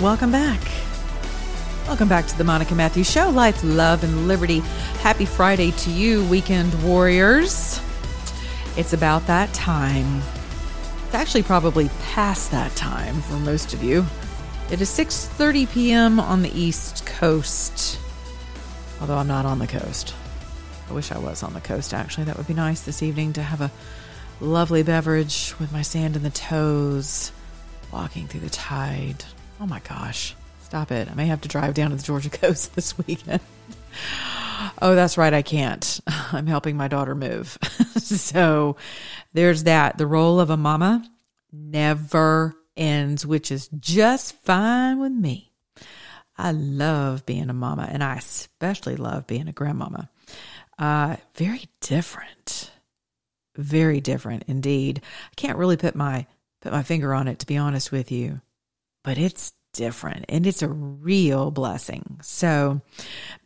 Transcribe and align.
Welcome 0.00 0.32
back. 0.32 0.62
Welcome 1.86 2.08
back 2.08 2.26
to 2.28 2.38
the 2.38 2.44
Monica 2.44 2.74
Matthews 2.74 3.10
Show. 3.10 3.28
Life, 3.28 3.62
love, 3.62 4.02
and 4.02 4.26
liberty. 4.26 4.60
Happy 5.00 5.26
Friday 5.26 5.72
to 5.72 5.90
you, 5.90 6.24
weekend 6.24 6.72
warriors. 6.82 7.78
It's 8.78 8.94
about 8.94 9.26
that 9.26 9.52
time. 9.52 10.22
It's 11.04 11.14
actually 11.14 11.42
probably 11.42 11.90
past 12.02 12.50
that 12.50 12.74
time 12.76 13.20
for 13.20 13.34
most 13.34 13.74
of 13.74 13.84
you. 13.84 14.06
It 14.70 14.80
is 14.80 14.88
6:30 14.88 15.70
p.m. 15.70 16.18
on 16.18 16.40
the 16.40 16.58
East 16.58 17.04
Coast. 17.04 18.00
Although 19.02 19.18
I'm 19.18 19.28
not 19.28 19.44
on 19.44 19.58
the 19.58 19.66
coast. 19.66 20.14
I 20.88 20.94
wish 20.94 21.12
I 21.12 21.18
was 21.18 21.42
on 21.42 21.52
the 21.52 21.60
coast 21.60 21.92
actually. 21.92 22.24
That 22.24 22.38
would 22.38 22.46
be 22.46 22.54
nice 22.54 22.80
this 22.80 23.02
evening 23.02 23.34
to 23.34 23.42
have 23.42 23.60
a 23.60 23.70
lovely 24.40 24.82
beverage 24.82 25.54
with 25.60 25.70
my 25.72 25.82
sand 25.82 26.16
in 26.16 26.22
the 26.22 26.30
toes, 26.30 27.32
walking 27.92 28.28
through 28.28 28.40
the 28.40 28.48
tide. 28.48 29.24
Oh 29.60 29.66
my 29.66 29.80
gosh. 29.80 30.34
Stop 30.62 30.90
it. 30.90 31.08
I 31.10 31.14
may 31.14 31.26
have 31.26 31.42
to 31.42 31.48
drive 31.48 31.74
down 31.74 31.90
to 31.90 31.96
the 31.96 32.02
Georgia 32.02 32.30
coast 32.30 32.74
this 32.74 32.96
weekend. 32.96 33.40
Oh, 34.80 34.94
that's 34.94 35.18
right. 35.18 35.34
I 35.34 35.42
can't. 35.42 36.00
I'm 36.06 36.46
helping 36.46 36.76
my 36.76 36.88
daughter 36.88 37.14
move. 37.14 37.58
so 37.96 38.76
there's 39.34 39.64
that. 39.64 39.98
The 39.98 40.06
role 40.06 40.40
of 40.40 40.48
a 40.48 40.56
mama 40.56 41.04
never 41.52 42.54
ends, 42.76 43.26
which 43.26 43.52
is 43.52 43.68
just 43.78 44.40
fine 44.42 44.98
with 44.98 45.12
me. 45.12 45.52
I 46.38 46.52
love 46.52 47.26
being 47.26 47.50
a 47.50 47.54
mama, 47.54 47.86
and 47.90 48.02
I 48.02 48.16
especially 48.16 48.96
love 48.96 49.26
being 49.26 49.48
a 49.48 49.52
grandmama. 49.52 50.08
Uh, 50.78 51.16
very 51.34 51.64
different. 51.82 52.70
Very 53.56 54.00
different 54.00 54.44
indeed. 54.46 55.02
I 55.04 55.34
can't 55.36 55.58
really 55.58 55.76
put 55.76 55.94
my 55.94 56.26
put 56.62 56.72
my 56.72 56.82
finger 56.82 57.12
on 57.12 57.28
it 57.28 57.40
to 57.40 57.46
be 57.46 57.58
honest 57.58 57.92
with 57.92 58.10
you, 58.10 58.40
but 59.02 59.18
it's 59.18 59.52
different 59.72 60.24
and 60.28 60.46
it's 60.46 60.62
a 60.62 60.68
real 60.68 61.50
blessing. 61.50 62.18
So 62.22 62.80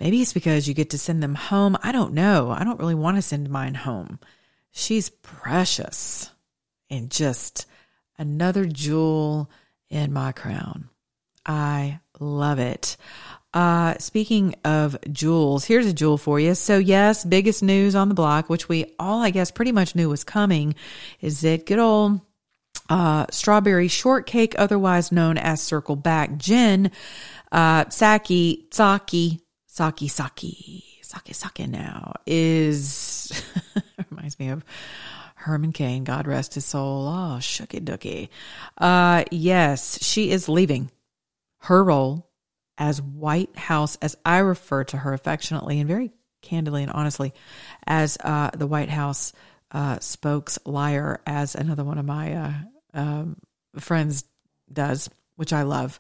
maybe 0.01 0.23
it's 0.23 0.33
because 0.33 0.67
you 0.67 0.75
get 0.75 0.91
to 0.91 0.99
send 0.99 1.23
them 1.23 1.35
home. 1.35 1.77
I 1.83 1.93
don't 1.93 2.15
know. 2.15 2.51
I 2.51 2.65
don't 2.65 2.79
really 2.79 2.95
want 2.95 3.17
to 3.17 3.23
send 3.23 3.49
mine 3.51 3.75
home. 3.75 4.19
She's 4.71 5.11
precious 5.11 6.31
and 6.91 7.11
just 7.11 7.67
another 8.19 8.65
jewel 8.65 9.51
in 9.91 10.13
my 10.13 10.33
crown. 10.33 10.89
I 11.47 12.01
love 12.19 12.59
it. 12.59 12.97
Uh, 13.53 13.97
speaking 13.99 14.57
of 14.65 14.97
jewels, 15.13 15.65
here's 15.65 15.87
a 15.87 15.93
jewel 15.93 16.19
for 16.19 16.41
you. 16.41 16.57
So 16.57 16.79
yes, 16.79 17.25
biggest 17.25 17.63
news 17.63 17.95
on 17.95 18.09
the 18.09 18.15
block, 18.15 18.51
which 18.51 18.69
we 18.69 18.93
all, 18.99 19.23
I 19.23 19.31
guess, 19.31 19.53
pretty 19.53 19.71
much 19.71 19.95
knew 19.95 20.09
was 20.09 20.25
coming, 20.25 20.75
is 21.21 21.43
that 21.43 21.67
good 21.67 21.79
old 21.79 22.21
uh, 22.89 23.27
strawberry 23.31 23.89
shortcake, 23.89 24.55
otherwise 24.59 25.13
known 25.13 25.39
as 25.39 25.61
circle 25.61 25.97
back 25.97 26.37
Jen, 26.37 26.91
uh, 27.53 27.89
sake, 27.89 28.69
sake, 28.71 29.41
sake, 29.67 30.11
sake, 30.11 30.85
sake, 31.03 31.35
sake 31.35 31.69
now 31.69 32.15
is, 32.27 33.43
reminds 34.11 34.39
me 34.39 34.49
of 34.49 34.65
Herman 35.35 35.73
Cain, 35.73 36.05
God 36.05 36.27
rest 36.27 36.55
his 36.55 36.65
soul. 36.65 37.07
Oh, 37.07 37.37
shooky 37.39 37.81
dooky. 37.81 38.29
Uh, 38.79 39.25
yes, 39.31 40.03
she 40.03 40.31
is 40.31 40.49
leaving 40.49 40.91
her 41.61 41.85
role 41.85 42.31
as 42.79 43.01
White 43.01 43.57
House, 43.57 43.97
as 44.03 44.17
I 44.25 44.39
refer 44.39 44.85
to 44.85 44.97
her 44.97 45.13
affectionately 45.13 45.81
and 45.81 45.89
very 45.89 46.13
candidly 46.43 46.83
and 46.83 46.93
honestly, 46.93 47.33
as 47.87 48.19
uh, 48.23 48.51
the 48.55 48.67
White 48.67 48.91
House 48.91 49.33
uh, 49.71 49.99
spokes 50.01 50.59
liar, 50.65 51.21
as 51.27 51.55
another 51.55 51.85
one 51.85 51.99
of 51.99 52.05
my 52.05 52.35
uh, 52.35 52.53
um, 52.95 53.37
friends 53.79 54.25
does, 54.73 55.11
which 55.37 55.53
I 55.53 55.63
love. 55.63 55.99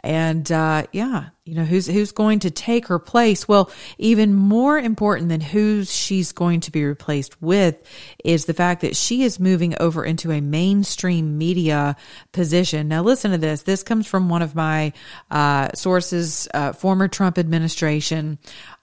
And 0.00 0.50
uh, 0.50 0.86
yeah, 0.92 1.28
you 1.44 1.54
know 1.54 1.64
who's 1.64 1.86
who's 1.86 2.10
going 2.10 2.40
to 2.40 2.50
take 2.50 2.88
her 2.88 2.98
place? 2.98 3.46
Well, 3.46 3.70
even 3.98 4.34
more 4.34 4.76
important 4.76 5.28
than 5.28 5.40
who 5.40 5.84
she's 5.84 6.32
going 6.32 6.60
to 6.60 6.72
be 6.72 6.84
replaced 6.84 7.40
with 7.40 7.80
is 8.24 8.44
the 8.44 8.54
fact 8.54 8.80
that 8.80 8.96
she 8.96 9.22
is 9.22 9.38
moving 9.38 9.74
over 9.78 10.04
into 10.04 10.32
a 10.32 10.40
mainstream 10.40 11.38
media 11.38 11.94
position. 12.32 12.88
Now, 12.88 13.02
listen 13.02 13.30
to 13.30 13.38
this. 13.38 13.62
This 13.62 13.84
comes 13.84 14.08
from 14.08 14.28
one 14.28 14.42
of 14.42 14.56
my 14.56 14.92
uh, 15.30 15.68
sources, 15.74 16.48
uh, 16.52 16.72
former 16.72 17.06
Trump 17.06 17.38
administration, 17.38 18.38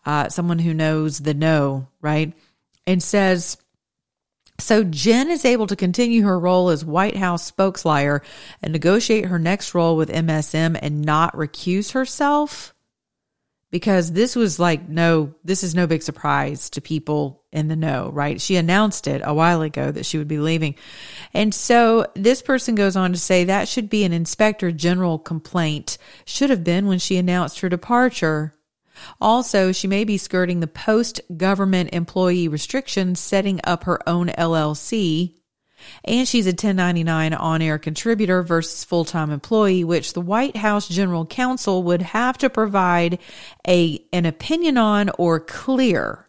uh, 0.05 0.29
someone 0.29 0.59
who 0.59 0.73
knows 0.73 1.19
the 1.19 1.33
know, 1.33 1.87
right? 2.01 2.33
And 2.87 3.03
says. 3.03 3.57
So 4.59 4.83
Jen 4.83 5.29
is 5.29 5.45
able 5.45 5.67
to 5.67 5.75
continue 5.75 6.23
her 6.23 6.39
role 6.39 6.69
as 6.69 6.85
White 6.85 7.15
House 7.15 7.45
spokesliar 7.45 8.21
and 8.61 8.73
negotiate 8.73 9.25
her 9.25 9.39
next 9.39 9.73
role 9.73 9.95
with 9.95 10.09
MSM 10.09 10.77
and 10.81 11.01
not 11.01 11.33
recuse 11.35 11.93
herself 11.93 12.73
because 13.71 14.11
this 14.13 14.35
was 14.35 14.59
like 14.59 14.89
no 14.89 15.33
this 15.43 15.63
is 15.63 15.75
no 15.75 15.85
big 15.85 16.01
surprise 16.01 16.69
to 16.71 16.81
people 16.81 17.43
in 17.51 17.67
the 17.67 17.75
know, 17.75 18.09
right? 18.13 18.39
She 18.39 18.57
announced 18.57 19.07
it 19.07 19.21
a 19.23 19.33
while 19.33 19.61
ago 19.61 19.91
that 19.91 20.05
she 20.05 20.17
would 20.17 20.27
be 20.27 20.37
leaving. 20.37 20.75
And 21.33 21.53
so 21.53 22.05
this 22.15 22.41
person 22.41 22.75
goes 22.75 22.95
on 22.95 23.11
to 23.11 23.17
say 23.17 23.45
that 23.45 23.67
should 23.67 23.89
be 23.89 24.03
an 24.03 24.13
inspector 24.13 24.71
general 24.71 25.17
complaint 25.17 25.97
should 26.25 26.51
have 26.51 26.63
been 26.63 26.85
when 26.87 26.99
she 26.99 27.17
announced 27.17 27.61
her 27.61 27.69
departure. 27.69 28.53
Also, 29.21 29.71
she 29.71 29.87
may 29.87 30.03
be 30.03 30.17
skirting 30.17 30.59
the 30.59 30.67
post 30.67 31.21
government 31.35 31.89
employee 31.93 32.47
restrictions, 32.47 33.19
setting 33.19 33.59
up 33.63 33.83
her 33.83 34.07
own 34.07 34.27
LLC. 34.27 35.35
And 36.03 36.27
she's 36.27 36.45
a 36.45 36.49
1099 36.49 37.33
on 37.33 37.61
air 37.61 37.79
contributor 37.79 38.43
versus 38.43 38.83
full 38.83 39.05
time 39.05 39.31
employee, 39.31 39.83
which 39.83 40.13
the 40.13 40.21
White 40.21 40.57
House 40.57 40.87
General 40.87 41.25
Counsel 41.25 41.83
would 41.83 42.01
have 42.01 42.37
to 42.39 42.49
provide 42.49 43.19
a, 43.67 44.03
an 44.11 44.25
opinion 44.25 44.77
on 44.77 45.09
or 45.17 45.39
clear. 45.39 46.27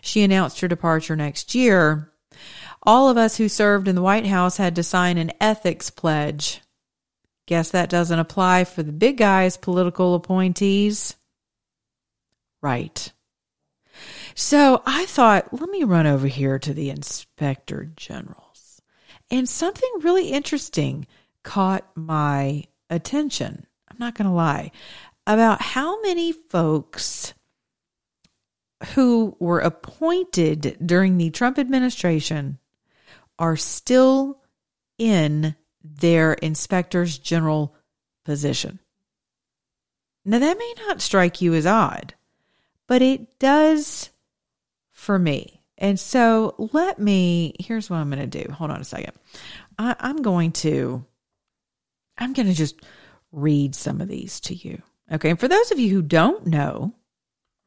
She 0.00 0.22
announced 0.22 0.60
her 0.60 0.68
departure 0.68 1.16
next 1.16 1.54
year. 1.54 2.12
All 2.82 3.10
of 3.10 3.16
us 3.16 3.36
who 3.36 3.48
served 3.48 3.88
in 3.88 3.94
the 3.94 4.02
White 4.02 4.26
House 4.26 4.56
had 4.56 4.76
to 4.76 4.82
sign 4.82 5.18
an 5.18 5.32
ethics 5.40 5.90
pledge. 5.90 6.62
Guess 7.46 7.70
that 7.70 7.90
doesn't 7.90 8.18
apply 8.18 8.64
for 8.64 8.82
the 8.82 8.92
big 8.92 9.16
guys, 9.16 9.56
political 9.56 10.14
appointees. 10.14 11.16
Right. 12.62 13.12
So 14.34 14.82
I 14.86 15.06
thought, 15.06 15.52
let 15.52 15.68
me 15.68 15.84
run 15.84 16.06
over 16.06 16.26
here 16.26 16.58
to 16.60 16.72
the 16.72 16.90
inspector 16.90 17.90
generals. 17.96 18.80
And 19.30 19.48
something 19.48 19.90
really 20.00 20.28
interesting 20.28 21.06
caught 21.42 21.88
my 21.96 22.64
attention. 22.90 23.66
I'm 23.90 23.96
not 23.98 24.14
going 24.14 24.28
to 24.28 24.34
lie 24.34 24.70
about 25.26 25.60
how 25.60 26.00
many 26.00 26.32
folks 26.32 27.34
who 28.94 29.36
were 29.38 29.60
appointed 29.60 30.78
during 30.84 31.18
the 31.18 31.30
Trump 31.30 31.58
administration 31.58 32.58
are 33.38 33.56
still 33.56 34.40
in 34.98 35.54
their 35.82 36.34
inspectors 36.34 37.18
general 37.18 37.74
position. 38.24 38.78
Now, 40.24 40.38
that 40.38 40.58
may 40.58 40.74
not 40.86 41.00
strike 41.00 41.40
you 41.40 41.54
as 41.54 41.66
odd, 41.66 42.14
but 42.88 43.02
it 43.02 43.38
does 43.38 44.10
for 44.90 45.16
me. 45.16 45.62
And 45.76 46.00
so 46.00 46.56
let 46.72 46.98
me, 46.98 47.54
here's 47.60 47.88
what 47.88 47.98
I'm 47.98 48.10
going 48.10 48.28
to 48.28 48.44
do. 48.44 48.50
Hold 48.50 48.72
on 48.72 48.80
a 48.80 48.84
second. 48.84 49.12
I, 49.78 49.94
I'm 50.00 50.22
going 50.22 50.50
to, 50.52 51.04
I'm 52.16 52.32
going 52.32 52.48
to 52.48 52.54
just 52.54 52.82
read 53.30 53.76
some 53.76 54.00
of 54.00 54.08
these 54.08 54.40
to 54.40 54.54
you. 54.54 54.82
Okay. 55.12 55.30
And 55.30 55.38
for 55.38 55.46
those 55.46 55.70
of 55.70 55.78
you 55.78 55.90
who 55.90 56.02
don't 56.02 56.46
know, 56.46 56.94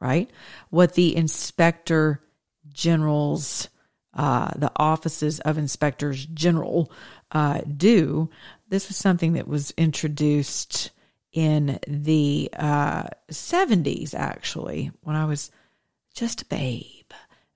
right, 0.01 0.29
what 0.69 0.95
the 0.95 1.15
inspector 1.15 2.21
generals, 2.67 3.69
uh, 4.13 4.51
the 4.57 4.71
offices 4.75 5.39
of 5.39 5.57
inspectors 5.57 6.25
general 6.25 6.91
uh, 7.31 7.61
do, 7.61 8.29
this 8.67 8.89
was 8.89 8.97
something 8.97 9.33
that 9.33 9.47
was 9.47 9.71
introduced 9.77 10.91
in 11.31 11.79
the 11.87 12.49
uh, 12.57 13.03
70s, 13.31 14.13
actually, 14.13 14.91
when 15.01 15.15
I 15.15 15.25
was 15.25 15.51
just 16.13 16.43
a 16.43 16.45
babe. 16.45 17.11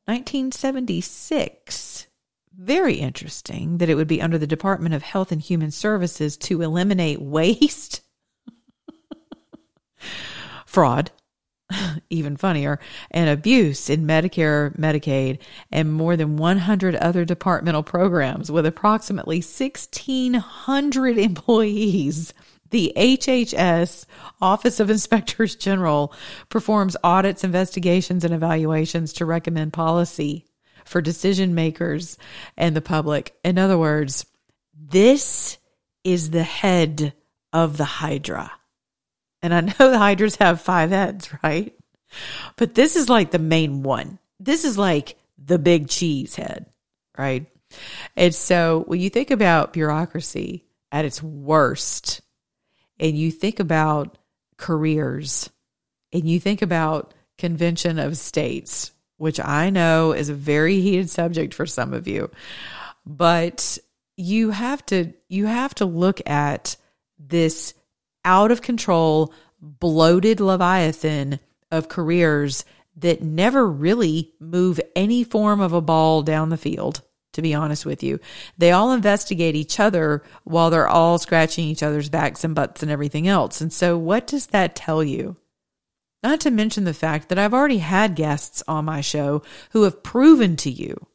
1976. 0.06 2.08
very 2.58 2.96
interesting 2.96 3.80
that 3.80 3.90
it 3.90 3.96
would 3.96 4.08
be 4.08 4.22
under 4.22 4.38
the 4.38 4.48
Department 4.48 4.94
of 4.94 5.02
Health 5.02 5.32
and 5.32 5.42
Human 5.42 5.72
Services 5.72 6.38
to 6.38 6.62
eliminate 6.62 7.22
waste, 7.22 8.02
fraud, 10.66 11.12
even 12.10 12.38
funnier, 12.38 12.80
and 13.12 13.30
abuse 13.30 13.90
in 13.90 14.06
Medicare, 14.06 14.78
Medicaid, 14.78 15.40
and 15.72 15.92
more 15.92 16.16
than 16.16 16.38
100 16.38 16.96
other 16.96 17.26
departmental 17.26 17.84
programs 17.84 18.52
with 18.52 18.66
approximately 18.66 19.38
1,600 19.38 21.18
employees. 21.18 22.34
The 22.72 22.94
HHS 22.96 24.06
Office 24.42 24.80
of 24.80 24.90
Inspectors 24.90 25.56
General 25.56 26.14
performs 26.50 26.98
audits, 27.04 27.44
investigations, 27.44 28.24
and 28.24 28.34
evaluations 28.34 29.14
to 29.14 29.26
recommend 29.26 29.74
policy 29.74 30.46
for 30.84 31.02
decision 31.02 31.56
makers 31.56 32.18
and 32.58 32.76
the 32.76 32.82
public. 32.82 33.36
In 33.44 33.58
other 33.58 33.78
words, 33.78 34.26
this 34.78 35.58
is 36.04 36.30
the 36.30 36.44
head 36.44 37.14
of 37.54 37.78
the 37.78 37.86
Hydra. 37.86 38.52
And 39.42 39.54
I 39.54 39.62
know 39.62 39.92
the 39.92 39.98
Hydras 39.98 40.38
have 40.38 40.62
five 40.62 40.90
heads, 40.90 41.30
right? 41.44 41.76
But 42.56 42.76
this 42.76 42.96
is 42.96 43.10
like 43.10 43.32
the 43.32 43.40
main 43.40 43.84
one. 43.84 44.20
This 44.40 44.66
is 44.66 44.78
like 44.78 45.18
the 45.38 45.60
big 45.60 45.90
cheese 45.90 46.36
head, 46.36 46.66
right? 47.18 47.46
And 48.16 48.34
so 48.34 48.84
when 48.88 49.00
you 49.00 49.10
think 49.10 49.32
about 49.32 49.74
bureaucracy 49.74 50.66
at 50.92 51.06
its 51.06 51.22
worst, 51.22 52.22
and 53.00 53.18
you 53.18 53.32
think 53.32 53.60
about 53.60 54.18
careers, 54.58 55.50
and 56.14 56.30
you 56.30 56.40
think 56.40 56.62
about 56.62 57.14
convention 57.38 58.00
of 58.00 58.18
states, 58.18 58.92
which 59.18 59.40
I 59.40 59.70
know 59.70 60.14
is 60.14 60.30
a 60.30 60.34
very 60.34 60.80
heated 60.80 61.10
subject 61.10 61.54
for 61.54 61.66
some 61.66 61.94
of 61.94 62.08
you. 62.08 62.32
But 63.06 63.78
you 64.18 64.52
have 64.52 64.86
to 64.88 65.14
you 65.28 65.46
have 65.46 65.76
to 65.76 65.86
look 65.86 66.28
at 66.28 66.78
this 67.20 67.74
out 68.24 68.52
of 68.52 68.62
control 68.62 69.34
bloated 69.62 70.40
leviathan 70.40 71.40
of 71.72 71.90
careers 71.90 72.66
that 72.98 73.22
never 73.22 73.68
really 73.68 74.32
move 74.40 74.80
any 74.96 75.24
form 75.24 75.60
of 75.60 75.74
a 75.74 75.82
ball 75.82 76.22
down 76.22 76.50
the 76.50 76.58
field 76.58 77.02
to 77.36 77.42
be 77.42 77.54
honest 77.54 77.86
with 77.86 78.02
you. 78.02 78.20
They 78.58 78.72
all 78.72 78.92
investigate 78.92 79.56
each 79.56 79.80
other 79.80 80.24
while 80.46 80.70
they're 80.70 80.88
all 80.88 81.20
scratching 81.20 81.66
each 81.66 81.84
other's 81.84 82.10
backs 82.10 82.44
and 82.44 82.56
butts 82.56 82.82
and 82.82 82.92
everything 82.92 83.28
else. 83.28 83.62
And 83.62 83.72
so, 83.72 83.98
what 83.98 84.26
does 84.26 84.48
that 84.48 84.76
tell 84.76 85.04
you? 85.04 85.36
Not 86.24 86.40
to 86.42 86.52
mention 86.52 86.86
the 86.86 86.94
fact 86.94 87.30
that 87.30 87.38
I've 87.38 87.54
already 87.54 87.78
had 87.78 88.16
guests 88.16 88.64
on 88.68 88.86
my 88.86 89.02
show 89.02 89.44
who 89.72 89.84
have 89.84 90.02
proven 90.02 90.56
to 90.58 90.72
you, 90.72 91.08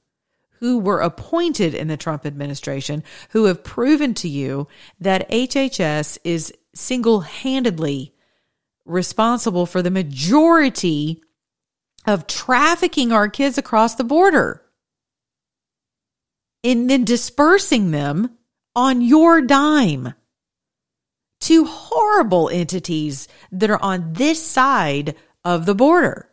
who 0.60 0.78
were 0.78 1.00
appointed 1.00 1.74
in 1.74 1.88
the 1.88 1.96
Trump 1.96 2.24
administration, 2.24 3.02
who 3.30 3.46
have 3.46 3.64
proven 3.64 4.14
to 4.14 4.28
you 4.28 4.68
that 5.00 5.28
HHS 5.30 6.18
is 6.22 6.52
single 6.74 7.22
handedly 7.22 8.14
responsible 8.84 9.66
for 9.66 9.82
the 9.82 9.90
majority 9.90 11.22
of 12.06 12.26
trafficking 12.26 13.10
our 13.10 13.28
kids 13.28 13.58
across 13.58 13.94
the 13.94 14.04
border 14.04 14.62
and 16.62 16.88
then 16.88 17.04
dispersing 17.04 17.90
them 17.90 18.36
on 18.76 19.00
your 19.00 19.40
dime 19.40 20.14
to 21.40 21.64
horrible 21.64 22.48
entities 22.48 23.28
that 23.50 23.70
are 23.70 23.82
on 23.82 24.12
this 24.12 24.44
side 24.44 25.16
of 25.44 25.66
the 25.66 25.74
border 25.74 26.28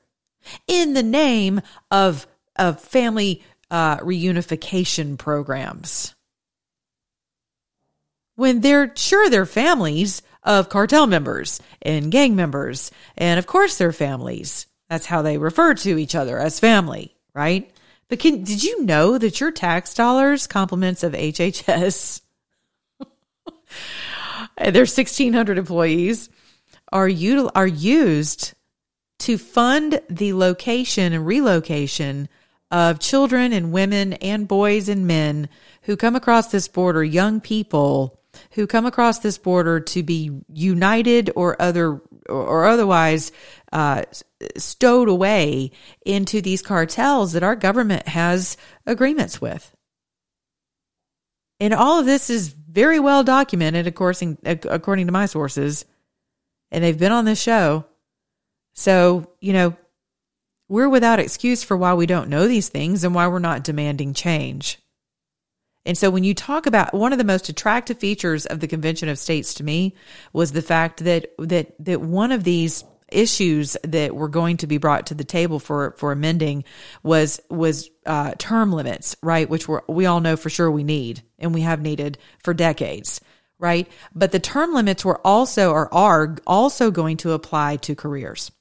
in 0.68 0.94
the 0.94 1.04
name 1.04 1.62
of, 1.92 2.28
of 2.56 2.82
family 2.82 3.44
uh, 3.72 3.98
reunification 3.98 5.18
programs. 5.18 6.14
When 8.36 8.62
they're 8.62 8.94
sure 8.96 9.30
they're 9.30 9.46
families 9.46 10.22
of 10.44 10.70
cartel 10.70 11.08
members 11.08 11.60
and 11.82 12.12
gang 12.12 12.36
members, 12.36 12.92
and 13.18 13.40
of 13.40 13.48
course 13.48 13.78
they're 13.78 13.92
families. 13.92 14.68
That's 14.90 15.06
how 15.06 15.22
they 15.22 15.38
refer 15.38 15.74
to 15.74 15.98
each 15.98 16.16
other 16.16 16.38
as 16.38 16.60
family, 16.60 17.16
right? 17.34 17.72
But 18.10 18.20
can, 18.20 18.44
did 18.44 18.64
you 18.64 18.84
know 18.84 19.18
that 19.18 19.40
your 19.40 19.52
tax 19.52 19.94
dollars, 19.94 20.48
compliments 20.48 21.04
of 21.04 21.14
HHS, 21.14 22.22
their 24.58 24.82
1,600 24.84 25.58
employees, 25.58 26.30
are, 26.92 27.10
util, 27.10 27.52
are 27.54 27.68
used 27.68 28.54
to 29.20 29.38
fund 29.38 30.02
the 30.10 30.34
location 30.34 31.12
and 31.12 31.26
relocation 31.26 32.30
of 32.72 33.00
children 33.00 33.54
and 33.54 33.72
women 33.72 34.14
and 34.14 34.48
boys 34.48 34.90
and 34.90 35.08
men 35.08 35.50
who 35.84 35.98
come 35.98 36.16
across 36.16 36.48
this 36.48 36.68
border, 36.68 37.04
young 37.04 37.42
people 37.42 38.20
who 38.52 38.68
come 38.68 38.86
across 38.86 39.20
this 39.20 39.38
border 39.38 39.80
to 39.80 40.04
be 40.04 40.32
united 40.54 41.32
or 41.36 41.60
other 41.62 42.02
or 42.30 42.66
otherwise 42.66 43.32
uh, 43.72 44.04
stowed 44.58 45.10
away 45.10 45.72
into 46.06 46.42
these 46.42 46.62
cartels 46.62 47.34
that 47.34 47.44
our 47.44 47.56
government 47.56 48.08
has 48.08 48.58
agreements 48.86 49.42
with. 49.42 49.76
And 51.60 51.74
all 51.74 52.00
of 52.00 52.06
this 52.06 52.30
is 52.30 52.50
very 52.50 53.00
well 53.00 53.24
documented, 53.24 53.88
according, 53.88 54.38
according 54.44 55.08
to 55.08 55.14
my 55.14 55.26
sources, 55.26 55.86
and 56.72 56.84
they've 56.84 56.98
been 56.98 57.12
on 57.12 57.26
this 57.26 57.42
show. 57.42 57.86
So, 58.74 59.32
you 59.42 59.54
know, 59.54 59.76
we're 60.70 60.90
without 60.90 61.20
excuse 61.20 61.64
for 61.64 61.76
why 61.76 61.94
we 61.94 62.06
don't 62.06 62.30
know 62.30 62.48
these 62.48 62.70
things 62.70 63.04
and 63.04 63.16
why 63.16 63.28
we're 63.28 63.40
not 63.40 63.64
demanding 63.64 64.14
change. 64.14 64.80
And 65.86 65.98
so 65.98 66.10
when 66.10 66.26
you 66.26 66.34
talk 66.34 66.66
about 66.66 66.94
one 66.94 67.14
of 67.14 67.18
the 67.18 67.24
most 67.24 67.48
attractive 67.48 67.98
features 67.98 68.46
of 68.46 68.60
the 68.60 68.68
Convention 68.68 69.08
of 69.08 69.18
States 69.18 69.54
to 69.56 69.64
me 69.64 69.96
was 70.34 70.52
the 70.52 70.62
fact 70.62 71.06
that 71.06 71.32
that 71.40 71.74
that 71.80 72.02
one 72.02 72.34
of 72.34 72.44
these 72.44 72.84
issues 73.10 73.78
that 73.84 74.16
were 74.16 74.28
going 74.28 74.58
to 74.58 74.68
be 74.68 74.78
brought 74.78 75.08
to 75.08 75.14
the 75.14 75.24
table 75.24 75.60
for 75.60 75.92
for 75.98 76.12
amending 76.12 76.64
was 77.04 77.42
was 77.50 77.90
uh, 78.06 78.34
term 78.38 78.72
limits, 78.72 79.16
right? 79.22 79.50
Which 79.50 79.68
we 79.68 79.78
we 79.88 80.06
all 80.06 80.20
know 80.20 80.36
for 80.36 80.50
sure 80.50 80.70
we 80.70 80.84
need 80.84 81.22
and 81.40 81.54
we 81.54 81.62
have 81.62 81.82
needed 81.82 82.18
for 82.44 82.54
decades, 82.54 83.22
right? 83.60 83.88
But 84.14 84.32
the 84.32 84.40
term 84.40 84.74
limits 84.74 85.06
were 85.06 85.20
also 85.26 85.72
or 85.72 85.94
are 85.94 86.38
also 86.46 86.92
going 86.92 87.18
to 87.18 87.32
apply 87.32 87.78
to 87.78 87.96
careers. 87.96 88.52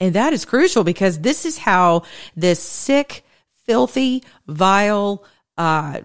And 0.00 0.14
that 0.14 0.32
is 0.32 0.44
crucial 0.44 0.84
because 0.84 1.20
this 1.20 1.44
is 1.44 1.56
how 1.56 2.02
this 2.34 2.60
sick, 2.60 3.24
filthy, 3.64 4.24
vile, 4.46 5.24
uh, 5.56 6.00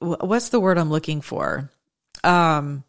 what's 0.00 0.48
the 0.48 0.60
word 0.60 0.78
I'm 0.78 0.90
looking 0.90 1.20
for? 1.20 1.70
Um, 2.24 2.84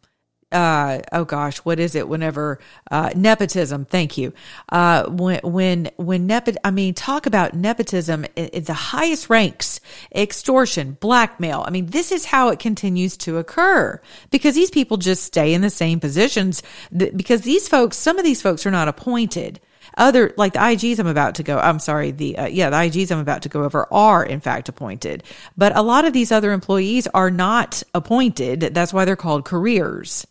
uh, 0.52 1.00
oh 1.12 1.24
gosh, 1.24 1.58
what 1.58 1.80
is 1.80 1.94
it? 1.94 2.08
Whenever 2.08 2.58
uh, 2.90 3.10
nepotism, 3.14 3.84
thank 3.84 4.18
you. 4.18 4.32
Uh, 4.68 5.08
when 5.08 5.40
when 5.42 5.90
when 5.96 6.28
nepot, 6.28 6.56
I 6.62 6.70
mean, 6.70 6.94
talk 6.94 7.26
about 7.26 7.54
nepotism 7.54 8.26
in, 8.36 8.64
the 8.64 8.74
highest 8.74 9.30
ranks, 9.30 9.80
extortion, 10.14 10.96
blackmail. 11.00 11.64
I 11.66 11.70
mean, 11.70 11.86
this 11.86 12.12
is 12.12 12.24
how 12.24 12.50
it 12.50 12.58
continues 12.58 13.16
to 13.18 13.38
occur 13.38 14.00
because 14.30 14.54
these 14.54 14.70
people 14.70 14.96
just 14.96 15.24
stay 15.24 15.54
in 15.54 15.62
the 15.62 15.70
same 15.70 16.00
positions. 16.00 16.62
Because 16.94 17.42
these 17.42 17.68
folks, 17.68 17.96
some 17.96 18.18
of 18.18 18.24
these 18.24 18.42
folks 18.42 18.66
are 18.66 18.70
not 18.70 18.88
appointed 18.88 19.60
other 19.96 20.32
like 20.36 20.54
the 20.54 20.58
IGs 20.58 20.98
I'm 20.98 21.06
about 21.06 21.36
to 21.36 21.42
go. 21.42 21.58
I'm 21.58 21.78
sorry, 21.78 22.10
the 22.10 22.38
uh, 22.38 22.46
yeah, 22.46 22.70
the 22.70 22.76
IGs 22.76 23.10
I'm 23.10 23.18
about 23.18 23.42
to 23.42 23.48
go 23.48 23.64
over 23.64 23.92
are 23.92 24.24
in 24.24 24.40
fact 24.40 24.68
appointed, 24.68 25.22
but 25.56 25.76
a 25.76 25.82
lot 25.82 26.04
of 26.04 26.12
these 26.12 26.32
other 26.32 26.52
employees 26.52 27.06
are 27.08 27.30
not 27.30 27.82
appointed. 27.94 28.60
That's 28.60 28.92
why 28.92 29.04
they're 29.04 29.16
called 29.16 29.44
careers. 29.44 30.26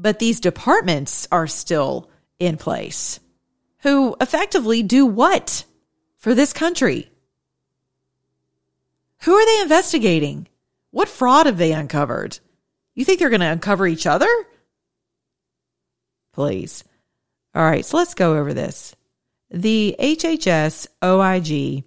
But 0.00 0.18
these 0.18 0.40
departments 0.40 1.28
are 1.30 1.46
still 1.46 2.08
in 2.38 2.56
place, 2.56 3.20
who 3.80 4.16
effectively 4.18 4.82
do 4.82 5.04
what 5.04 5.66
for 6.16 6.34
this 6.34 6.54
country? 6.54 7.10
Who 9.24 9.34
are 9.34 9.44
they 9.44 9.60
investigating? 9.60 10.48
What 10.90 11.10
fraud 11.10 11.44
have 11.44 11.58
they 11.58 11.72
uncovered? 11.72 12.38
You 12.94 13.04
think 13.04 13.20
they're 13.20 13.28
going 13.28 13.40
to 13.40 13.46
uncover 13.46 13.86
each 13.86 14.06
other? 14.06 14.30
Please. 16.32 16.82
All 17.54 17.62
right, 17.62 17.84
so 17.84 17.98
let's 17.98 18.14
go 18.14 18.38
over 18.38 18.54
this. 18.54 18.96
The 19.50 19.96
HHS 20.00 20.86
OIG, 21.04 21.84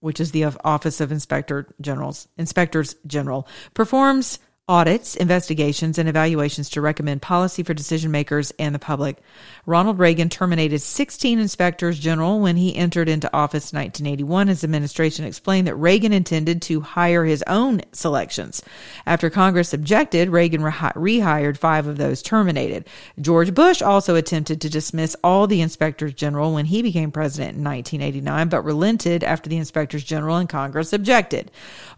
which 0.00 0.20
is 0.20 0.32
the 0.32 0.44
Office 0.44 1.00
of 1.00 1.12
Inspector 1.12 1.74
Generals, 1.80 2.28
Inspectors 2.36 2.94
General, 3.06 3.48
performs 3.72 4.38
audits, 4.72 5.16
investigations, 5.16 5.98
and 5.98 6.08
evaluations 6.08 6.70
to 6.70 6.80
recommend 6.80 7.20
policy 7.20 7.62
for 7.62 7.74
decision 7.74 8.10
makers 8.10 8.54
and 8.58 8.74
the 8.74 8.78
public. 8.78 9.18
Ronald 9.66 9.98
Reagan 9.98 10.30
terminated 10.30 10.78
16 10.78 11.38
inspectors 11.38 11.98
general 11.98 12.40
when 12.40 12.56
he 12.56 12.74
entered 12.74 13.06
into 13.06 13.30
office 13.36 13.70
in 13.70 13.78
1981. 13.78 14.48
His 14.48 14.64
administration 14.64 15.26
explained 15.26 15.66
that 15.66 15.74
Reagan 15.74 16.14
intended 16.14 16.62
to 16.62 16.80
hire 16.80 17.26
his 17.26 17.44
own 17.46 17.82
selections. 17.92 18.62
After 19.04 19.28
Congress 19.28 19.74
objected, 19.74 20.30
Reagan 20.30 20.62
rehired 20.62 21.58
five 21.58 21.86
of 21.86 21.98
those 21.98 22.22
terminated. 22.22 22.88
George 23.20 23.52
Bush 23.52 23.82
also 23.82 24.16
attempted 24.16 24.62
to 24.62 24.70
dismiss 24.70 25.14
all 25.22 25.46
the 25.46 25.60
inspectors 25.60 26.14
general 26.14 26.54
when 26.54 26.64
he 26.64 26.80
became 26.80 27.12
president 27.12 27.58
in 27.58 27.62
1989, 27.62 28.48
but 28.48 28.64
relented 28.64 29.22
after 29.22 29.50
the 29.50 29.58
inspectors 29.58 30.02
general 30.02 30.38
and 30.38 30.48
Congress 30.48 30.94
objected. 30.94 31.50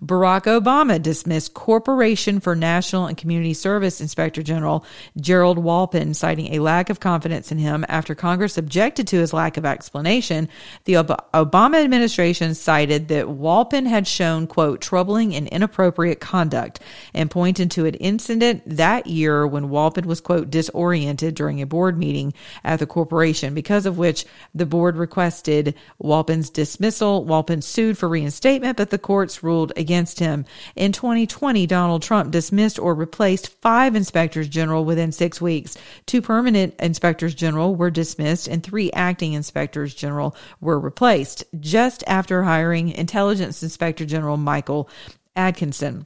Barack 0.05 0.47
Obama 0.47 1.01
dismissed 1.01 1.55
Corporation 1.55 2.41
for 2.41 2.57
National 2.65 3.07
and 3.07 3.17
Community 3.17 3.53
Service 3.53 4.01
Inspector 4.01 4.43
General 4.43 4.87
Gerald 5.21 5.59
Walpin, 5.59 6.15
citing 6.15 6.55
a 6.55 6.61
lack 6.61 6.89
of 6.89 6.99
confidence 6.99 7.53
in 7.53 7.59
him 7.59 7.85
after 7.91 8.15
Congress 8.15 8.57
objected 8.57 9.07
to 9.09 9.19
his 9.19 9.35
lack 9.35 9.59
of 9.59 9.67
explanation. 9.67 10.49
The 10.85 10.95
Obama 10.95 11.85
administration 11.85 12.55
cited 12.55 13.09
that 13.09 13.29
Walpin 13.29 13.85
had 13.85 14.07
shown, 14.07 14.47
quote, 14.47 14.81
troubling 14.81 15.35
and 15.35 15.47
inappropriate 15.49 16.21
conduct 16.21 16.81
and 17.13 17.31
pointed 17.31 17.71
to 17.73 17.85
an 17.85 17.95
incident 17.95 18.63
that 18.65 19.07
year 19.07 19.47
when 19.47 19.69
Walpin 19.69 20.07
was, 20.07 20.23
quote, 20.23 20.49
disoriented 20.49 21.35
during 21.35 21.61
a 21.61 21.67
board 21.67 21.99
meeting 21.99 22.33
at 22.65 22.79
the 22.79 22.87
corporation, 22.87 23.53
because 23.53 23.85
of 23.85 23.99
which 23.99 24.25
the 24.55 24.65
board 24.65 24.97
requested 24.97 25.75
Walpin's 25.99 26.49
dismissal. 26.49 27.25
Walpin 27.25 27.61
sued 27.61 27.99
for 27.99 28.09
reinstatement, 28.09 28.79
but 28.79 28.89
the 28.89 28.99
courts 28.99 29.43
ruled 29.43 29.73
against 29.77 30.19
him. 30.19 30.47
In 30.77 30.93
2020, 30.93 31.67
Donald 31.67 32.03
Trump 32.03 32.31
dismissed 32.45 32.79
or 32.79 32.95
replaced 32.95 33.49
five 33.63 33.97
inspectors 33.97 34.49
general 34.49 34.85
within 34.85 35.11
six 35.13 35.41
weeks. 35.41 35.79
Two 36.05 36.21
permanent 36.21 36.75
inspectors 36.79 37.35
general 37.35 37.75
were 37.75 37.91
dismissed 37.91 38.49
and 38.49 38.63
three 38.63 38.93
acting 38.93 39.33
inspectors 39.33 39.95
general 39.95 40.37
were 40.61 40.79
replaced 40.79 41.45
just 41.59 42.05
after 42.07 42.43
hiring 42.43 42.91
intelligence 42.91 43.63
inspector 43.63 44.05
general 44.05 44.37
Michael 44.37 44.91
Atkinson. 45.35 46.05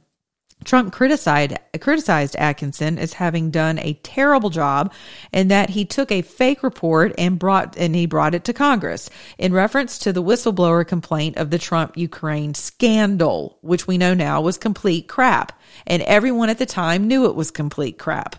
Trump 0.65 0.91
criticized 0.91 1.53
criticized 1.79 2.35
Atkinson 2.35 2.99
as 2.99 3.13
having 3.13 3.49
done 3.49 3.79
a 3.79 3.93
terrible 4.03 4.49
job 4.49 4.93
and 5.31 5.49
that 5.49 5.69
he 5.69 5.85
took 5.85 6.11
a 6.11 6.21
fake 6.21 6.63
report 6.63 7.13
and 7.17 7.39
brought 7.39 7.77
and 7.77 7.95
he 7.95 8.05
brought 8.05 8.35
it 8.35 8.43
to 8.43 8.53
Congress 8.53 9.09
in 9.37 9.53
reference 9.53 9.97
to 9.99 10.11
the 10.11 10.23
whistleblower 10.23 10.85
complaint 10.85 11.37
of 11.37 11.49
the 11.49 11.59
Trump 11.59 11.97
Ukraine 11.97 12.53
scandal, 12.53 13.57
which 13.61 13.87
we 13.87 13.97
know 13.97 14.13
now 14.13 14.41
was 14.41 14.57
complete 14.57 15.07
crap. 15.07 15.57
And 15.87 16.01
everyone 16.03 16.49
at 16.49 16.59
the 16.59 16.65
time 16.65 17.07
knew 17.07 17.25
it 17.25 17.35
was 17.35 17.51
complete 17.51 17.97
crap. 17.97 18.35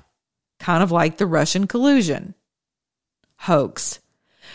Kind 0.58 0.82
of 0.82 0.92
like 0.92 1.16
the 1.16 1.26
Russian 1.26 1.66
collusion 1.66 2.34
hoax 3.38 4.00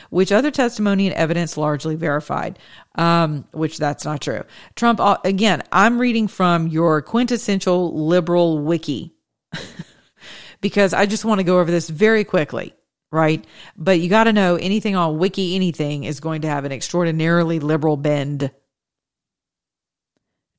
which 0.09 0.31
other 0.31 0.51
testimony 0.51 1.07
and 1.07 1.15
evidence 1.15 1.57
largely 1.57 1.95
verified, 1.95 2.59
um, 2.95 3.45
which 3.51 3.77
that's 3.77 4.05
not 4.05 4.21
true. 4.21 4.43
Trump, 4.75 4.99
uh, 4.99 5.17
again, 5.23 5.63
I'm 5.71 5.99
reading 5.99 6.27
from 6.27 6.67
your 6.67 7.01
quintessential 7.01 8.05
liberal 8.07 8.59
wiki 8.59 9.13
because 10.61 10.93
I 10.93 11.05
just 11.05 11.25
want 11.25 11.39
to 11.39 11.45
go 11.45 11.59
over 11.59 11.71
this 11.71 11.89
very 11.89 12.23
quickly, 12.23 12.73
right? 13.11 13.45
But 13.77 13.99
you 13.99 14.09
got 14.09 14.25
to 14.25 14.33
know 14.33 14.55
anything 14.55 14.95
on 14.95 15.17
wiki 15.19 15.55
anything 15.55 16.03
is 16.03 16.19
going 16.19 16.41
to 16.41 16.49
have 16.49 16.65
an 16.65 16.71
extraordinarily 16.71 17.59
liberal 17.59 17.97
bend. 17.97 18.51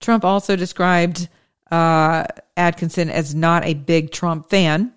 Trump 0.00 0.24
also 0.24 0.56
described 0.56 1.28
uh, 1.70 2.24
Atkinson 2.56 3.10
as 3.10 3.34
not 3.34 3.64
a 3.64 3.74
big 3.74 4.10
Trump 4.10 4.50
fan. 4.50 4.92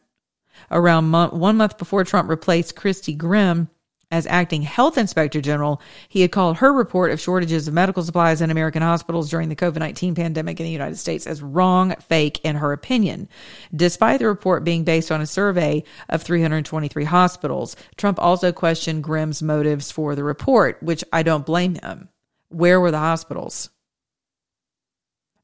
Around 0.71 1.11
one 1.11 1.57
month 1.57 1.77
before 1.77 2.03
Trump 2.03 2.29
replaced 2.29 2.75
Christi 2.75 3.15
Grimm, 3.15 3.69
as 4.11 4.25
acting 4.27 4.63
health 4.63 4.97
inspector 4.97 5.39
general, 5.39 5.81
he 6.07 6.21
had 6.21 6.31
called 6.31 6.57
her 6.57 6.73
report 6.73 7.11
of 7.11 7.19
shortages 7.19 7.67
of 7.67 7.73
medical 7.73 8.01
supplies 8.01 8.41
in 8.41 8.49
American 8.49 8.81
hospitals 8.81 9.29
during 9.29 9.49
the 9.49 9.55
COVID 9.55 9.77
19 9.77 10.15
pandemic 10.15 10.59
in 10.59 10.65
the 10.65 10.71
United 10.71 10.97
States 10.97 11.27
as 11.27 11.43
wrong, 11.43 11.95
fake, 12.07 12.39
in 12.43 12.55
her 12.55 12.73
opinion. 12.73 13.29
Despite 13.75 14.19
the 14.19 14.27
report 14.27 14.63
being 14.63 14.83
based 14.83 15.11
on 15.11 15.21
a 15.21 15.27
survey 15.27 15.83
of 16.09 16.23
323 16.23 17.03
hospitals, 17.03 17.75
Trump 17.97 18.19
also 18.19 18.51
questioned 18.51 19.03
Grimm's 19.03 19.43
motives 19.43 19.91
for 19.91 20.15
the 20.15 20.23
report, 20.23 20.81
which 20.81 21.03
I 21.13 21.21
don't 21.21 21.45
blame 21.45 21.75
him. 21.75 22.09
Where 22.49 22.79
were 22.81 22.91
the 22.91 22.97
hospitals? 22.97 23.69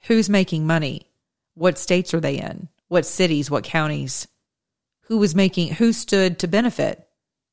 Who's 0.07 0.29
making 0.29 0.65
money? 0.65 1.11
What 1.53 1.77
states 1.77 2.13
are 2.13 2.19
they 2.19 2.37
in? 2.37 2.67
What 2.87 3.05
cities? 3.05 3.51
What 3.51 3.63
counties? 3.63 4.27
Who 5.03 5.19
was 5.19 5.35
making, 5.35 5.75
who 5.75 5.93
stood 5.93 6.39
to 6.39 6.47
benefit? 6.47 7.04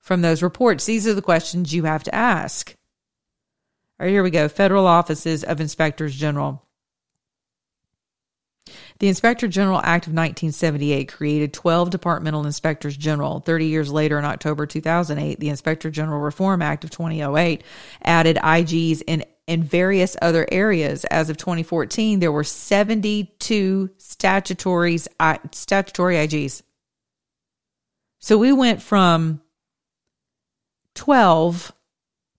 From 0.02 0.21
those 0.21 0.42
reports? 0.42 0.85
These 0.85 1.06
are 1.06 1.14
the 1.14 1.23
questions 1.23 1.73
you 1.73 1.85
have 1.85 2.02
to 2.04 2.14
ask. 2.14 2.76
All 3.99 4.04
right, 4.04 4.12
here 4.12 4.23
we 4.23 4.30
go. 4.30 4.49
Federal 4.49 4.87
Offices 4.87 5.44
of 5.44 5.61
Inspectors 5.61 6.14
General. 6.14 6.62
The 8.99 9.09
Inspector 9.09 9.47
General 9.49 9.78
Act 9.78 10.06
of 10.06 10.12
1978 10.12 11.11
created 11.11 11.52
12 11.52 11.90
departmental 11.90 12.47
inspectors 12.47 12.97
general. 12.97 13.40
30 13.40 13.66
years 13.66 13.90
later, 13.90 14.18
in 14.18 14.25
October 14.25 14.66
2008, 14.66 15.40
the 15.40 15.49
Inspector 15.49 15.90
General 15.90 16.21
Reform 16.21 16.62
Act 16.62 16.85
of 16.85 16.90
2008 16.90 17.64
added 18.02 18.37
IGs 18.37 19.02
in, 19.06 19.25
in 19.47 19.62
various 19.62 20.16
other 20.23 20.47
areas. 20.50 21.04
As 21.06 21.30
of 21.30 21.37
2014, 21.37 22.21
there 22.21 22.32
were 22.32 22.44
72 22.44 23.90
statutory, 23.99 24.99
statutory 24.99 26.16
IGs. 26.16 26.62
So 28.21 28.38
we 28.38 28.52
went 28.52 28.82
from 28.82 29.41
12 30.94 31.72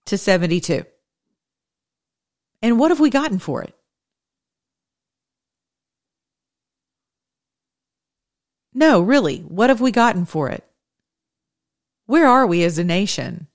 to 0.05 0.17
72. 0.17 0.85
And 2.61 2.79
what 2.79 2.91
have 2.91 2.99
we 2.99 3.09
gotten 3.09 3.39
for 3.39 3.61
it? 3.61 3.75
No, 8.73 9.01
really, 9.01 9.39
what 9.39 9.69
have 9.69 9.81
we 9.81 9.91
gotten 9.91 10.25
for 10.25 10.49
it? 10.49 10.63
Where 12.05 12.27
are 12.27 12.47
we 12.47 12.63
as 12.63 12.77
a 12.77 12.83
nation? 12.83 13.47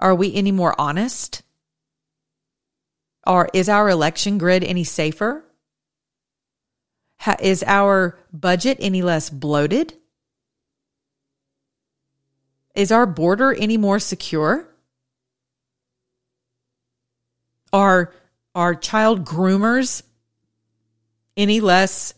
Are 0.00 0.14
we 0.14 0.34
any 0.34 0.52
more 0.52 0.74
honest? 0.78 1.42
Or 3.26 3.48
is 3.52 3.68
our 3.68 3.88
election 3.88 4.38
grid 4.38 4.64
any 4.64 4.84
safer? 4.84 5.44
is 7.40 7.62
our 7.66 8.18
budget 8.32 8.78
any 8.80 9.02
less 9.02 9.28
bloated? 9.30 9.94
Is 12.74 12.92
our 12.92 13.06
border 13.06 13.52
any 13.52 13.76
more 13.76 13.98
secure? 13.98 14.68
Are 17.72 18.12
our 18.54 18.74
child 18.74 19.24
groomers 19.24 20.02
any 21.36 21.60
less 21.60 22.14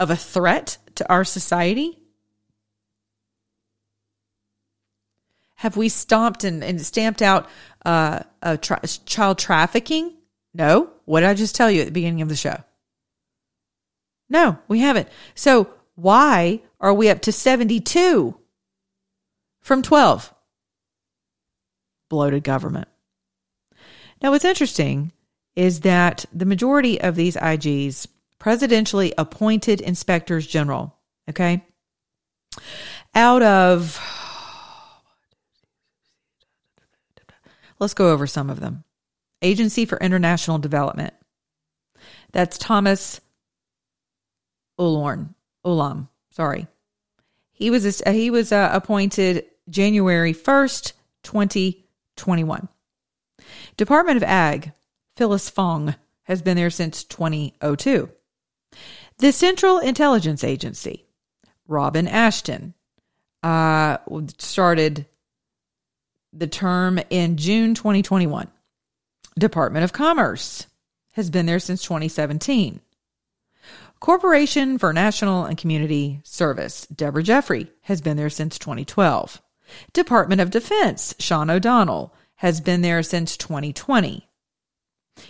of 0.00 0.10
a 0.10 0.16
threat 0.16 0.78
to 0.96 1.08
our 1.12 1.24
society? 1.24 1.98
Have 5.56 5.76
we 5.76 5.88
stomped 5.88 6.42
and, 6.42 6.64
and 6.64 6.80
stamped 6.80 7.22
out 7.22 7.48
uh, 7.84 8.24
tra- 8.60 8.80
child 9.06 9.38
trafficking? 9.38 10.16
No. 10.52 10.90
What 11.04 11.20
did 11.20 11.28
I 11.28 11.34
just 11.34 11.54
tell 11.54 11.70
you 11.70 11.82
at 11.82 11.86
the 11.86 11.92
beginning 11.92 12.22
of 12.22 12.28
the 12.28 12.36
show? 12.36 12.56
No, 14.28 14.58
we 14.66 14.80
haven't. 14.80 15.08
So 15.34 15.68
why 15.94 16.62
are 16.80 16.94
we 16.94 17.10
up 17.10 17.20
to 17.22 17.32
72? 17.32 18.36
From 19.62 19.82
12. 19.82 20.34
Bloated 22.10 22.44
government. 22.44 22.88
Now, 24.20 24.30
what's 24.30 24.44
interesting 24.44 25.12
is 25.56 25.80
that 25.80 26.24
the 26.32 26.44
majority 26.44 27.00
of 27.00 27.16
these 27.16 27.36
IGs, 27.36 28.06
presidentially 28.38 29.12
appointed 29.16 29.80
inspectors 29.80 30.46
general, 30.46 30.96
okay, 31.28 31.64
out 33.14 33.42
of, 33.42 34.00
let's 37.78 37.94
go 37.94 38.12
over 38.12 38.26
some 38.26 38.50
of 38.50 38.60
them. 38.60 38.84
Agency 39.42 39.84
for 39.84 39.98
International 39.98 40.58
Development. 40.58 41.12
That's 42.32 42.56
Thomas 42.58 43.20
Ullorn, 44.78 45.34
Ullom, 45.64 46.08
sorry. 46.30 46.66
He 47.52 47.70
was 47.70 48.02
he 48.06 48.30
was 48.30 48.50
uh, 48.50 48.70
appointed 48.72 49.44
January 49.68 50.34
1st, 50.34 50.92
2021. 51.22 52.68
Department 53.76 54.16
of 54.16 54.22
Ag, 54.22 54.72
Phyllis 55.16 55.48
Fong, 55.48 55.94
has 56.24 56.42
been 56.42 56.56
there 56.56 56.70
since 56.70 57.04
2002. 57.04 58.10
The 59.18 59.32
Central 59.32 59.78
Intelligence 59.78 60.42
Agency, 60.44 61.06
Robin 61.68 62.08
Ashton, 62.08 62.74
uh, 63.42 63.98
started 64.38 65.06
the 66.32 66.46
term 66.46 66.98
in 67.10 67.36
June 67.36 67.74
2021. 67.74 68.48
Department 69.38 69.84
of 69.84 69.92
Commerce 69.92 70.66
has 71.12 71.30
been 71.30 71.46
there 71.46 71.58
since 71.58 71.82
2017. 71.82 72.80
Corporation 74.00 74.78
for 74.78 74.92
National 74.92 75.44
and 75.44 75.56
Community 75.56 76.20
Service, 76.24 76.86
Deborah 76.86 77.22
Jeffrey, 77.22 77.70
has 77.82 78.00
been 78.00 78.16
there 78.16 78.30
since 78.30 78.58
2012. 78.58 79.40
Department 79.92 80.40
of 80.40 80.50
Defense, 80.50 81.14
Sean 81.18 81.50
O'Donnell, 81.50 82.14
has 82.36 82.60
been 82.60 82.82
there 82.82 83.02
since 83.02 83.36
2020. 83.36 84.28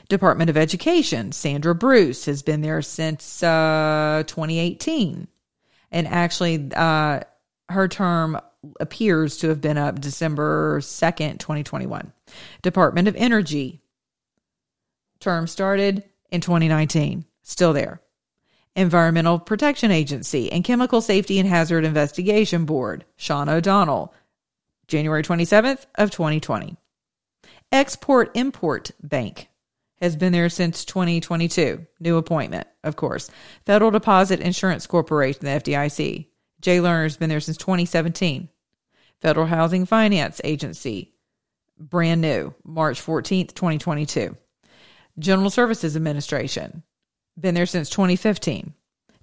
Department 0.09 0.49
of 0.49 0.57
Education, 0.57 1.33
Sandra 1.33 1.75
Bruce, 1.75 2.25
has 2.27 2.43
been 2.43 2.61
there 2.61 2.83
since 2.83 3.43
uh, 3.43 4.23
2018. 4.27 5.27
And 5.91 6.09
actually, 6.09 6.71
uh, 6.75 7.21
her 7.69 7.89
term 7.89 8.41
appears 8.81 9.39
to 9.39 9.49
have 9.49 9.61
been 9.61 9.77
up 9.77 10.01
December 10.01 10.81
2nd, 10.81 11.39
2021. 11.39 12.13
Department 12.63 13.09
of 13.09 13.17
Energy, 13.17 13.81
term 15.21 15.47
started 15.47 16.05
in 16.31 16.41
2019, 16.41 17.25
still 17.43 17.73
there. 17.73 18.01
Environmental 18.75 19.39
Protection 19.39 19.91
Agency 19.91 20.51
and 20.51 20.65
Chemical 20.65 21.03
Safety 21.03 21.39
and 21.39 21.49
Hazard 21.49 21.85
Investigation 21.85 22.65
Board, 22.65 23.05
Sean 23.17 23.49
O'Donnell, 23.49 24.15
January 24.93 25.23
27th 25.23 25.87
of 25.95 26.11
2020. 26.11 26.77
Export 27.73 28.31
Import 28.37 28.91
Bank 29.03 29.49
has 30.03 30.17
been 30.17 30.35
there 30.35 30.51
since 30.51 30.85
2022. 30.85 31.87
New 31.99 32.19
appointment, 32.19 32.67
of 32.85 32.95
course. 32.95 33.31
Federal 33.65 33.91
Deposit 33.91 34.41
Insurance 34.41 34.87
Corporation, 34.87 35.47
the 35.47 35.51
FDIC. 35.53 36.27
Jay 36.61 36.77
Lerner's 36.77 37.17
been 37.17 37.31
there 37.31 37.41
since 37.41 37.57
2017. 37.57 38.51
Federal 39.23 39.47
Housing 39.47 39.87
Finance 39.87 40.43
Agency, 40.45 41.15
brand 41.79 42.21
new, 42.21 42.55
March 42.63 43.01
14th, 43.01 43.55
2022. 43.55 44.37
General 45.19 45.49
Services 45.49 45.97
Administration, 45.97 46.83
been 47.41 47.55
there 47.55 47.65
since 47.65 47.89
2015. 47.89 48.75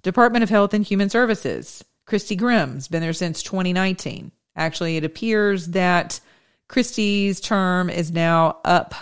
Department 0.02 0.42
of 0.42 0.50
Health 0.50 0.74
and 0.74 0.84
Human 0.84 1.10
Services, 1.10 1.84
Christi 2.06 2.34
Grimm's 2.34 2.88
been 2.88 3.02
there 3.02 3.12
since 3.12 3.44
2019. 3.44 4.32
Actually, 4.60 4.98
it 4.98 5.04
appears 5.06 5.68
that 5.68 6.20
Christi's 6.68 7.40
term 7.40 7.88
is 7.88 8.12
now 8.12 8.58
up 8.62 8.94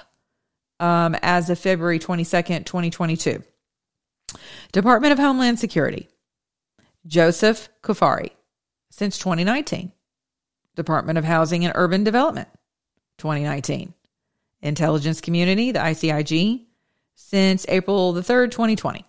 um, 0.78 1.16
as 1.20 1.50
of 1.50 1.58
February 1.58 1.98
22nd, 1.98 2.64
2022. 2.64 3.42
Department 4.70 5.12
of 5.12 5.18
Homeland 5.18 5.58
Security, 5.58 6.08
Joseph 7.08 7.70
Cuffari, 7.82 8.30
since 8.92 9.18
2019. 9.18 9.90
Department 10.76 11.18
of 11.18 11.24
Housing 11.24 11.64
and 11.64 11.72
Urban 11.74 12.04
Development, 12.04 12.46
2019. 13.16 13.92
Intelligence 14.62 15.20
Community, 15.20 15.72
the 15.72 15.80
ICIG, 15.80 16.66
since 17.16 17.66
April 17.68 18.12
the 18.12 18.20
3rd, 18.20 18.52
2020. 18.52 19.04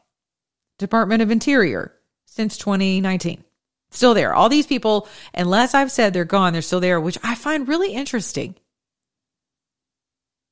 Department 0.79 1.21
of 1.21 1.29
Interior, 1.29 1.93
since 2.25 2.57
2019. 2.57 3.43
Still 3.91 4.13
there. 4.13 4.34
All 4.34 4.50
these 4.50 4.67
people, 4.67 5.08
unless 5.34 5.74
I've 5.74 5.91
said 5.91 6.13
they're 6.13 6.25
gone, 6.25 6.53
they're 6.53 6.62
still 6.62 6.79
there, 6.79 7.00
which 7.00 7.17
I 7.24 7.36
find 7.36 7.67
really 7.67 7.93
interesting. 7.93 8.55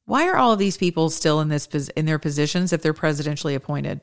Why 0.06 0.28
are 0.28 0.38
all 0.38 0.54
of 0.54 0.60
these 0.60 0.78
people 0.78 1.10
still 1.10 1.42
in 1.42 1.50
this 1.50 1.68
in 1.96 2.06
their 2.06 2.18
positions 2.18 2.74
if 2.74 2.82
they're 2.82 2.94
presidentially 2.94 3.56
appointed? 3.56 4.02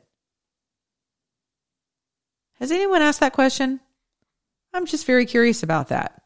Has 2.60 2.70
anyone 2.70 3.02
asked 3.02 3.20
that 3.20 3.32
question? 3.32 3.80
I'm 4.72 4.86
just 4.86 5.06
very 5.06 5.26
curious 5.26 5.62
about 5.62 5.88
that. 5.88 6.22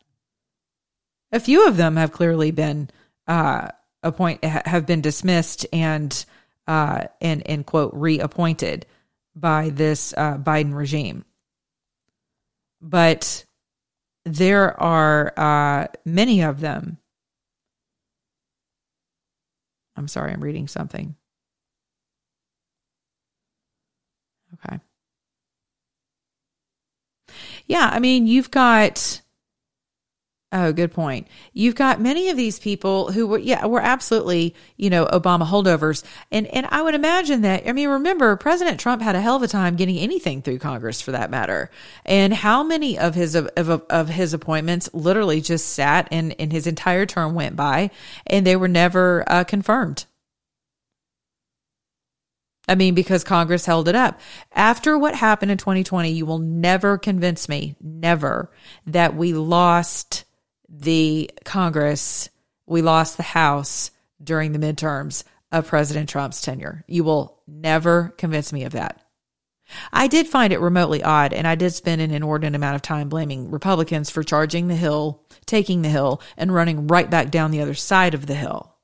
A 1.32 1.40
few 1.40 1.66
of 1.66 1.76
them 1.76 1.96
have 1.96 2.12
clearly 2.12 2.50
been 2.50 2.90
uh, 3.26 3.68
appoint 4.02 4.42
have 4.44 4.86
been 4.86 5.00
dismissed 5.00 5.66
and 5.72 6.24
uh, 6.66 7.04
and 7.20 7.46
and 7.46 7.64
quote 7.64 7.92
reappointed 7.94 8.86
by 9.34 9.70
this 9.70 10.12
uh, 10.16 10.38
Biden 10.38 10.74
regime, 10.74 11.24
but 12.80 13.44
there 14.24 14.78
are 14.80 15.32
uh, 15.36 15.86
many 16.04 16.42
of 16.42 16.60
them. 16.60 16.98
I'm 19.96 20.08
sorry, 20.08 20.32
I'm 20.32 20.42
reading 20.42 20.68
something. 20.68 21.16
Okay. 24.54 24.78
Yeah, 27.66 27.90
I 27.92 27.98
mean, 27.98 28.26
you've 28.26 28.50
got 28.50 29.20
Oh, 30.50 30.72
good 30.72 30.92
point. 30.92 31.28
You've 31.52 31.74
got 31.74 32.00
many 32.00 32.30
of 32.30 32.36
these 32.38 32.58
people 32.58 33.12
who 33.12 33.26
were, 33.26 33.38
yeah, 33.38 33.66
were 33.66 33.82
absolutely, 33.82 34.54
you 34.78 34.88
know, 34.88 35.04
Obama 35.04 35.46
holdovers. 35.46 36.02
And, 36.32 36.46
and 36.46 36.64
I 36.70 36.80
would 36.80 36.94
imagine 36.94 37.42
that, 37.42 37.68
I 37.68 37.72
mean, 37.72 37.90
remember, 37.90 38.34
President 38.36 38.80
Trump 38.80 39.02
had 39.02 39.14
a 39.14 39.20
hell 39.20 39.36
of 39.36 39.42
a 39.42 39.48
time 39.48 39.76
getting 39.76 39.98
anything 39.98 40.40
through 40.40 40.60
Congress 40.60 41.02
for 41.02 41.12
that 41.12 41.30
matter. 41.30 41.70
And 42.06 42.32
how 42.32 42.62
many 42.62 42.98
of 42.98 43.14
his, 43.14 43.34
of, 43.34 43.50
of, 43.58 43.84
of 43.90 44.08
his 44.08 44.32
appointments 44.32 44.88
literally 44.94 45.42
just 45.42 45.68
sat 45.68 46.08
and, 46.10 46.34
and 46.38 46.50
his 46.50 46.66
entire 46.66 47.04
term 47.04 47.34
went 47.34 47.54
by 47.54 47.90
and 48.26 48.46
they 48.46 48.56
were 48.56 48.68
never 48.68 49.24
uh, 49.26 49.44
confirmed? 49.44 50.06
I 52.66 52.74
mean, 52.74 52.94
because 52.94 53.22
Congress 53.22 53.66
held 53.66 53.88
it 53.88 53.94
up. 53.94 54.18
After 54.52 54.96
what 54.96 55.14
happened 55.14 55.50
in 55.50 55.58
2020, 55.58 56.10
you 56.10 56.24
will 56.24 56.38
never 56.38 56.96
convince 56.96 57.50
me, 57.50 57.76
never, 57.82 58.50
that 58.86 59.14
we 59.14 59.34
lost 59.34 60.24
the 60.68 61.30
Congress, 61.44 62.28
we 62.66 62.82
lost 62.82 63.16
the 63.16 63.22
House 63.22 63.90
during 64.22 64.52
the 64.52 64.58
midterms 64.58 65.24
of 65.50 65.66
President 65.66 66.08
Trump's 66.08 66.42
tenure. 66.42 66.84
You 66.86 67.04
will 67.04 67.40
never 67.46 68.14
convince 68.18 68.52
me 68.52 68.64
of 68.64 68.72
that. 68.72 69.02
I 69.92 70.06
did 70.06 70.26
find 70.26 70.52
it 70.52 70.60
remotely 70.60 71.02
odd, 71.02 71.32
and 71.32 71.46
I 71.46 71.54
did 71.54 71.74
spend 71.74 72.00
an 72.00 72.10
inordinate 72.10 72.54
amount 72.54 72.76
of 72.76 72.82
time 72.82 73.08
blaming 73.08 73.50
Republicans 73.50 74.08
for 74.10 74.22
charging 74.22 74.68
the 74.68 74.74
hill, 74.74 75.22
taking 75.46 75.82
the 75.82 75.90
hill, 75.90 76.22
and 76.36 76.54
running 76.54 76.86
right 76.86 77.08
back 77.08 77.30
down 77.30 77.50
the 77.50 77.60
other 77.60 77.74
side 77.74 78.14
of 78.14 78.26
the 78.26 78.34
hill. 78.34 78.74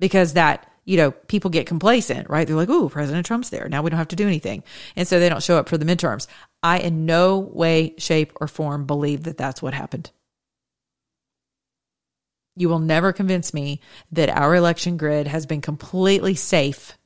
Because 0.00 0.34
that, 0.34 0.70
you 0.84 0.96
know, 0.96 1.10
people 1.10 1.50
get 1.50 1.66
complacent, 1.66 2.30
right? 2.30 2.46
They're 2.46 2.56
like, 2.56 2.70
ooh, 2.70 2.88
President 2.88 3.26
Trump's 3.26 3.50
there. 3.50 3.68
Now 3.68 3.82
we 3.82 3.90
don't 3.90 3.98
have 3.98 4.08
to 4.08 4.16
do 4.16 4.26
anything. 4.26 4.62
And 4.96 5.06
so 5.06 5.20
they 5.20 5.28
don't 5.28 5.42
show 5.42 5.58
up 5.58 5.68
for 5.68 5.76
the 5.76 5.84
midterms. 5.84 6.26
I, 6.62 6.78
in 6.78 7.04
no 7.04 7.38
way, 7.38 7.94
shape, 7.98 8.32
or 8.40 8.48
form, 8.48 8.86
believe 8.86 9.24
that 9.24 9.36
that's 9.36 9.60
what 9.60 9.74
happened. 9.74 10.10
You 12.58 12.68
will 12.68 12.80
never 12.80 13.12
convince 13.12 13.54
me 13.54 13.80
that 14.10 14.28
our 14.28 14.54
election 14.54 14.96
grid 14.96 15.28
has 15.28 15.46
been 15.46 15.60
completely 15.60 16.34
safe 16.34 16.98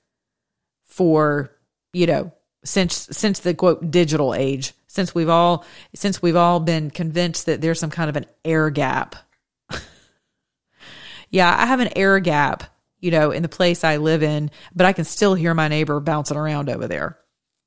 for, 0.82 1.54
you 1.92 2.06
know, 2.06 2.32
since 2.64 3.06
since 3.10 3.40
the 3.40 3.52
quote 3.52 3.90
digital 3.90 4.34
age, 4.34 4.72
since 4.86 5.14
we've 5.14 5.28
all 5.28 5.66
since 5.94 6.22
we've 6.22 6.36
all 6.36 6.58
been 6.58 6.90
convinced 6.90 7.44
that 7.46 7.60
there's 7.60 7.78
some 7.78 7.90
kind 7.90 8.08
of 8.08 8.16
an 8.16 8.24
air 8.46 8.70
gap. 8.70 9.14
yeah, 11.30 11.54
I 11.54 11.66
have 11.66 11.80
an 11.80 11.96
air 11.96 12.18
gap, 12.18 12.64
you 13.00 13.10
know, 13.10 13.30
in 13.30 13.42
the 13.42 13.48
place 13.50 13.84
I 13.84 13.98
live 13.98 14.22
in, 14.22 14.50
but 14.74 14.86
I 14.86 14.94
can 14.94 15.04
still 15.04 15.34
hear 15.34 15.52
my 15.52 15.68
neighbor 15.68 16.00
bouncing 16.00 16.38
around 16.38 16.70
over 16.70 16.88
there 16.88 17.18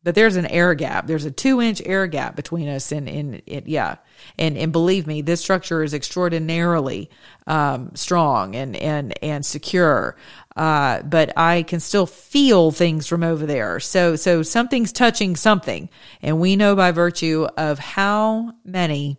but 0.05 0.13
there's 0.13 0.35
an 0.35 0.45
air 0.45 0.75
gap. 0.75 1.07
There's 1.07 1.25
a 1.25 1.31
two 1.31 1.59
inch 1.59 1.81
air 1.83 2.05
gap 2.05 2.35
between 2.35 2.69
us, 2.69 2.91
and 2.91 3.09
in 3.09 3.41
it, 3.47 3.67
yeah, 3.67 3.95
and 4.37 4.55
and 4.55 4.71
believe 4.71 5.07
me, 5.07 5.23
this 5.23 5.41
structure 5.41 5.81
is 5.81 5.95
extraordinarily 5.95 7.09
um, 7.47 7.89
strong 7.95 8.55
and 8.55 8.75
and 8.75 9.17
and 9.23 9.43
secure. 9.43 10.15
Uh, 10.55 11.01
but 11.01 11.35
I 11.35 11.63
can 11.63 11.79
still 11.79 12.05
feel 12.05 12.71
things 12.71 13.07
from 13.07 13.23
over 13.23 13.47
there. 13.47 13.79
So 13.79 14.15
so 14.15 14.43
something's 14.43 14.93
touching 14.93 15.35
something, 15.35 15.89
and 16.21 16.39
we 16.39 16.55
know 16.55 16.75
by 16.75 16.91
virtue 16.91 17.47
of 17.57 17.79
how 17.79 18.53
many 18.63 19.17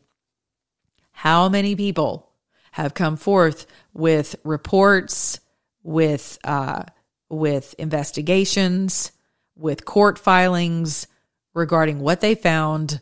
how 1.11 1.49
many 1.49 1.75
people 1.75 2.31
have 2.71 2.95
come 2.95 3.17
forth 3.17 3.67
with 3.93 4.37
reports, 4.45 5.41
with 5.83 6.39
uh, 6.45 6.85
with 7.29 7.75
investigations 7.77 9.11
with 9.57 9.85
court 9.85 10.19
filings 10.19 11.07
regarding 11.55 12.01
what 12.01 12.21
they 12.21 12.35
found 12.35 13.01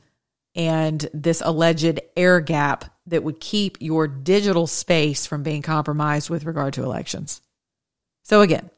and 0.54 1.08
this 1.12 1.42
alleged 1.44 2.00
air 2.16 2.40
gap 2.40 2.84
that 3.06 3.22
would 3.22 3.40
keep 3.40 3.76
your 3.80 4.06
digital 4.06 4.66
space 4.66 5.26
from 5.26 5.42
being 5.42 5.62
compromised 5.62 6.30
with 6.30 6.44
regard 6.44 6.72
to 6.74 6.82
elections. 6.82 7.42
So, 8.22 8.40
again, 8.40 8.70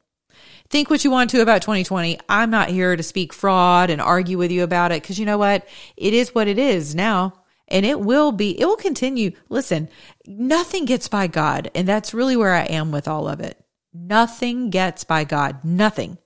think 0.69 0.91
what 0.91 1.05
you 1.05 1.11
want 1.11 1.31
to 1.31 1.43
about 1.43 1.63
2020. 1.63 2.19
I'm 2.29 2.51
not 2.51 2.71
here 2.71 2.97
to 2.97 3.03
speak 3.03 3.33
fraud 3.33 3.91
and 3.91 4.01
argue 4.01 4.39
with 4.39 4.51
you 4.51 4.65
about 4.65 4.91
it 4.91 5.03
because 5.03 5.19
you 5.19 5.27
know 5.27 5.39
what? 5.39 5.69
It 5.97 6.15
is 6.15 6.35
what 6.35 6.49
it 6.49 6.59
is 6.59 6.95
now. 6.95 7.35
And 7.69 7.85
it 7.85 8.01
will 8.01 8.31
be, 8.33 8.59
it 8.61 8.65
will 8.65 8.77
continue. 8.77 9.33
Listen, 9.49 9.89
nothing 10.25 10.85
gets 10.85 11.09
by 11.09 11.27
God. 11.27 11.71
And 11.75 11.87
that's 11.87 12.15
really 12.15 12.37
where 12.37 12.55
I 12.55 12.63
am 12.63 12.93
with 12.93 13.09
all 13.09 13.29
of 13.29 13.41
it. 13.41 13.61
Nothing 13.93 14.71
gets 14.71 15.05
by 15.05 15.25
God. 15.25 15.65
Nothing. 15.65 16.19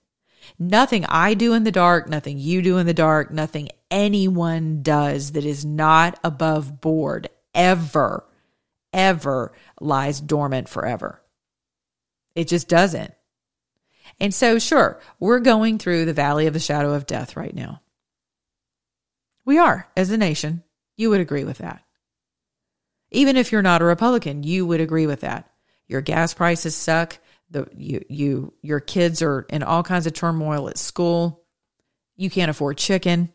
Nothing 0.63 1.07
I 1.07 1.33
do 1.33 1.55
in 1.55 1.65
the 1.65 1.73
dark, 1.73 2.07
nothing 2.07 2.37
you 2.37 2.61
do 2.61 2.77
in 2.77 2.87
the 2.87 2.93
dark, 2.93 3.31
nothing 3.31 3.71
anyone 3.91 4.83
does 4.83 5.33
that 5.33 5.47
is 5.47 5.65
not 5.65 6.21
above 6.23 6.83
board 6.83 7.31
ever, 7.55 8.29
ever 8.93 9.53
lies 9.81 10.21
dormant 10.21 10.69
forever. 10.69 11.23
It 12.35 12.47
just 12.47 12.69
doesn't. 12.69 13.15
And 14.21 14.35
so, 14.35 14.59
sure, 14.59 15.01
we're 15.19 15.41
going 15.41 15.79
through 15.79 16.05
the 16.05 16.13
valley 16.13 16.47
of 16.47 16.53
the 16.53 16.61
shadow 16.61 16.93
of 16.93 17.07
death 17.07 17.39
right 17.39 17.55
now. 17.55 17.81
We 19.47 19.57
are, 19.57 19.89
as 19.97 20.11
a 20.11 20.19
nation. 20.19 20.63
You 20.95 21.09
would 21.09 21.23
agree 21.23 21.45
with 21.45 21.59
that. 21.59 21.83
Even 23.11 23.39
if 23.39 23.51
you're 23.51 23.63
not 23.63 23.81
a 23.81 23.87
Republican, 23.87 24.43
you 24.43 24.67
would 24.67 24.83
agree 24.83 25.07
with 25.07 25.21
that. 25.21 25.51
Your 25.89 26.03
gas 26.03 26.35
prices 26.35 26.77
suck. 26.77 27.19
The 27.51 27.67
you 27.77 28.05
you 28.09 28.55
your 28.63 28.81
kids 28.81 29.23
are 29.23 29.43
in 29.43 29.63
all 29.63 29.83
kinds 29.83 30.07
of 30.07 30.13
turmoil 30.13 30.69
at 30.69 30.79
school. 30.79 31.43
You 32.17 32.31
can't 32.31 32.51
afford 32.51 32.79
chicken. 32.79 33.33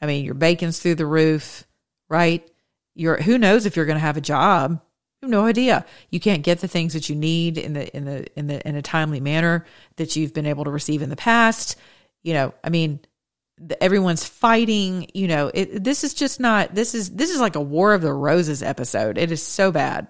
I 0.00 0.06
mean, 0.06 0.24
your 0.24 0.34
bacon's 0.34 0.78
through 0.78 0.96
the 0.96 1.06
roof, 1.06 1.66
right? 2.08 2.48
You're 2.94 3.20
who 3.20 3.38
knows 3.38 3.66
if 3.66 3.76
you're 3.76 3.86
going 3.86 3.96
to 3.96 4.00
have 4.00 4.16
a 4.16 4.22
job. 4.22 4.72
You 4.72 5.26
have 5.26 5.30
no 5.30 5.46
idea. 5.46 5.84
You 6.10 6.20
can't 6.20 6.44
get 6.44 6.60
the 6.60 6.68
things 6.68 6.92
that 6.92 7.08
you 7.08 7.16
need 7.16 7.58
in 7.58 7.72
the 7.72 7.96
in 7.96 8.04
the 8.04 8.26
in 8.38 8.46
the 8.46 8.66
in 8.68 8.76
a 8.76 8.82
timely 8.82 9.20
manner 9.20 9.64
that 9.96 10.14
you've 10.14 10.34
been 10.34 10.46
able 10.46 10.64
to 10.64 10.70
receive 10.70 11.02
in 11.02 11.10
the 11.10 11.16
past. 11.16 11.76
You 12.22 12.34
know, 12.34 12.54
I 12.62 12.68
mean, 12.68 13.00
everyone's 13.80 14.24
fighting 14.24 15.08
you 15.14 15.26
know 15.26 15.50
it, 15.52 15.82
this 15.82 16.04
is 16.04 16.14
just 16.14 16.40
not 16.40 16.74
this 16.74 16.94
is 16.94 17.10
this 17.10 17.30
is 17.30 17.40
like 17.40 17.56
a 17.56 17.60
war 17.60 17.92
of 17.92 18.02
the 18.02 18.12
roses 18.12 18.62
episode 18.62 19.18
it 19.18 19.32
is 19.32 19.42
so 19.42 19.72
bad 19.72 20.06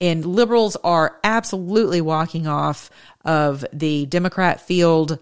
and 0.00 0.24
liberals 0.24 0.76
are 0.76 1.18
absolutely 1.24 2.00
walking 2.00 2.46
off 2.46 2.90
of 3.24 3.64
the 3.72 4.06
democrat 4.06 4.60
field. 4.60 5.18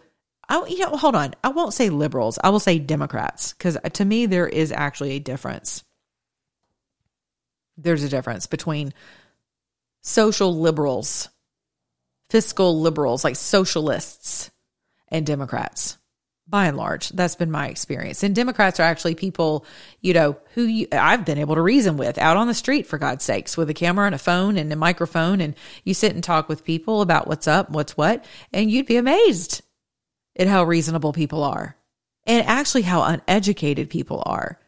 I, 0.48 0.64
you 0.66 0.78
know 0.78 0.90
hold 0.96 1.14
on. 1.14 1.34
I 1.42 1.48
won't 1.48 1.74
say 1.74 1.90
liberals. 1.90 2.38
I 2.42 2.50
will 2.50 2.60
say 2.60 2.78
democrats 2.78 3.52
because 3.52 3.78
to 3.94 4.04
me 4.04 4.26
there 4.26 4.48
is 4.48 4.72
actually 4.72 5.12
a 5.12 5.20
difference. 5.20 5.84
There's 7.76 8.04
a 8.04 8.08
difference 8.08 8.46
between 8.46 8.92
social 10.02 10.54
liberals 10.54 11.28
fiscal 12.30 12.80
liberals 12.80 13.24
like 13.24 13.36
socialists 13.36 14.50
and 15.08 15.26
democrats 15.26 15.98
by 16.46 16.66
and 16.66 16.76
large 16.76 17.08
that's 17.10 17.36
been 17.36 17.50
my 17.50 17.68
experience 17.68 18.22
and 18.22 18.34
democrats 18.34 18.78
are 18.78 18.84
actually 18.84 19.14
people 19.14 19.64
you 20.02 20.12
know 20.12 20.36
who 20.54 20.64
you, 20.64 20.86
i've 20.92 21.24
been 21.24 21.38
able 21.38 21.54
to 21.54 21.62
reason 21.62 21.96
with 21.96 22.18
out 22.18 22.36
on 22.36 22.46
the 22.46 22.54
street 22.54 22.86
for 22.86 22.98
god's 22.98 23.24
sakes 23.24 23.56
with 23.56 23.70
a 23.70 23.74
camera 23.74 24.06
and 24.06 24.14
a 24.14 24.18
phone 24.18 24.58
and 24.58 24.72
a 24.72 24.76
microphone 24.76 25.40
and 25.40 25.54
you 25.84 25.94
sit 25.94 26.14
and 26.14 26.22
talk 26.22 26.48
with 26.48 26.64
people 26.64 27.00
about 27.00 27.26
what's 27.26 27.48
up 27.48 27.70
what's 27.70 27.96
what 27.96 28.24
and 28.52 28.70
you'd 28.70 28.86
be 28.86 28.96
amazed 28.96 29.62
at 30.36 30.46
how 30.46 30.62
reasonable 30.62 31.12
people 31.12 31.42
are 31.42 31.76
and 32.26 32.46
actually 32.46 32.82
how 32.82 33.02
uneducated 33.02 33.88
people 33.88 34.22
are 34.26 34.58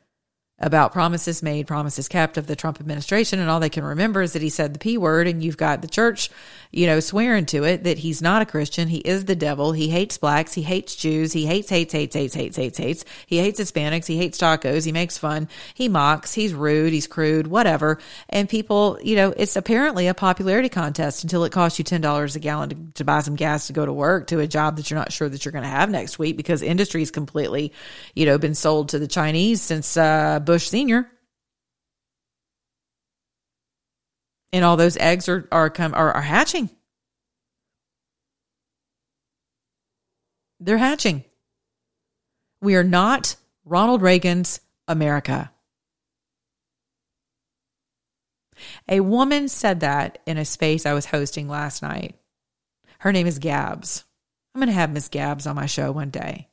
about 0.58 0.92
promises 0.92 1.42
made, 1.42 1.66
promises 1.66 2.08
kept 2.08 2.38
of 2.38 2.46
the 2.46 2.56
Trump 2.56 2.80
administration. 2.80 3.38
And 3.38 3.50
all 3.50 3.60
they 3.60 3.68
can 3.68 3.84
remember 3.84 4.22
is 4.22 4.32
that 4.32 4.42
he 4.42 4.48
said 4.48 4.72
the 4.72 4.78
P 4.78 4.96
word, 4.96 5.26
and 5.26 5.42
you've 5.42 5.56
got 5.56 5.82
the 5.82 5.88
church, 5.88 6.30
you 6.76 6.86
know, 6.86 7.00
swearing 7.00 7.46
to 7.46 7.64
it 7.64 7.84
that 7.84 7.96
he's 7.96 8.20
not 8.20 8.42
a 8.42 8.46
Christian. 8.46 8.86
He 8.86 8.98
is 8.98 9.24
the 9.24 9.34
devil. 9.34 9.72
He 9.72 9.88
hates 9.88 10.18
blacks. 10.18 10.52
He 10.52 10.60
hates 10.60 10.94
Jews. 10.94 11.32
He 11.32 11.46
hates, 11.46 11.70
hates, 11.70 11.90
hates, 11.90 12.14
hates, 12.14 12.34
hates, 12.34 12.56
hates, 12.58 12.76
hates. 12.76 13.04
He 13.26 13.38
hates 13.38 13.58
Hispanics. 13.58 14.06
He 14.06 14.18
hates 14.18 14.36
tacos. 14.36 14.84
He 14.84 14.92
makes 14.92 15.16
fun. 15.16 15.48
He 15.72 15.88
mocks. 15.88 16.34
He's 16.34 16.52
rude. 16.52 16.92
He's 16.92 17.06
crude, 17.06 17.46
whatever. 17.46 17.98
And 18.28 18.46
people, 18.46 18.98
you 19.02 19.16
know, 19.16 19.32
it's 19.34 19.56
apparently 19.56 20.06
a 20.08 20.12
popularity 20.12 20.68
contest 20.68 21.22
until 21.24 21.44
it 21.44 21.52
costs 21.52 21.78
you 21.78 21.84
$10 21.84 22.36
a 22.36 22.38
gallon 22.40 22.68
to, 22.68 22.76
to 22.96 23.04
buy 23.04 23.20
some 23.20 23.36
gas 23.36 23.68
to 23.68 23.72
go 23.72 23.86
to 23.86 23.92
work 23.92 24.26
to 24.26 24.40
a 24.40 24.46
job 24.46 24.76
that 24.76 24.90
you're 24.90 24.98
not 24.98 25.12
sure 25.12 25.30
that 25.30 25.46
you're 25.46 25.52
going 25.52 25.64
to 25.64 25.70
have 25.70 25.88
next 25.88 26.18
week 26.18 26.36
because 26.36 26.60
industry's 26.60 27.10
completely, 27.10 27.72
you 28.14 28.26
know, 28.26 28.36
been 28.36 28.54
sold 28.54 28.90
to 28.90 28.98
the 28.98 29.08
Chinese 29.08 29.62
since, 29.62 29.96
uh, 29.96 30.40
Bush 30.40 30.68
Sr. 30.68 31.10
And 34.52 34.64
all 34.64 34.76
those 34.76 34.96
eggs 34.96 35.28
are 35.28 35.48
are 35.52 35.70
come 35.70 35.94
are, 35.94 36.12
are 36.12 36.22
hatching. 36.22 36.70
They're 40.61 40.78
hatching. 40.78 41.24
We 42.61 42.76
are 42.76 42.85
not 42.85 43.37
Ronald 43.64 44.02
Reagan's 44.02 44.61
America. 44.88 45.50
A 48.88 49.00
woman 49.00 49.48
said 49.48 49.80
that 49.80 50.18
in 50.26 50.38
a 50.38 50.44
space 50.44 50.87
I 50.87 50.94
was 50.94 51.06
hosting 51.06 51.48
last 51.48 51.82
night. 51.82 52.16
Her 53.00 53.12
name 53.12 53.26
is 53.26 53.38
Gabs. 53.38 54.04
I'm 54.54 54.61
going 54.61 54.68
to 54.68 54.72
have 54.72 54.90
Miss 54.90 55.09
Gabs 55.09 55.46
on 55.46 55.56
my 55.56 55.66
show 55.66 55.92
one 55.92 56.09
day. 56.09 56.48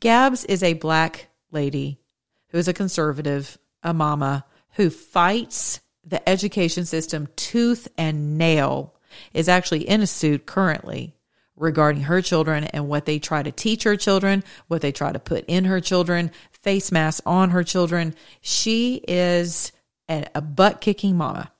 Gabs 0.00 0.44
is 0.44 0.62
a 0.62 0.74
black 0.74 1.28
lady 1.50 2.00
who 2.48 2.58
is 2.58 2.68
a 2.68 2.74
conservative, 2.74 3.58
a 3.82 3.94
mama 3.94 4.44
who 4.72 4.90
fights 4.90 5.80
the 6.08 6.26
education 6.28 6.84
system 6.84 7.28
tooth 7.36 7.88
and 7.98 8.38
nail, 8.38 8.94
is 9.32 9.48
actually 9.48 9.88
in 9.88 10.02
a 10.02 10.06
suit 10.06 10.46
currently 10.46 11.14
regarding 11.56 12.02
her 12.02 12.22
children 12.22 12.64
and 12.64 12.88
what 12.88 13.04
they 13.04 13.18
try 13.18 13.42
to 13.42 13.50
teach 13.50 13.82
her 13.82 13.96
children, 13.96 14.44
what 14.68 14.80
they 14.80 14.92
try 14.92 15.12
to 15.12 15.18
put 15.18 15.44
in 15.48 15.64
her 15.64 15.80
children, 15.80 16.30
face 16.52 16.92
masks 16.92 17.20
on 17.26 17.50
her 17.50 17.64
children. 17.64 18.14
She 18.40 19.02
is 19.08 19.72
a 20.08 20.40
butt 20.40 20.80
kicking 20.80 21.16
mama. 21.16 21.52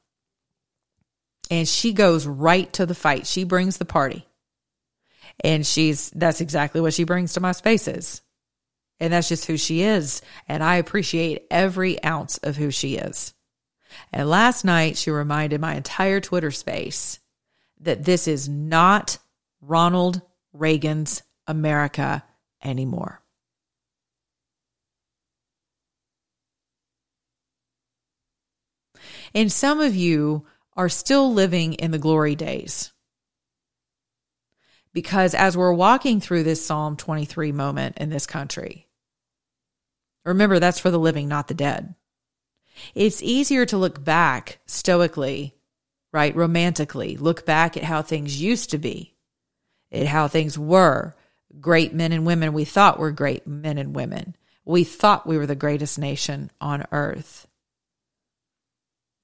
And 1.51 1.67
she 1.67 1.93
goes 1.93 2.27
right 2.27 2.71
to 2.75 2.87
the 2.87 2.95
fight. 2.95 3.27
She 3.27 3.45
brings 3.45 3.79
the 3.79 3.85
party. 3.85 4.27
And 5.43 5.67
she's, 5.67 6.11
that's 6.11 6.41
exactly 6.41 6.81
what 6.81 6.95
she 6.95 7.05
brings 7.05 7.33
to 7.35 7.41
my 7.41 7.53
spaces. 7.53 8.23
And 9.01 9.13
that's 9.13 9.29
just 9.29 9.47
who 9.47 9.57
she 9.57 9.83
is. 9.83 10.23
And 10.49 10.63
I 10.63 10.77
appreciate 10.77 11.47
every 11.51 12.03
ounce 12.05 12.39
of 12.39 12.57
who 12.57 12.71
she 12.71 12.97
is. 12.97 13.35
And 14.13 14.29
last 14.29 14.65
night, 14.65 14.97
she 14.97 15.11
reminded 15.11 15.61
my 15.61 15.75
entire 15.75 16.21
Twitter 16.21 16.51
space 16.51 17.21
that 17.81 18.05
this 18.05 18.29
is 18.29 18.49
not 18.49 19.19
Ronald 19.61 20.23
Reagan's 20.53 21.23
America 21.47 22.25
anymore. 22.63 23.23
And 29.35 29.53
some 29.53 29.81
of 29.81 29.95
you 29.95 30.47
are 30.77 30.89
still 30.89 31.33
living 31.33 31.75
in 31.75 31.91
the 31.91 31.99
glory 31.99 32.35
days. 32.35 32.93
Because 34.93 35.35
as 35.35 35.57
we're 35.57 35.73
walking 35.73 36.21
through 36.21 36.45
this 36.45 36.65
Psalm 36.65 36.97
23 36.97 37.53
moment 37.53 37.99
in 37.99 38.11
this 38.11 38.27
country, 38.27 38.89
Remember, 40.29 40.59
that's 40.59 40.79
for 40.79 40.91
the 40.91 40.99
living, 40.99 41.27
not 41.27 41.49
the 41.49 41.55
dead. 41.55 41.95
It's 42.95 43.23
easier 43.23 43.67
to 43.67 43.79
look 43.79 44.03
back 44.03 44.59
stoically, 44.67 45.55
right? 46.13 46.35
Romantically, 46.35 47.17
look 47.17 47.47
back 47.47 47.77
at 47.77 47.85
how 47.85 48.03
things 48.03 48.41
used 48.41 48.71
to 48.71 48.79
be, 48.79 49.15
at 49.93 50.07
how 50.07 50.29
things 50.29 50.59
were. 50.59 51.15
Great 51.61 51.95
men 51.95 52.13
and 52.13 52.27
women 52.27 52.53
we 52.53 52.65
thought 52.65 52.99
were 52.99 53.11
great 53.11 53.47
men 53.47 53.79
and 53.79 53.95
women. 53.95 54.37
We 54.65 54.85
thought 54.85 55.27
we 55.27 55.39
were 55.39 55.47
the 55.47 55.55
greatest 55.55 55.99
nation 55.99 56.51
on 56.61 56.85
earth. 56.93 57.47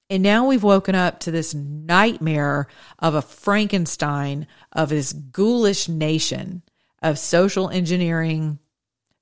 And 0.09 0.21
now 0.21 0.47
we've 0.47 0.63
woken 0.63 0.93
up 0.93 1.19
to 1.21 1.31
this 1.31 1.53
nightmare 1.53 2.67
of 2.99 3.15
a 3.15 3.21
Frankenstein 3.21 4.47
of 4.71 4.89
this 4.89 5.13
ghoulish 5.13 5.89
nation 5.89 6.61
of 7.01 7.17
social 7.17 7.69
engineering, 7.69 8.59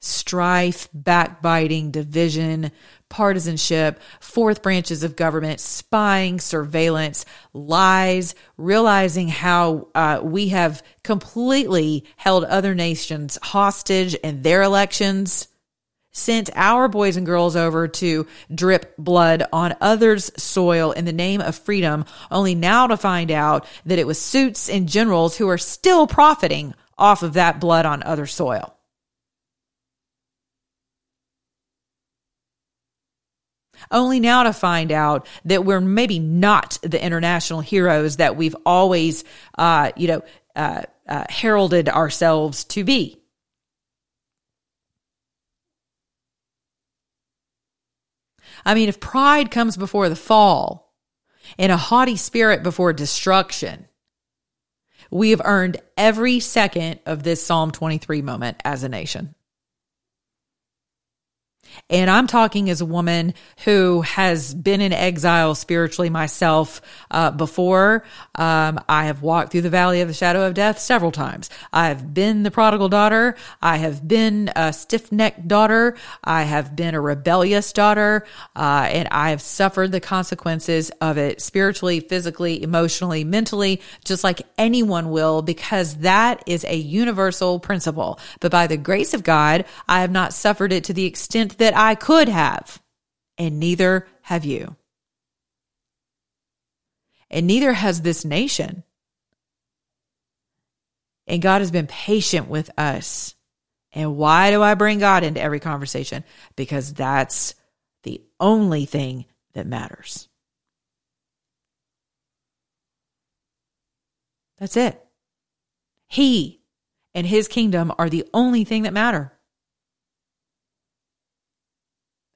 strife, 0.02 0.90
backbiting, 0.94 1.92
division, 1.92 2.72
partisanship, 3.14 4.02
fourth 4.20 4.64
branches 4.64 5.04
of 5.04 5.16
government, 5.16 5.60
spying, 5.60 6.40
surveillance, 6.40 7.26
lies, 7.54 8.34
realizing 8.58 9.28
how 9.28 9.88
uh, 9.94 10.20
we 10.24 10.48
have 10.48 10.82
completely 11.04 12.06
held 12.18 12.44
other 12.44 12.74
nations 12.74 13.38
hostage 13.44 14.16
in 14.16 14.42
their 14.42 14.64
elections. 14.64 15.48
Sent 16.12 16.50
our 16.56 16.88
boys 16.88 17.16
and 17.16 17.26
girls 17.26 17.56
over 17.56 17.88
to 17.88 18.26
drip 18.54 18.96
blood 18.98 19.44
on 19.54 19.76
others' 19.80 20.32
soil 20.36 20.92
in 20.92 21.06
the 21.06 21.14
name 21.14 21.40
of 21.40 21.56
freedom, 21.56 22.06
only 22.32 22.56
now 22.56 22.88
to 22.88 22.98
find 22.98 23.30
out 23.30 23.68
that 23.86 24.00
it 24.00 24.08
was 24.08 24.20
suits 24.20 24.70
and 24.70 24.90
generals 24.90 25.38
who 25.38 25.48
are 25.50 25.58
still 25.60 26.08
profiting 26.08 26.74
off 26.98 27.22
of 27.22 27.34
that 27.34 27.60
blood 27.60 27.86
on 27.86 28.02
other 28.02 28.26
soil. 28.26 28.76
Only 33.92 34.20
now 34.20 34.44
to 34.44 34.54
find 34.54 34.92
out 34.92 35.28
that 35.46 35.66
we're 35.66 35.82
maybe 35.82 36.20
not 36.20 36.78
the 36.82 37.04
international 37.04 37.62
heroes 37.62 38.18
that 38.18 38.36
we've 38.36 38.56
always, 38.66 39.24
uh, 39.58 39.92
you 39.96 40.08
know, 40.08 40.22
uh, 40.56 40.84
uh, 41.08 41.26
heralded 41.30 41.90
ourselves 41.90 42.64
to 42.66 42.84
be. 42.84 43.20
I 48.66 48.76
mean, 48.76 48.90
if 48.90 49.00
pride 49.00 49.52
comes 49.52 49.76
before 49.76 50.10
the 50.10 50.16
fall 50.16 50.94
and 51.58 51.72
a 51.72 51.78
haughty 51.78 52.16
spirit 52.16 52.64
before 52.64 52.94
destruction, 52.94 53.88
we 55.12 55.32
have 55.32 55.42
earned 55.44 55.78
every 55.98 56.40
second 56.40 57.00
of 57.06 57.24
this 57.24 57.46
Psalm 57.46 57.72
23 57.72 58.22
moment 58.22 58.58
as 58.64 58.84
a 58.84 58.90
nation. 58.90 59.36
And 61.90 62.10
I'm 62.10 62.28
talking 62.28 62.70
as 62.70 62.82
a 62.82 62.86
woman 62.86 63.34
who 63.66 64.02
has 64.02 64.54
been 64.54 64.82
in 64.82 64.94
exile 64.94 65.56
spiritually 65.56 66.10
myself 66.10 66.82
uh, 67.12 67.32
before. 67.32 68.04
Um, 68.36 68.80
I 68.88 69.06
have 69.06 69.22
walked 69.22 69.52
through 69.52 69.62
the 69.62 69.70
valley 69.70 70.02
of 70.02 70.08
the 70.08 70.14
shadow 70.14 70.46
of 70.46 70.54
death 70.54 70.80
several 70.80 71.12
times. 71.12 71.50
I've 71.72 72.14
been 72.14 72.44
the 72.44 72.52
prodigal 72.52 72.90
daughter. 72.90 73.36
I 73.62 73.78
have 73.78 74.08
been 74.08 74.52
a 74.56 74.72
stiff 74.74 75.12
necked 75.12 75.48
daughter. 75.48 75.96
I 76.24 76.44
have 76.44 76.76
been 76.76 76.96
a 76.96 77.02
rebellious 77.02 77.74
daughter. 77.74 78.26
Uh, 78.56 78.88
and 78.90 79.08
I 79.12 79.32
have 79.32 79.42
suffered 79.42 79.92
the 79.92 80.00
consequences 80.00 80.90
of 81.02 81.18
it 81.18 81.42
spiritually, 81.42 82.00
physically, 82.00 82.62
emotionally, 82.62 83.24
mentally, 83.24 83.82
just 84.06 84.24
like 84.24 84.42
anyone 84.58 85.10
will, 85.10 85.42
because 85.42 85.98
that 85.98 86.44
is 86.46 86.66
a 86.66 86.76
universal 86.76 87.60
principle. 87.60 88.20
But 88.40 88.52
by 88.52 88.68
the 88.68 88.78
grace 88.78 89.14
of 89.14 89.24
God, 89.24 89.66
I 89.88 90.02
have 90.02 90.12
not 90.12 90.34
suffered 90.34 90.72
it 90.72 90.84
to 90.86 90.94
the 90.94 91.06
extent 91.06 91.58
that 91.58 91.63
I 91.76 91.96
could 91.96 92.28
have, 92.28 92.82
and 93.38 93.60
neither 93.60 94.08
have 94.22 94.46
you. 94.46 94.76
And 97.30 97.48
neither 97.48 97.74
has 97.74 98.02
this 98.02 98.26
nation. 98.26 98.84
And 101.26 101.42
God 101.42 101.62
has 101.62 101.72
been 101.72 101.88
patient 101.88 102.48
with 102.48 102.70
us. 102.78 103.36
And 103.94 104.18
why 104.18 104.52
do 104.52 104.62
I 104.62 104.74
bring 104.74 105.00
God 105.00 105.24
into 105.24 105.42
every 105.42 105.60
conversation? 105.60 106.24
Because 106.56 106.94
that's 106.94 107.56
the 108.04 108.22
only 108.40 108.86
thing 108.86 109.26
that 109.54 109.68
matters. 109.68 110.28
That's 114.58 114.78
it. 114.78 115.04
He 116.08 116.62
and 117.14 117.28
his 117.28 117.48
kingdom 117.48 117.92
are 117.98 118.10
the 118.10 118.26
only 118.34 118.64
thing 118.64 118.84
that 118.84 118.94
matter. 118.94 119.33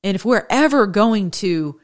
And 0.07 0.15
if 0.15 0.23
we're 0.23 0.47
ever 0.49 0.87
going 0.87 1.31
to 1.31 1.81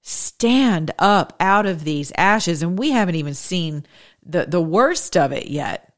stand 0.00 0.90
up 0.98 1.34
out 1.38 1.66
of 1.66 1.84
these 1.84 2.10
ashes, 2.16 2.62
and 2.62 2.78
we 2.78 2.92
haven't 2.92 3.16
even 3.16 3.34
seen 3.34 3.84
the, 4.24 4.46
the 4.46 4.62
worst 4.62 5.18
of 5.18 5.32
it 5.32 5.48
yet, 5.48 5.92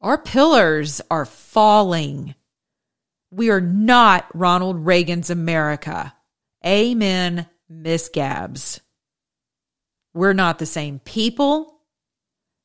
our 0.00 0.16
pillars 0.16 1.00
are 1.10 1.24
falling. 1.24 2.36
We 3.32 3.50
are 3.50 3.60
not 3.60 4.28
Ronald 4.34 4.86
Reagan's 4.86 5.30
America. 5.30 6.14
Amen, 6.64 7.48
Miss 7.68 8.08
Gabs. 8.08 8.80
We're 10.14 10.32
not 10.32 10.60
the 10.60 10.66
same 10.66 11.00
people 11.00 11.80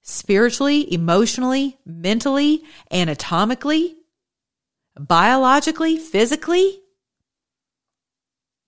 spiritually, 0.03 0.93
emotionally, 0.93 1.79
mentally, 1.83 2.61
anatomically, 2.91 3.95
biologically, 4.99 5.97
physically, 5.97 6.82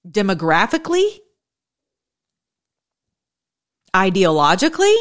demographically, 0.09 1.19
ideologically. 3.93 4.95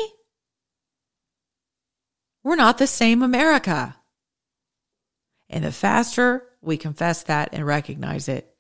We're 2.42 2.56
not 2.56 2.78
the 2.78 2.86
same 2.86 3.22
America. 3.22 3.96
And 5.48 5.64
the 5.64 5.72
faster 5.72 6.46
we 6.60 6.76
confess 6.76 7.24
that 7.24 7.50
and 7.52 7.66
recognize 7.66 8.28
it, 8.28 8.50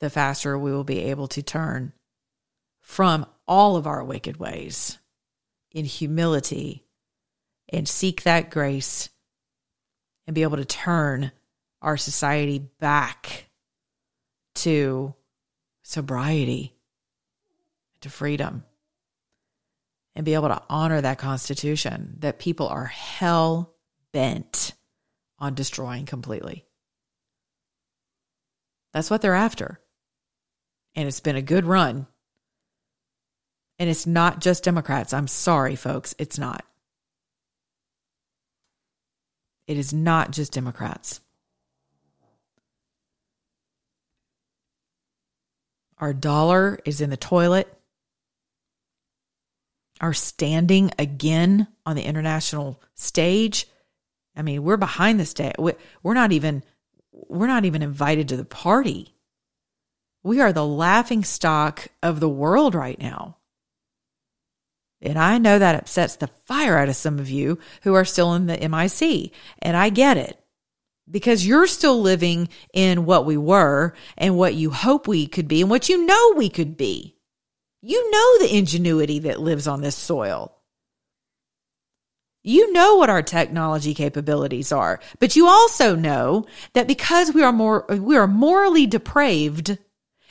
the 0.00 0.10
faster 0.10 0.58
we 0.58 0.72
will 0.72 0.84
be 0.84 1.10
able 1.10 1.28
to 1.28 1.42
turn 1.42 1.92
from 2.80 3.26
all 3.46 3.76
of 3.76 3.86
our 3.86 4.04
wicked 4.04 4.38
ways 4.38 4.98
in 5.72 5.84
humility 5.84 6.84
and 7.68 7.88
seek 7.88 8.22
that 8.22 8.50
grace 8.50 9.10
and 10.26 10.34
be 10.34 10.42
able 10.42 10.56
to 10.56 10.64
turn 10.64 11.32
our 11.82 11.96
society 11.96 12.58
back 12.80 13.46
to 14.54 15.14
sobriety, 15.88 16.76
to 18.02 18.10
freedom, 18.10 18.62
and 20.14 20.26
be 20.26 20.34
able 20.34 20.48
to 20.48 20.62
honor 20.68 21.00
that 21.00 21.16
Constitution 21.16 22.14
that 22.18 22.38
people 22.38 22.68
are 22.68 22.84
hell 22.84 23.74
bent 24.12 24.74
on 25.38 25.54
destroying 25.54 26.04
completely. 26.04 26.66
That's 28.92 29.10
what 29.10 29.22
they're 29.22 29.34
after. 29.34 29.80
And 30.94 31.08
it's 31.08 31.20
been 31.20 31.36
a 31.36 31.42
good 31.42 31.64
run 31.64 32.06
and 33.78 33.88
it's 33.88 34.06
not 34.06 34.42
just 34.42 34.64
Democrats. 34.64 35.14
I'm 35.14 35.28
sorry, 35.28 35.74
folks. 35.74 36.14
It's 36.18 36.38
not. 36.38 36.66
It 39.66 39.78
is 39.78 39.94
not 39.94 40.32
just 40.32 40.52
Democrats. 40.52 41.22
Our 46.00 46.12
dollar 46.12 46.78
is 46.84 47.00
in 47.00 47.10
the 47.10 47.16
toilet. 47.16 47.72
Our 50.00 50.14
standing 50.14 50.92
again 50.98 51.66
on 51.84 51.96
the 51.96 52.04
international 52.04 52.80
stage. 52.94 53.66
I 54.36 54.42
mean, 54.42 54.62
we're 54.62 54.76
behind 54.76 55.18
the 55.18 55.26
stage. 55.26 55.54
We're 55.58 56.14
not 56.14 56.32
even 56.32 56.62
we're 57.12 57.48
not 57.48 57.64
even 57.64 57.82
invited 57.82 58.28
to 58.28 58.36
the 58.36 58.44
party. 58.44 59.14
We 60.22 60.40
are 60.40 60.52
the 60.52 60.66
laughing 60.66 61.24
stock 61.24 61.88
of 62.02 62.20
the 62.20 62.28
world 62.28 62.74
right 62.74 63.00
now. 63.00 63.38
And 65.00 65.18
I 65.18 65.38
know 65.38 65.58
that 65.58 65.76
upsets 65.76 66.16
the 66.16 66.26
fire 66.26 66.76
out 66.76 66.88
of 66.88 66.96
some 66.96 67.18
of 67.18 67.30
you 67.30 67.58
who 67.82 67.94
are 67.94 68.04
still 68.04 68.34
in 68.34 68.46
the 68.46 68.68
MIC. 68.68 69.32
And 69.60 69.76
I 69.76 69.90
get 69.90 70.16
it 70.16 70.40
because 71.10 71.46
you're 71.46 71.66
still 71.66 72.00
living 72.00 72.48
in 72.72 73.04
what 73.04 73.24
we 73.24 73.36
were 73.36 73.94
and 74.16 74.36
what 74.36 74.54
you 74.54 74.70
hope 74.70 75.08
we 75.08 75.26
could 75.26 75.48
be 75.48 75.60
and 75.60 75.70
what 75.70 75.88
you 75.88 76.04
know 76.04 76.34
we 76.36 76.48
could 76.48 76.76
be. 76.76 77.16
You 77.80 78.10
know 78.10 78.38
the 78.38 78.56
ingenuity 78.56 79.20
that 79.20 79.40
lives 79.40 79.66
on 79.66 79.80
this 79.80 79.96
soil. 79.96 80.54
You 82.42 82.72
know 82.72 82.96
what 82.96 83.10
our 83.10 83.22
technology 83.22 83.94
capabilities 83.94 84.72
are, 84.72 85.00
but 85.18 85.36
you 85.36 85.46
also 85.46 85.94
know 85.94 86.46
that 86.72 86.86
because 86.86 87.32
we 87.32 87.42
are 87.42 87.52
more, 87.52 87.84
we 87.88 88.16
are 88.16 88.26
morally 88.26 88.86
depraved, 88.86 89.76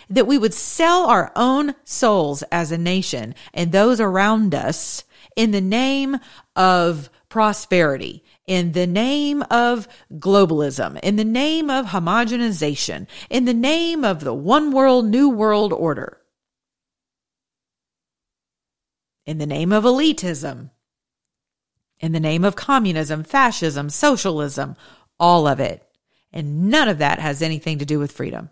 that 0.09 0.27
we 0.27 0.37
would 0.37 0.53
sell 0.53 1.05
our 1.05 1.31
own 1.35 1.75
souls 1.83 2.43
as 2.51 2.71
a 2.71 2.77
nation 2.77 3.35
and 3.53 3.71
those 3.71 3.99
around 3.99 4.55
us 4.55 5.03
in 5.35 5.51
the 5.51 5.61
name 5.61 6.17
of 6.55 7.09
prosperity, 7.29 8.23
in 8.47 8.71
the 8.71 8.87
name 8.87 9.43
of 9.51 9.87
globalism, 10.13 10.97
in 11.03 11.17
the 11.17 11.25
name 11.25 11.69
of 11.69 11.87
homogenization, 11.87 13.05
in 13.29 13.45
the 13.45 13.53
name 13.53 14.05
of 14.05 14.21
the 14.21 14.33
one 14.33 14.71
world, 14.71 15.05
new 15.05 15.29
world 15.29 15.73
order, 15.73 16.17
in 19.25 19.37
the 19.37 19.45
name 19.45 19.73
of 19.73 19.83
elitism, 19.83 20.71
in 21.99 22.13
the 22.13 22.19
name 22.19 22.45
of 22.45 22.55
communism, 22.55 23.23
fascism, 23.23 23.89
socialism, 23.89 24.75
all 25.19 25.45
of 25.45 25.59
it. 25.59 25.83
And 26.31 26.69
none 26.69 26.87
of 26.87 26.99
that 26.99 27.19
has 27.19 27.41
anything 27.41 27.79
to 27.79 27.85
do 27.85 27.99
with 27.99 28.11
freedom. 28.11 28.49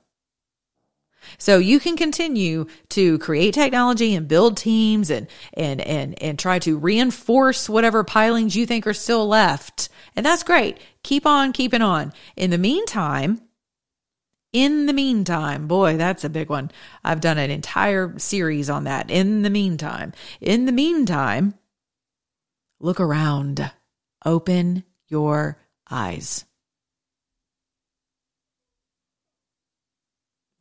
So 1.38 1.58
you 1.58 1.80
can 1.80 1.98
continue 1.98 2.66
to 2.90 3.18
create 3.20 3.54
technology 3.54 4.16
and 4.16 4.28
build 4.28 4.58
teams 4.58 5.10
and 5.10 5.28
and 5.54 5.82
and 5.82 6.22
and 6.22 6.40
try 6.40 6.60
to 6.60 6.78
reinforce 6.78 7.70
whatever 7.70 8.04
pilings 8.04 8.56
you 8.56 8.66
think 8.66 8.88
are 8.88 8.94
still 8.94 9.28
left. 9.28 9.90
And 10.16 10.26
that's 10.26 10.44
great. 10.44 10.78
Keep 11.04 11.26
on 11.26 11.54
keeping 11.54 11.82
on. 11.82 12.14
In 12.36 12.50
the 12.50 12.58
meantime, 12.58 13.42
in 14.54 14.86
the 14.86 14.94
meantime, 14.94 15.68
boy, 15.68 15.98
that's 15.98 16.24
a 16.24 16.30
big 16.30 16.50
one. 16.50 16.72
I've 17.04 17.20
done 17.20 17.38
an 17.38 17.52
entire 17.52 18.18
series 18.18 18.70
on 18.70 18.86
that. 18.86 19.12
In 19.12 19.42
the 19.42 19.50
meantime, 19.50 20.14
in 20.40 20.66
the 20.66 20.72
meantime, 20.72 21.56
look 22.80 23.02
around. 23.02 23.70
Open 24.24 24.86
your 25.08 25.58
eyes. 25.90 26.46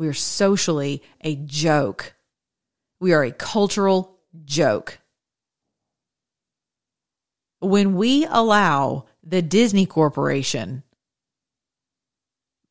We 0.05 0.11
are 0.11 0.13
socially 0.13 1.03
a 1.23 1.35
joke. 1.35 2.13
We 3.01 3.15
are 3.15 3.25
a 3.25 3.33
cultural 3.33 4.19
joke. 4.45 4.99
When 7.61 7.95
we 7.95 8.27
allow 8.27 9.07
the 9.23 9.41
Disney 9.41 9.87
Corporation, 9.87 10.83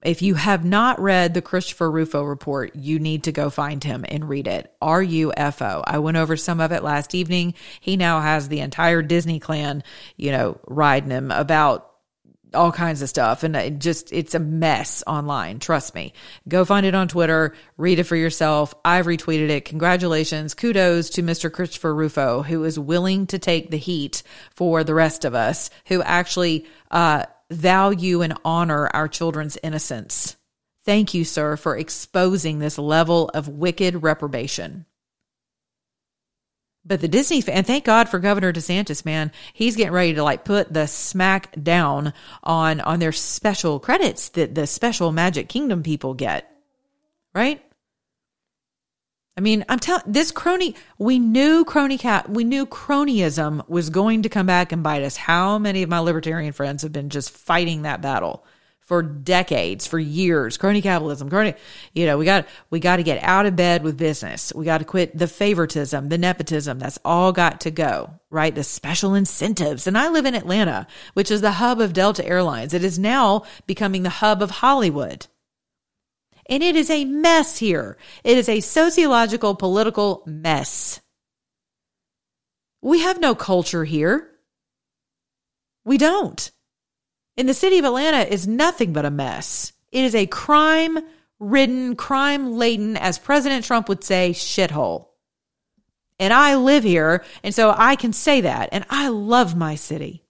if 0.04 0.22
you 0.22 0.36
have 0.36 0.64
not 0.64 1.00
read 1.02 1.34
the 1.34 1.42
Christopher 1.42 1.90
Rufo 1.90 2.22
report, 2.22 2.76
you 2.76 3.00
need 3.00 3.24
to 3.24 3.32
go 3.32 3.50
find 3.50 3.84
him 3.84 4.06
and 4.08 4.30
read 4.30 4.46
it. 4.46 4.72
R 4.80 5.02
U 5.02 5.34
F 5.36 5.60
O. 5.64 5.84
I 5.88 5.98
went 5.98 6.18
over 6.18 6.38
some 6.38 6.60
of 6.60 6.72
it 6.72 6.84
last 6.84 7.16
evening. 7.16 7.56
He 7.80 7.98
now 7.98 8.22
has 8.22 8.48
the 8.48 8.60
entire 8.60 9.02
Disney 9.02 9.40
clan, 9.40 9.84
you 10.18 10.30
know, 10.30 10.60
riding 10.68 11.10
him 11.10 11.32
about 11.32 11.93
all 12.54 12.72
kinds 12.72 13.02
of 13.02 13.10
stuff. 13.10 13.44
And 13.44 13.56
it 13.56 13.80
just 13.80 14.12
it's 14.12 14.36
a 14.36 14.40
mess 14.40 15.04
online. 15.08 15.60
Trust 15.60 15.96
me. 15.96 16.14
Go 16.48 16.66
find 16.66 16.86
it 16.86 16.96
on 16.96 17.08
twitter. 17.08 17.56
Read 17.78 18.00
it 18.00 18.04
for 18.04 18.16
yourself. 18.16 18.74
I've 18.84 19.06
retweeted 19.06 19.50
it. 19.50 19.66
Congratulations. 19.66 20.54
Kudos 20.54 21.12
to 21.12 21.24
mr 21.24 21.52
christopher 21.52 21.94
rufo 21.94 22.42
who 22.44 22.64
is 22.64 22.78
willing 22.80 23.28
to 23.28 23.40
take 23.40 23.70
the 23.70 23.78
heat 23.78 24.24
for 24.52 24.84
the 24.84 24.94
rest 24.94 25.26
of 25.26 25.36
us 25.36 25.70
who 25.88 26.02
actually 26.02 26.66
uh, 26.92 27.26
value 27.50 28.22
and 28.22 28.38
honor 28.44 28.88
our 28.88 29.08
children's 29.08 29.58
innocence. 29.64 30.36
Thank 30.86 31.14
you, 31.14 31.24
sir, 31.24 31.56
for 31.56 31.78
exposing 31.78 32.60
this 32.60 32.78
level 32.78 33.30
of 33.34 33.48
wicked 33.48 34.04
reprobation. 34.04 34.86
But 36.86 37.00
the 37.00 37.08
Disney 37.08 37.42
and 37.48 37.66
thank 37.66 37.86
God 37.86 38.10
for 38.10 38.20
Governor 38.20 38.52
DeSantis, 38.52 39.06
man. 39.06 39.32
He's 39.54 39.78
getting 39.78 39.94
ready 39.94 40.16
to 40.16 40.24
like 40.24 40.44
put 40.44 40.74
the 40.74 40.86
smack 40.86 41.54
down 41.62 42.14
on 42.44 42.82
on 42.82 43.00
their 43.00 43.14
special 43.14 43.80
credits 43.80 44.30
that 44.30 44.54
the 44.54 44.68
special 44.68 45.12
Magic 45.12 45.48
Kingdom 45.48 45.82
people 45.82 46.14
get. 46.14 46.50
Right? 47.34 47.64
I 49.36 49.42
mean, 49.42 49.66
I'm 49.68 49.80
telling 49.80 50.04
this 50.06 50.32
crony. 50.32 50.76
We 51.00 51.18
knew 51.20 51.66
crony 51.66 51.98
cat. 51.98 52.30
We 52.30 52.44
knew 52.44 52.66
cronyism 52.66 53.68
was 53.68 53.90
going 53.90 54.24
to 54.24 54.30
come 54.30 54.46
back 54.46 54.72
and 54.72 54.84
bite 54.84 55.04
us. 55.04 55.18
How 55.18 55.58
many 55.58 55.84
of 55.84 55.90
my 55.90 56.00
libertarian 56.00 56.54
friends 56.54 56.84
have 56.84 56.92
been 56.92 57.10
just 57.10 57.32
fighting 57.32 57.84
that 57.84 58.02
battle? 58.02 58.46
For 58.86 59.02
decades, 59.02 59.88
for 59.88 59.98
years. 59.98 60.58
Crony 60.58 60.82
capitalism, 60.82 61.30
crony, 61.30 61.54
you 61.94 62.06
know, 62.06 62.18
we 62.18 62.26
got, 62.26 62.48
we 62.70 62.80
got 62.80 62.98
to 62.98 63.04
get 63.04 63.24
out 63.24 63.46
of 63.46 63.56
bed 63.56 63.84
with 63.84 63.98
business. 63.98 64.52
We 64.54 64.66
got 64.66 64.80
to 64.80 64.86
quit 64.86 65.18
the 65.18 65.28
favoritism, 65.28 66.10
the 66.10 66.18
nepotism. 66.18 66.80
That's 66.80 67.00
all 67.06 67.32
got 67.32 67.62
to 67.62 67.72
go, 67.72 68.20
right? 68.30 68.54
The 68.54 68.64
special 68.64 69.16
incentives. 69.16 69.88
And 69.88 69.98
I 69.98 70.10
live 70.10 70.26
in 70.26 70.36
Atlanta, 70.36 70.88
which 71.14 71.32
is 71.32 71.42
the 71.42 71.52
hub 71.54 71.80
of 71.80 71.94
Delta 71.94 72.26
Airlines. 72.26 72.74
It 72.74 72.84
is 72.84 73.00
now 73.00 73.44
becoming 73.66 74.04
the 74.04 74.10
hub 74.10 74.42
of 74.42 74.52
Hollywood. 74.52 75.28
And 76.50 76.62
it 76.62 76.76
is 76.76 76.90
a 76.90 77.06
mess 77.06 77.58
here. 77.58 77.98
It 78.24 78.38
is 78.38 78.50
a 78.50 78.60
sociological, 78.60 79.56
political 79.56 80.24
mess. 80.26 81.00
We 82.82 83.00
have 83.00 83.22
no 83.22 83.34
culture 83.34 83.86
here. 83.86 84.30
We 85.86 85.98
don't 85.98 86.52
in 87.38 87.46
the 87.46 87.54
city 87.54 87.80
of 87.80 87.86
Atlanta 87.86 88.22
is 88.32 88.48
nothing 88.48 88.94
but 88.94 89.06
a 89.06 89.12
mess. 89.12 89.74
It 89.92 90.04
is 90.04 90.16
a 90.16 90.28
crime 90.28 91.00
ridden, 91.40 91.96
crime 91.96 92.54
laden, 92.54 92.98
as 92.98 93.20
President 93.20 93.66
Trump 93.66 93.90
would 93.90 94.04
say, 94.04 94.32
shithole. 94.32 95.08
And 96.20 96.32
I 96.32 96.56
live 96.56 96.84
here, 96.84 97.24
and 97.44 97.54
so 97.54 97.74
I 97.76 97.96
can 97.96 98.14
say 98.14 98.42
that. 98.42 98.70
And 98.72 98.86
I 98.90 99.10
love 99.10 99.56
my 99.56 99.76
city. 99.76 100.24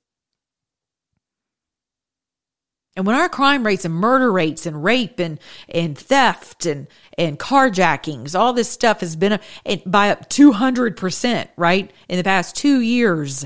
And 2.96 3.08
when 3.08 3.16
our 3.16 3.30
crime 3.30 3.66
rates 3.66 3.86
and 3.86 3.94
murder 3.94 4.32
rates 4.32 4.66
and 4.66 4.84
rape 4.84 5.20
and, 5.20 5.40
and 5.68 5.98
theft 5.98 6.68
and, 6.68 6.88
and 7.18 7.40
carjackings, 7.40 8.38
all 8.38 8.54
this 8.54 8.70
stuff 8.70 9.00
has 9.00 9.16
been 9.16 9.40
by 9.86 10.12
up 10.12 10.30
200%, 10.30 11.48
right? 11.58 11.92
In 12.08 12.18
the 12.18 12.24
past 12.24 12.56
two 12.56 12.82
years. 12.82 13.46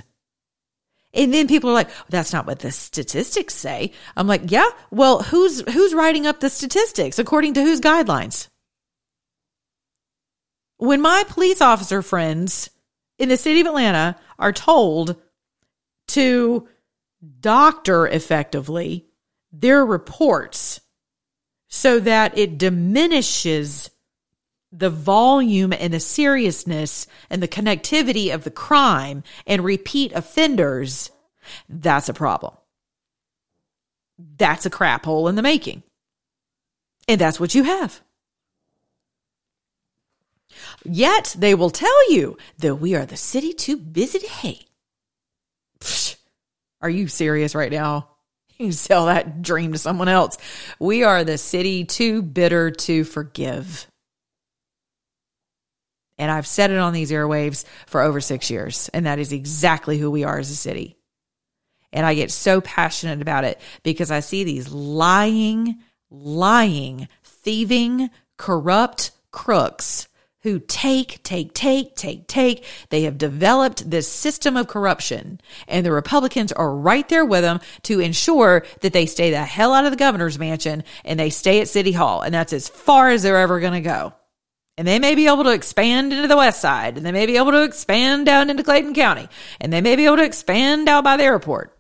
And 1.18 1.34
then 1.34 1.48
people 1.48 1.72
are 1.72 1.74
like, 1.74 1.90
oh, 1.90 2.06
that's 2.10 2.32
not 2.32 2.46
what 2.46 2.60
the 2.60 2.72
statistics 2.72 3.56
say. 3.56 3.92
I'm 4.16 4.28
like, 4.28 4.52
yeah, 4.52 4.70
well, 4.92 5.24
who's, 5.24 5.62
who's 5.62 5.96
writing 5.96 6.28
up 6.28 6.40
the 6.40 6.50
statistics 6.50 7.18
according 7.18 7.56
to 7.56 7.64
whose 7.64 7.82
guidelines? 7.82 8.48
When 10.78 11.02
my 11.02 11.24
police 11.28 11.60
officer 11.60 12.04
friends 12.04 12.70
in 13.18 13.30
the 13.30 13.38
city 13.38 13.62
of 13.62 13.68
Atlanta 13.68 14.16
are 14.38 14.54
told 14.54 15.16
to 16.10 16.68
doctor 17.40 18.08
effectively 18.08 19.08
their 19.52 19.84
reports 19.84 20.80
so 21.68 22.00
that 22.00 22.38
it 22.38 22.60
diminishes 22.60 23.90
the 24.78 24.90
volume 24.90 25.74
and 25.74 25.94
the 25.94 26.00
seriousness 26.00 27.08
and 27.30 27.42
the 27.42 27.48
connectivity 27.48 28.34
of 28.34 28.44
the 28.44 28.52
crime 28.52 29.24
and 29.48 29.64
repeat 29.64 30.12
offenders, 30.14 31.10
that's 31.68 32.10
a 32.10 32.14
problem. 32.14 32.54
That's 34.38 34.66
a 34.66 34.70
crap 34.70 35.06
hole 35.06 35.28
in 35.28 35.36
the 35.36 35.42
making. 35.42 35.84
And 37.08 37.20
that's 37.20 37.40
what 37.40 37.56
you 37.56 37.64
have. 37.64 38.02
Yet 40.84 41.36
they 41.38 41.56
will 41.56 41.70
tell 41.70 42.12
you 42.12 42.38
that 42.60 42.76
we 42.76 42.96
are 42.96 43.06
the 43.06 43.18
city 43.18 43.54
too 43.54 43.78
busy 43.78 44.20
to 44.20 44.28
hate. 44.28 44.66
Are 46.82 46.90
you 46.90 47.08
serious 47.08 47.56
right 47.56 47.72
now? 47.72 48.10
You 48.60 48.72
sell 48.72 49.06
that 49.06 49.44
dream 49.44 49.74
to 49.74 49.78
someone 49.78 50.08
else. 50.08 50.36
We 50.80 51.04
are 51.04 51.24
the 51.24 51.38
city 51.38 51.86
too 51.86 52.24
bitter 52.24 52.72
to 52.72 53.04
forgive. 53.04 53.86
And 56.18 56.32
I've 56.32 56.48
said 56.48 56.72
it 56.72 56.78
on 56.78 56.94
these 56.94 57.12
airwaves 57.12 57.66
for 57.86 58.02
over 58.02 58.20
six 58.22 58.50
years. 58.50 58.90
And 58.94 59.06
that 59.06 59.20
is 59.20 59.32
exactly 59.32 59.98
who 59.98 60.10
we 60.10 60.24
are 60.24 60.40
as 60.40 60.50
a 60.50 60.56
city. 60.56 60.98
And 61.94 62.06
I 62.06 62.16
get 62.16 62.32
so 62.32 62.62
passionate 62.62 63.22
about 63.22 63.44
it 63.44 63.60
because 63.84 64.12
I 64.12 64.20
see 64.20 64.44
these 64.44 64.72
lying, 64.72 65.78
lying, 66.10 67.08
thieving, 67.24 68.10
corrupt 68.38 69.12
crooks 69.32 70.08
who 70.42 70.60
take, 70.60 71.22
take, 71.24 71.54
take, 71.54 71.96
take, 71.96 72.28
take. 72.28 72.64
They 72.90 73.04
have 73.04 73.18
developed 73.18 73.90
this 73.90 74.08
system 74.08 74.56
of 74.56 74.68
corruption 74.68 75.42
and 75.68 75.86
the 75.86 75.92
Republicans 75.92 76.52
are 76.52 76.74
right 76.74 77.08
there 77.10 77.26
with 77.26 77.42
them 77.42 77.60
to 77.84 78.00
ensure 78.00 78.66
that 78.82 78.94
they 78.94 79.06
stay 79.06 79.32
the 79.32 79.44
hell 79.44 79.74
out 79.74 79.86
of 79.86 79.92
the 79.92 79.98
governor's 79.98 80.40
mansion 80.40 80.84
and 81.04 81.20
they 81.20 81.30
stay 81.30 81.60
at 81.62 81.68
City 81.68 81.92
Hall. 81.92 82.22
And 82.22 82.34
that's 82.34 82.54
as 82.54 82.70
far 82.70 83.10
as 83.10 83.24
they're 83.24 83.38
ever 83.38 83.60
going 83.60 83.74
to 83.74 83.82
go. 83.82 84.14
And 84.78 84.88
they 84.88 85.00
may 85.00 85.16
be 85.16 85.26
able 85.26 85.44
to 85.44 85.54
expand 85.54 86.14
into 86.14 86.28
the 86.28 86.38
west 86.38 86.62
side, 86.62 86.98
and 86.98 87.06
they 87.06 87.12
may 87.12 87.26
be 87.26 87.38
able 87.38 87.52
to 87.52 87.64
expand 87.64 88.28
down 88.28 88.50
into 88.50 88.64
Clayton 88.64 88.94
County, 88.94 89.28
and 89.60 89.74
they 89.74 89.82
may 89.82 89.96
be 89.96 90.06
able 90.06 90.18
to 90.18 90.24
expand 90.24 90.88
out 90.88 91.04
by 91.04 91.18
the 91.18 91.24
airport. 91.24 91.76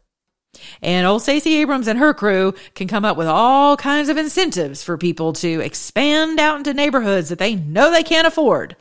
And 0.81 1.05
old 1.05 1.21
Stacey 1.21 1.57
Abrams 1.57 1.87
and 1.87 1.99
her 1.99 2.13
crew 2.13 2.55
can 2.73 2.87
come 2.87 3.05
up 3.05 3.17
with 3.17 3.27
all 3.27 3.77
kinds 3.77 4.09
of 4.09 4.17
incentives 4.17 4.83
for 4.83 4.97
people 4.97 5.33
to 5.33 5.61
expand 5.61 6.39
out 6.39 6.57
into 6.57 6.73
neighborhoods 6.73 7.29
that 7.29 7.39
they 7.39 7.55
know 7.55 7.91
they 7.91 8.03
can't 8.03 8.27
afford. 8.27 8.75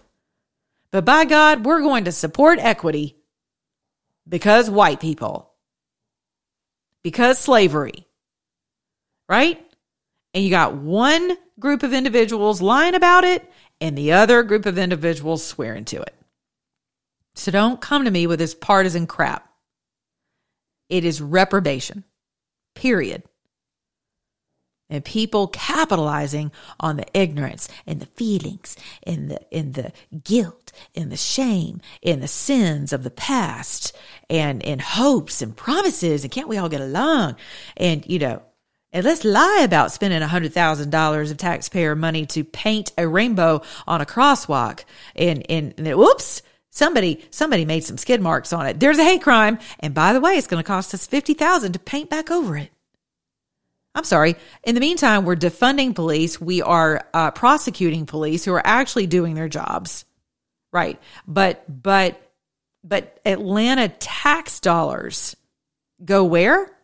But 0.90 1.04
by 1.04 1.24
God, 1.24 1.66
we're 1.66 1.82
going 1.82 2.04
to 2.04 2.12
support 2.12 2.58
equity 2.58 3.16
because 4.28 4.70
white 4.70 5.00
people, 5.00 5.52
because 7.02 7.38
slavery, 7.38 8.06
right? 9.28 9.62
And 10.32 10.44
you 10.44 10.50
got 10.50 10.74
one 10.74 11.36
group 11.58 11.82
of 11.82 11.92
individuals 11.92 12.62
lying 12.62 12.94
about 12.94 13.24
it 13.24 13.50
and 13.80 13.96
the 13.96 14.12
other 14.12 14.42
group 14.42 14.66
of 14.66 14.78
individuals 14.78 15.44
swearing 15.44 15.84
to 15.86 16.00
it. 16.00 16.14
So 17.34 17.50
don't 17.50 17.80
come 17.80 18.04
to 18.04 18.10
me 18.10 18.26
with 18.26 18.38
this 18.38 18.54
partisan 18.54 19.06
crap. 19.06 19.48
It 20.88 21.04
is 21.04 21.20
reprobation, 21.20 22.04
period. 22.74 23.24
And 24.88 25.04
people 25.04 25.48
capitalizing 25.48 26.52
on 26.78 26.96
the 26.96 27.06
ignorance 27.12 27.68
and 27.86 27.98
the 27.98 28.06
feelings 28.06 28.76
and 29.02 29.28
the 29.28 29.40
and 29.52 29.74
the 29.74 29.92
guilt 30.22 30.70
and 30.94 31.10
the 31.10 31.16
shame 31.16 31.80
and 32.04 32.22
the 32.22 32.28
sins 32.28 32.92
of 32.92 33.02
the 33.02 33.10
past 33.10 33.96
and 34.30 34.62
in 34.62 34.78
hopes 34.78 35.42
and 35.42 35.56
promises 35.56 36.22
and 36.22 36.30
can't 36.30 36.46
we 36.46 36.56
all 36.56 36.68
get 36.68 36.80
along? 36.80 37.34
And 37.76 38.06
you 38.06 38.20
know, 38.20 38.42
and 38.96 39.04
let's 39.04 39.26
lie 39.26 39.60
about 39.62 39.92
spending 39.92 40.22
$100,000 40.22 41.30
of 41.30 41.36
taxpayer 41.36 41.94
money 41.94 42.24
to 42.24 42.44
paint 42.44 42.92
a 42.96 43.06
rainbow 43.06 43.60
on 43.86 44.00
a 44.00 44.06
crosswalk. 44.06 44.84
And, 45.14 45.44
and, 45.50 45.74
and 45.76 45.98
whoops, 45.98 46.40
somebody, 46.70 47.22
somebody 47.30 47.66
made 47.66 47.84
some 47.84 47.98
skid 47.98 48.22
marks 48.22 48.54
on 48.54 48.66
it. 48.66 48.80
There's 48.80 48.96
a 48.96 49.04
hate 49.04 49.20
crime. 49.20 49.58
And 49.80 49.92
by 49.92 50.14
the 50.14 50.20
way, 50.22 50.38
it's 50.38 50.46
going 50.46 50.64
to 50.64 50.66
cost 50.66 50.94
us 50.94 51.06
50,000 51.06 51.74
to 51.74 51.78
paint 51.78 52.08
back 52.08 52.30
over 52.30 52.56
it. 52.56 52.70
I'm 53.94 54.04
sorry. 54.04 54.36
In 54.64 54.74
the 54.74 54.80
meantime, 54.80 55.26
we're 55.26 55.36
defunding 55.36 55.94
police. 55.94 56.40
We 56.40 56.62
are 56.62 57.06
uh, 57.12 57.32
prosecuting 57.32 58.06
police 58.06 58.46
who 58.46 58.54
are 58.54 58.66
actually 58.66 59.08
doing 59.08 59.34
their 59.34 59.50
jobs. 59.50 60.06
Right. 60.72 60.98
But, 61.28 61.62
but, 61.68 62.18
but 62.82 63.20
Atlanta 63.26 63.88
tax 63.90 64.60
dollars 64.60 65.36
go 66.02 66.24
where? 66.24 66.75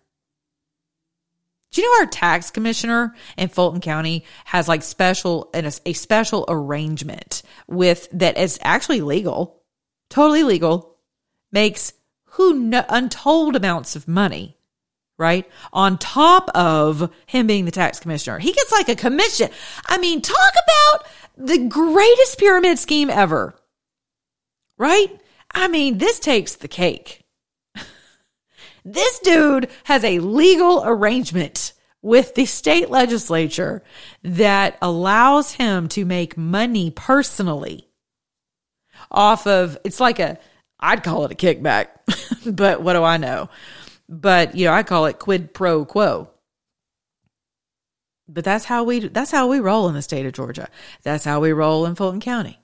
Do 1.73 1.81
you 1.81 1.89
know 1.89 2.03
our 2.03 2.07
tax 2.07 2.51
commissioner 2.51 3.15
in 3.39 3.49
Fulton 3.49 3.81
County 3.81 4.25
has 4.45 4.69
like 4.69 4.83
special 4.83 5.51
a, 5.55 5.73
a 5.87 5.93
special 5.95 6.45
arrangement 6.49 7.43
with 7.67 8.09
that 8.13 8.37
is 8.37 8.59
actually 8.63 9.01
legal, 9.01 9.63
totally 10.11 10.43
legal, 10.43 10.99
makes 11.51 11.95
who 12.33 12.55
no, 12.55 12.85
untold 12.91 13.57
amounts 13.57 13.97
of 13.97 14.07
money, 14.07 14.59
right? 15.19 15.51
On 15.73 15.97
top 15.97 16.51
of 16.55 17.11
him 17.25 17.47
being 17.47 17.65
the 17.65 17.71
tax 17.71 18.01
commissioner, 18.01 18.39
he 18.39 18.53
gets 18.53 18.71
like 18.73 18.91
a 18.91 18.97
commission. 18.97 19.49
I 19.87 19.97
mean, 19.97 20.21
talk 20.21 20.53
about 20.53 21.07
the 21.39 21.59
greatest 21.59 22.39
pyramid 22.39 22.79
scheme 22.79 23.09
ever, 23.09 23.55
right? 24.77 25.09
I 25.55 25.69
mean, 25.69 25.97
this 25.97 26.19
takes 26.19 26.57
the 26.57 26.69
cake. 26.69 27.22
This 28.85 29.19
dude 29.21 29.69
has 29.85 30.03
a 30.05 30.19
legal 30.19 30.83
arrangement 30.85 31.73
with 32.03 32.35
the 32.35 32.47
state 32.47 32.91
legislature 32.91 33.83
that 34.23 34.77
allows 34.83 35.53
him 35.53 35.89
to 35.89 36.05
make 36.05 36.37
money 36.37 36.91
personally 36.91 37.89
off 39.11 39.47
of 39.47 39.79
it's 39.85 40.01
like 40.01 40.19
a 40.19 40.39
I'd 40.81 41.05
call 41.05 41.25
it 41.25 41.33
a 41.33 41.37
kickback, 41.37 41.89
but 42.57 42.83
what 42.83 42.95
do 42.95 43.05
I 43.05 43.17
know? 43.17 43.49
But 44.09 44.57
you 44.57 44.67
know, 44.67 44.73
I 44.73 44.83
call 44.83 45.07
it 45.07 45.19
quid 45.19 45.55
pro 45.55 45.85
quo. 45.85 46.29
But 48.29 48.45
that's 48.45 48.65
how 48.65 48.85
we 48.85 49.01
that's 49.09 49.31
how 49.31 49.47
we 49.47 49.61
roll 49.61 49.89
in 49.89 49.95
the 49.95 50.03
state 50.03 50.27
of 50.27 50.33
Georgia. 50.33 50.69
That's 51.03 51.25
how 51.25 51.41
we 51.41 51.53
roll 51.53 51.87
in 51.87 51.95
Fulton 51.95 52.21
County. 52.21 52.59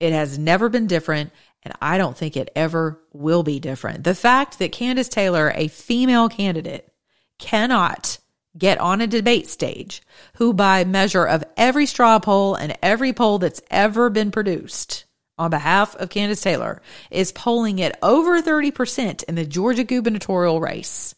It 0.00 0.12
has 0.12 0.38
never 0.38 0.68
been 0.68 0.86
different, 0.86 1.30
and 1.62 1.74
I 1.80 1.98
don't 1.98 2.16
think 2.16 2.36
it 2.36 2.50
ever 2.56 3.00
will 3.12 3.42
be 3.42 3.60
different. 3.60 4.04
The 4.04 4.14
fact 4.14 4.58
that 4.58 4.72
Kandiss 4.72 5.10
Taylor, 5.10 5.52
a 5.54 5.68
female 5.68 6.28
candidate, 6.28 6.90
cannot 7.38 8.18
get 8.56 8.78
on 8.78 9.00
a 9.00 9.06
debate 9.06 9.48
stage, 9.48 10.02
who 10.34 10.52
by 10.52 10.84
measure 10.84 11.24
of 11.24 11.44
every 11.56 11.86
straw 11.86 12.18
poll 12.18 12.54
and 12.54 12.76
every 12.82 13.12
poll 13.12 13.38
that's 13.38 13.62
ever 13.70 14.10
been 14.10 14.30
produced 14.30 15.04
on 15.38 15.50
behalf 15.50 15.96
of 15.96 16.10
Kandiss 16.10 16.42
Taylor 16.42 16.82
is 17.10 17.32
polling 17.32 17.80
at 17.80 17.98
over 18.02 18.42
30% 18.42 19.24
in 19.24 19.34
the 19.34 19.46
Georgia 19.46 19.84
gubernatorial 19.84 20.60
race. 20.60 21.14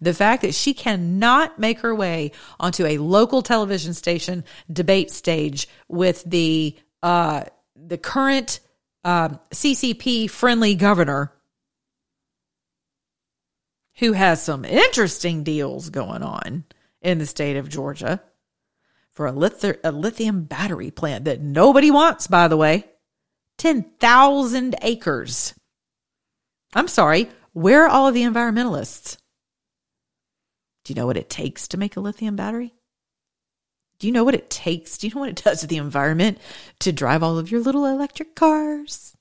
The 0.00 0.14
fact 0.14 0.42
that 0.42 0.54
she 0.54 0.74
cannot 0.74 1.58
make 1.58 1.80
her 1.80 1.94
way 1.94 2.32
onto 2.60 2.84
a 2.86 2.98
local 2.98 3.42
television 3.42 3.94
station 3.94 4.44
debate 4.70 5.10
stage 5.10 5.68
with 5.88 6.22
the 6.24 6.76
uh, 7.02 7.44
the 7.76 7.98
current 7.98 8.60
um, 9.06 9.38
CCP 9.52 10.28
friendly 10.28 10.74
governor 10.74 11.32
who 13.98 14.12
has 14.12 14.42
some 14.42 14.64
interesting 14.64 15.44
deals 15.44 15.90
going 15.90 16.24
on 16.24 16.64
in 17.00 17.18
the 17.18 17.24
state 17.24 17.56
of 17.56 17.68
Georgia 17.68 18.20
for 19.12 19.26
a, 19.26 19.32
lith- 19.32 19.78
a 19.84 19.92
lithium 19.92 20.42
battery 20.42 20.90
plant 20.90 21.26
that 21.26 21.40
nobody 21.40 21.90
wants, 21.90 22.26
by 22.26 22.48
the 22.48 22.56
way. 22.56 22.84
10,000 23.58 24.74
acres. 24.82 25.54
I'm 26.74 26.88
sorry, 26.88 27.30
where 27.52 27.84
are 27.84 27.88
all 27.88 28.08
of 28.08 28.14
the 28.14 28.24
environmentalists? 28.24 29.18
Do 30.82 30.92
you 30.92 31.00
know 31.00 31.06
what 31.06 31.16
it 31.16 31.30
takes 31.30 31.68
to 31.68 31.78
make 31.78 31.96
a 31.96 32.00
lithium 32.00 32.34
battery? 32.34 32.74
Do 33.98 34.06
you 34.06 34.12
know 34.12 34.24
what 34.24 34.34
it 34.34 34.50
takes? 34.50 34.98
Do 34.98 35.06
you 35.06 35.14
know 35.14 35.20
what 35.20 35.30
it 35.30 35.42
does 35.42 35.60
to 35.60 35.66
the 35.66 35.78
environment 35.78 36.38
to 36.80 36.92
drive 36.92 37.22
all 37.22 37.38
of 37.38 37.50
your 37.50 37.60
little 37.60 37.86
electric 37.86 38.34
cars? 38.34 39.16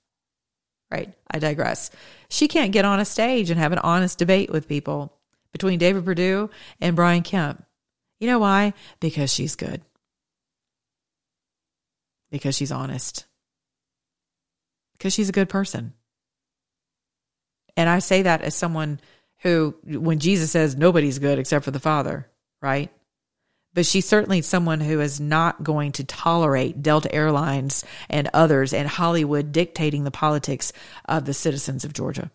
Right, 0.92 1.14
I 1.32 1.40
digress. 1.40 1.92
She 2.30 2.48
can't 2.48 2.72
get 2.72 2.86
on 2.86 3.00
a 3.00 3.06
stage 3.06 3.50
and 3.50 3.60
have 3.60 3.72
an 3.72 3.80
honest 3.80 4.18
debate 4.18 4.52
with 4.52 4.68
people 4.68 5.14
between 5.52 5.80
David 5.80 6.06
Perdue 6.06 6.50
and 6.82 6.96
Brian 6.96 7.24
Kemp. 7.24 7.64
You 8.20 8.28
know 8.28 8.40
why? 8.40 8.74
Because 9.00 9.34
she's 9.34 9.56
good. 9.56 9.82
Because 12.30 12.56
she's 12.56 12.72
honest. 12.72 13.26
Because 14.94 15.14
she's 15.14 15.30
a 15.30 15.34
good 15.34 15.50
person. 15.50 15.94
And 17.78 17.90
I 17.90 18.00
say 18.00 18.24
that 18.24 18.42
as 18.42 18.56
someone 18.56 19.00
who, 19.40 19.76
when 19.84 20.20
Jesus 20.20 20.52
says 20.52 20.76
nobody's 20.76 21.20
good 21.20 21.40
except 21.40 21.66
for 21.66 21.72
the 21.72 21.80
Father, 21.80 22.28
right? 22.62 22.92
But 23.76 23.86
she's 23.86 24.08
certainly 24.08 24.42
someone 24.42 24.80
who 24.80 25.02
is 25.02 25.20
not 25.20 25.64
going 25.64 25.92
to 25.94 26.04
tolerate 26.04 26.82
Delta 26.82 27.14
Airlines 27.14 27.84
and 28.10 28.30
others 28.34 28.74
and 28.74 28.88
Hollywood 28.88 29.52
dictating 29.52 30.04
the 30.06 30.12
politics 30.12 30.74
of 31.08 31.26
the 31.26 31.34
citizens 31.34 31.86
of 31.86 31.94
Georgia. 31.94 32.32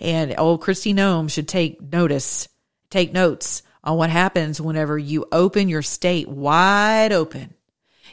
And 0.00 0.34
old 0.38 0.62
Kristi 0.62 0.94
Noem 0.94 1.30
should 1.30 1.46
take 1.46 1.80
notice 1.80 2.48
take 2.90 3.12
notes 3.12 3.62
on 3.84 3.96
what 3.96 4.10
happens 4.10 4.60
whenever 4.60 4.98
you 4.98 5.26
open 5.32 5.68
your 5.68 5.82
state 5.82 6.28
wide 6.28 7.12
open. 7.12 7.54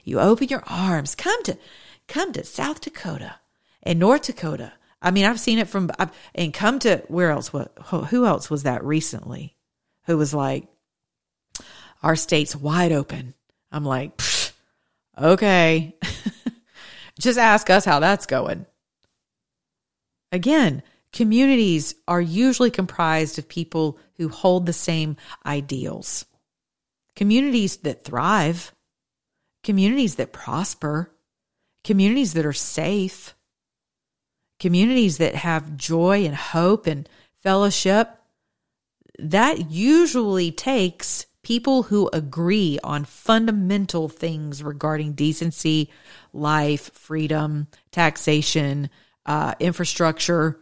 You 0.04 0.20
open 0.20 0.47
your 0.47 0.64
arms. 0.68 1.16
Come 1.16 1.43
to, 1.43 1.58
come 2.08 2.34
to 2.34 2.43
South 2.43 2.82
Dakota 2.82 3.36
and 3.84 4.00
North 4.00 4.24
Dakota. 4.24 4.74
I 5.02 5.12
mean, 5.12 5.26
I've 5.26 5.39
seen 5.39 5.60
it 5.60 5.68
from, 5.68 5.91
I've, 6.00 6.12
and 6.34 6.54
come 6.54 6.80
to 6.80 7.04
where 7.08 7.32
else? 7.32 7.54
What, 7.54 7.72
who 7.88 8.26
else 8.26 8.50
was 8.50 8.64
that 8.64 8.84
recently? 8.84 9.56
Who 10.06 10.18
was 10.18 10.34
like, 10.34 10.68
our 12.04 12.16
state's 12.16 12.56
wide 12.56 12.91
open. 12.91 13.34
I'm 13.72 13.86
like, 13.86 14.20
okay. 15.18 15.95
Just 17.20 17.38
ask 17.38 17.70
us 17.70 17.86
how 17.86 18.00
that's 18.00 18.26
going. 18.26 18.66
Again, 20.32 20.84
Communities 21.12 21.95
are 22.08 22.22
usually 22.22 22.70
comprised 22.70 23.39
of 23.39 23.50
people 23.50 23.97
who 24.18 24.30
hold 24.30 24.66
the 24.66 24.74
same 24.74 25.18
ideals. 25.45 26.26
Communities 27.16 27.78
that 27.78 28.04
thrive, 28.04 28.74
communities 29.64 30.16
that 30.16 30.32
prosper, 30.32 31.12
communities 31.84 32.34
that 32.34 32.45
are 32.45 32.54
safe, 32.54 33.36
communities 34.60 35.18
that 35.18 35.36
have 35.36 35.78
joy 35.78 36.26
and 36.26 36.36
hope 36.36 36.86
and 36.86 37.10
fellowship. 37.41 38.10
That 39.18 39.72
usually 39.72 40.52
takes 40.52 41.26
people 41.44 41.84
who 41.84 42.10
agree 42.12 42.80
on 42.84 43.06
fundamental 43.06 44.10
things 44.10 44.62
regarding 44.62 45.14
decency, 45.14 45.90
life, 46.34 46.92
freedom, 46.94 47.68
taxation, 47.92 48.90
uh, 49.26 49.54
infrastructure, 49.60 50.60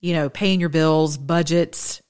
you 0.00 0.12
know, 0.12 0.28
paying 0.28 0.60
your 0.60 0.68
bills, 0.68 1.16
budgets, 1.16 2.02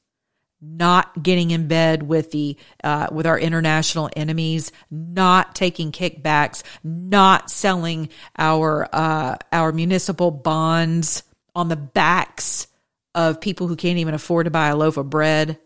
not 0.61 1.23
getting 1.23 1.51
in 1.51 1.69
bed 1.69 2.03
with 2.03 2.31
the 2.31 2.57
uh, 2.83 3.09
with 3.13 3.27
our 3.27 3.39
international 3.39 4.11
enemies, 4.17 4.73
not 4.91 5.55
taking 5.55 5.93
kickbacks, 5.93 6.63
not 6.83 7.51
selling 7.51 8.09
our 8.39 8.89
uh, 8.93 9.37
our 9.53 9.73
municipal 9.73 10.31
bonds 10.31 11.23
on 11.55 11.69
the 11.69 11.77
backs 11.77 12.67
of 13.15 13.41
people 13.41 13.69
who 13.69 13.77
can't 13.77 13.99
even 13.99 14.15
afford 14.15 14.47
to 14.47 14.51
buy 14.51 14.69
a 14.69 14.77
loaf 14.77 14.97
of 14.97 15.09
bread 15.09 15.59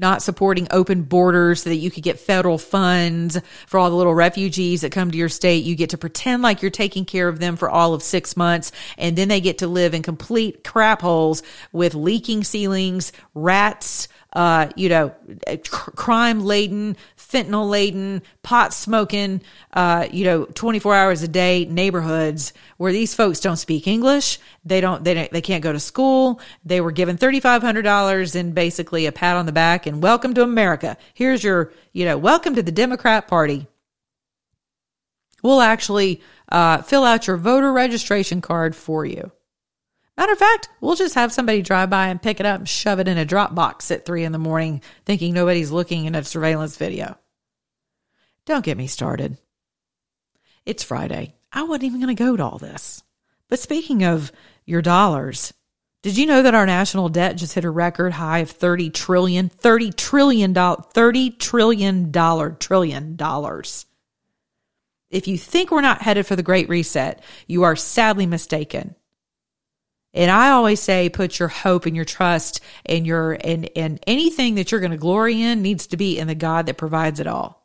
not 0.00 0.22
supporting 0.22 0.66
open 0.70 1.02
borders 1.02 1.62
so 1.62 1.70
that 1.70 1.76
you 1.76 1.90
could 1.90 2.02
get 2.02 2.18
federal 2.18 2.58
funds 2.58 3.38
for 3.66 3.78
all 3.78 3.90
the 3.90 3.96
little 3.96 4.14
refugees 4.14 4.80
that 4.80 4.92
come 4.92 5.10
to 5.10 5.18
your 5.18 5.28
state. 5.28 5.64
You 5.64 5.76
get 5.76 5.90
to 5.90 5.98
pretend 5.98 6.42
like 6.42 6.62
you're 6.62 6.70
taking 6.70 7.04
care 7.04 7.28
of 7.28 7.38
them 7.38 7.56
for 7.56 7.68
all 7.70 7.94
of 7.94 8.02
six 8.02 8.36
months, 8.36 8.72
and 8.96 9.16
then 9.16 9.28
they 9.28 9.40
get 9.40 9.58
to 9.58 9.66
live 9.66 9.94
in 9.94 10.02
complete 10.02 10.64
crap 10.64 11.02
holes 11.02 11.42
with 11.72 11.94
leaking 11.94 12.44
ceilings, 12.44 13.12
rats, 13.34 14.08
uh, 14.32 14.68
you 14.76 14.88
know, 14.88 15.12
crime 15.68 16.44
laden, 16.44 16.96
fentanyl 17.30 17.68
laden, 17.68 18.22
pot 18.42 18.74
smoking, 18.74 19.42
uh, 19.72 20.08
you 20.10 20.24
know, 20.24 20.44
24 20.44 20.94
hours 20.94 21.22
a 21.22 21.28
day 21.28 21.64
neighborhoods 21.64 22.52
where 22.76 22.92
these 22.92 23.14
folks 23.14 23.40
don't 23.40 23.56
speak 23.56 23.86
English. 23.86 24.38
They 24.64 24.80
don't, 24.80 25.04
they 25.04 25.14
don't, 25.14 25.30
they 25.30 25.40
can't 25.40 25.62
go 25.62 25.72
to 25.72 25.80
school. 25.80 26.40
They 26.64 26.80
were 26.80 26.92
given 26.92 27.16
$3,500 27.16 28.34
and 28.34 28.54
basically 28.54 29.06
a 29.06 29.12
pat 29.12 29.36
on 29.36 29.46
the 29.46 29.52
back 29.52 29.86
and 29.86 30.02
welcome 30.02 30.34
to 30.34 30.42
America. 30.42 30.96
Here's 31.14 31.44
your, 31.44 31.72
you 31.92 32.04
know, 32.04 32.18
welcome 32.18 32.54
to 32.54 32.62
the 32.62 32.72
Democrat 32.72 33.28
Party. 33.28 33.66
We'll 35.42 35.60
actually 35.60 36.20
uh, 36.50 36.82
fill 36.82 37.04
out 37.04 37.26
your 37.26 37.36
voter 37.36 37.72
registration 37.72 38.40
card 38.40 38.76
for 38.76 39.04
you. 39.04 39.30
Matter 40.20 40.32
of 40.32 40.38
fact, 40.38 40.68
we'll 40.82 40.96
just 40.96 41.14
have 41.14 41.32
somebody 41.32 41.62
drive 41.62 41.88
by 41.88 42.08
and 42.08 42.20
pick 42.20 42.40
it 42.40 42.46
up 42.46 42.58
and 42.58 42.68
shove 42.68 43.00
it 43.00 43.08
in 43.08 43.16
a 43.16 43.24
Dropbox 43.24 43.90
at 43.90 44.04
three 44.04 44.24
in 44.24 44.32
the 44.32 44.38
morning, 44.38 44.82
thinking 45.06 45.32
nobody's 45.32 45.70
looking 45.70 46.04
in 46.04 46.14
a 46.14 46.22
surveillance 46.22 46.76
video. 46.76 47.16
Don't 48.50 48.64
get 48.64 48.76
me 48.76 48.88
started. 48.88 49.38
It's 50.66 50.82
Friday. 50.82 51.36
I 51.52 51.62
wasn't 51.62 51.84
even 51.84 52.00
going 52.00 52.16
to 52.16 52.20
go 52.20 52.36
to 52.36 52.42
all 52.42 52.58
this. 52.58 53.00
But 53.48 53.60
speaking 53.60 54.02
of 54.02 54.32
your 54.66 54.82
dollars, 54.82 55.54
did 56.02 56.18
you 56.18 56.26
know 56.26 56.42
that 56.42 56.56
our 56.56 56.66
national 56.66 57.10
debt 57.10 57.36
just 57.36 57.54
hit 57.54 57.64
a 57.64 57.70
record 57.70 58.12
high 58.12 58.40
of 58.40 58.50
30 58.50 58.90
trillion, 58.90 59.50
30 59.50 59.92
trillion 59.92 60.52
dollar, 60.52 60.82
30 60.82 61.30
trillion 61.30 62.10
dollar 62.10 62.50
trillion 62.50 63.14
dollars. 63.14 63.86
If 65.10 65.28
you 65.28 65.38
think 65.38 65.70
we're 65.70 65.80
not 65.80 66.02
headed 66.02 66.26
for 66.26 66.34
the 66.34 66.42
great 66.42 66.68
reset, 66.68 67.22
you 67.46 67.62
are 67.62 67.76
sadly 67.76 68.26
mistaken. 68.26 68.96
And 70.12 70.28
I 70.28 70.50
always 70.50 70.80
say, 70.80 71.08
put 71.08 71.38
your 71.38 71.46
hope 71.46 71.86
and 71.86 71.94
your 71.94 72.04
trust 72.04 72.62
and 72.84 73.06
your 73.06 73.38
and 73.44 73.70
and 73.76 74.02
anything 74.08 74.56
that 74.56 74.72
you're 74.72 74.80
going 74.80 74.90
to 74.90 74.96
glory 74.96 75.40
in 75.40 75.62
needs 75.62 75.86
to 75.86 75.96
be 75.96 76.18
in 76.18 76.26
the 76.26 76.34
God 76.34 76.66
that 76.66 76.78
provides 76.78 77.20
it 77.20 77.28
all. 77.28 77.59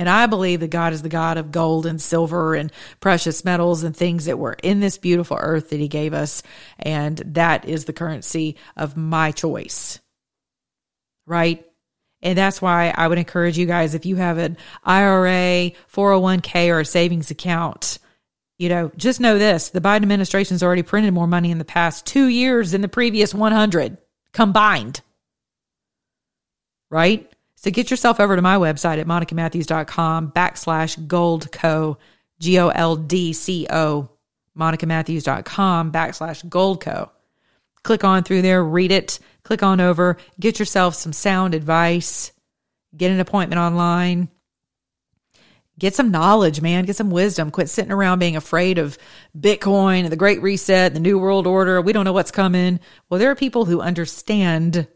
And 0.00 0.08
I 0.08 0.24
believe 0.24 0.60
that 0.60 0.70
God 0.70 0.94
is 0.94 1.02
the 1.02 1.10
God 1.10 1.36
of 1.36 1.52
gold 1.52 1.84
and 1.84 2.00
silver 2.00 2.54
and 2.54 2.72
precious 3.00 3.44
metals 3.44 3.82
and 3.82 3.94
things 3.94 4.24
that 4.24 4.38
were 4.38 4.56
in 4.62 4.80
this 4.80 4.96
beautiful 4.96 5.36
earth 5.38 5.68
that 5.68 5.78
He 5.78 5.88
gave 5.88 6.14
us, 6.14 6.42
and 6.78 7.18
that 7.18 7.66
is 7.66 7.84
the 7.84 7.92
currency 7.92 8.56
of 8.78 8.96
my 8.96 9.30
choice. 9.30 10.00
Right. 11.26 11.66
And 12.22 12.36
that's 12.36 12.62
why 12.62 12.94
I 12.96 13.08
would 13.08 13.18
encourage 13.18 13.58
you 13.58 13.66
guys 13.66 13.94
if 13.94 14.06
you 14.06 14.16
have 14.16 14.38
an 14.38 14.56
IRA, 14.82 15.72
401k, 15.92 16.70
or 16.70 16.80
a 16.80 16.84
savings 16.86 17.30
account 17.30 17.98
you 18.60 18.68
know, 18.68 18.92
just 18.94 19.20
know 19.20 19.38
this 19.38 19.70
the 19.70 19.80
Biden 19.80 20.02
administration's 20.02 20.62
already 20.62 20.82
printed 20.82 21.14
more 21.14 21.26
money 21.26 21.50
in 21.50 21.56
the 21.56 21.64
past 21.64 22.04
two 22.04 22.26
years 22.26 22.72
than 22.72 22.82
the 22.82 22.88
previous 22.88 23.32
100 23.32 23.96
combined. 24.34 25.00
Right? 26.90 27.32
So 27.60 27.70
get 27.70 27.90
yourself 27.90 28.20
over 28.20 28.36
to 28.36 28.40
my 28.40 28.56
website 28.56 28.98
at 28.98 29.06
monicamatthews.com 29.06 30.32
backslash 30.32 31.06
goldco, 31.06 31.98
G 32.38 32.58
O 32.58 32.68
L 32.68 32.96
D 32.96 33.34
C 33.34 33.66
O, 33.68 34.08
monicamatthews.com 34.58 35.92
backslash 35.92 36.42
goldco. 36.46 37.10
Click 37.82 38.02
on 38.02 38.24
through 38.24 38.40
there, 38.40 38.64
read 38.64 38.90
it, 38.90 39.18
click 39.42 39.62
on 39.62 39.78
over, 39.78 40.16
get 40.40 40.58
yourself 40.58 40.94
some 40.94 41.12
sound 41.12 41.54
advice, 41.54 42.32
get 42.96 43.10
an 43.10 43.20
appointment 43.20 43.60
online. 43.60 44.30
Get 45.78 45.94
some 45.94 46.10
knowledge, 46.10 46.62
man. 46.62 46.84
Get 46.84 46.96
some 46.96 47.10
wisdom. 47.10 47.50
Quit 47.50 47.68
sitting 47.70 47.92
around 47.92 48.18
being 48.18 48.36
afraid 48.36 48.76
of 48.78 48.98
Bitcoin 49.38 50.00
and 50.00 50.12
the 50.12 50.16
Great 50.16 50.42
Reset, 50.42 50.92
the 50.92 51.00
New 51.00 51.18
World 51.18 51.46
Order. 51.46 51.80
We 51.80 51.94
don't 51.94 52.04
know 52.04 52.12
what's 52.12 52.30
coming. 52.30 52.80
Well, 53.08 53.18
there 53.18 53.30
are 53.30 53.34
people 53.34 53.64
who 53.64 53.80
understand 53.80 54.86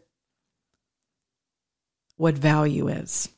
what 2.17 2.35
value 2.35 2.87
is. 2.87 3.29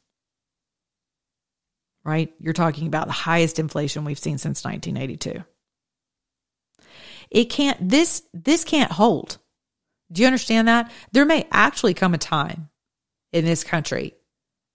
Right? 2.03 2.33
You're 2.39 2.53
talking 2.53 2.87
about 2.87 3.07
the 3.07 3.13
highest 3.13 3.59
inflation 3.59 4.05
we've 4.05 4.19
seen 4.19 4.37
since 4.37 4.63
1982. 4.63 5.43
It 7.29 7.45
can't 7.45 7.89
this 7.89 8.23
this 8.33 8.63
can't 8.63 8.91
hold. 8.91 9.37
Do 10.11 10.21
you 10.21 10.27
understand 10.27 10.69
that? 10.69 10.91
There 11.11 11.25
may 11.25 11.47
actually 11.51 11.93
come 11.93 12.13
a 12.13 12.17
time 12.17 12.69
in 13.33 13.43
this 13.43 13.65
country 13.65 14.13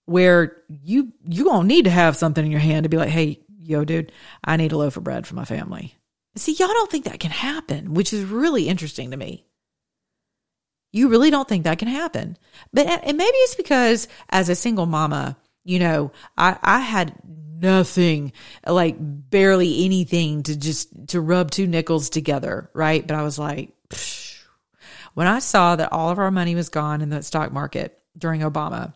where 0.05 0.57
you 0.67 1.11
you 1.27 1.45
gonna 1.45 1.67
need 1.67 1.85
to 1.85 1.91
have 1.91 2.15
something 2.15 2.45
in 2.45 2.51
your 2.51 2.59
hand 2.59 2.83
to 2.83 2.89
be 2.89 2.97
like, 2.97 3.09
hey, 3.09 3.39
yo, 3.57 3.83
dude, 3.83 4.11
I 4.43 4.57
need 4.57 4.71
a 4.71 4.77
loaf 4.77 4.97
of 4.97 5.03
bread 5.03 5.25
for 5.25 5.35
my 5.35 5.45
family. 5.45 5.95
See, 6.35 6.53
y'all 6.53 6.67
don't 6.67 6.91
think 6.91 7.05
that 7.05 7.19
can 7.19 7.31
happen, 7.31 7.93
which 7.93 8.13
is 8.13 8.25
really 8.25 8.67
interesting 8.67 9.11
to 9.11 9.17
me. 9.17 9.45
You 10.93 11.09
really 11.09 11.31
don't 11.31 11.49
think 11.49 11.65
that 11.65 11.79
can 11.79 11.89
happen. 11.89 12.37
But 12.71 12.87
and 12.87 13.17
maybe 13.17 13.35
it's 13.37 13.55
because 13.55 14.07
as 14.29 14.47
a 14.47 14.55
single 14.55 14.85
mama, 14.85 15.35
you 15.65 15.79
know, 15.79 16.11
I, 16.37 16.57
I 16.61 16.79
had 16.79 17.15
nothing, 17.25 18.31
like 18.65 18.95
barely 18.99 19.83
anything 19.85 20.43
to 20.43 20.55
just 20.55 21.09
to 21.09 21.19
rub 21.19 21.49
two 21.51 21.67
nickels 21.67 22.09
together, 22.09 22.69
right? 22.73 23.05
But 23.05 23.15
I 23.15 23.23
was 23.23 23.39
like, 23.39 23.73
Psh. 23.89 24.43
when 25.15 25.27
I 25.27 25.39
saw 25.39 25.75
that 25.75 25.91
all 25.91 26.11
of 26.11 26.19
our 26.19 26.31
money 26.31 26.53
was 26.53 26.69
gone 26.69 27.01
in 27.01 27.09
the 27.09 27.23
stock 27.23 27.51
market 27.51 27.99
during 28.17 28.41
Obama, 28.41 28.93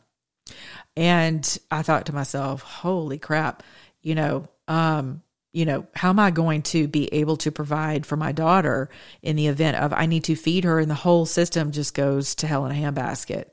and 0.95 1.57
I 1.71 1.81
thought 1.81 2.05
to 2.05 2.13
myself, 2.13 2.61
holy 2.61 3.17
crap, 3.17 3.63
you 4.01 4.13
know, 4.13 4.47
um, 4.67 5.23
you 5.57 5.65
know, 5.65 5.87
how 5.95 6.09
am 6.09 6.19
I 6.19 6.29
going 6.29 6.61
to 6.61 6.87
be 6.87 7.11
able 7.11 7.35
to 7.37 7.51
provide 7.51 8.05
for 8.05 8.15
my 8.15 8.31
daughter 8.31 8.91
in 9.23 9.35
the 9.35 9.47
event 9.47 9.77
of 9.77 9.91
I 9.91 10.05
need 10.05 10.25
to 10.25 10.35
feed 10.35 10.65
her 10.65 10.79
and 10.79 10.87
the 10.87 10.93
whole 10.93 11.25
system 11.25 11.71
just 11.71 11.95
goes 11.95 12.35
to 12.35 12.47
hell 12.47 12.67
in 12.67 12.71
a 12.71 12.75
handbasket? 12.75 13.45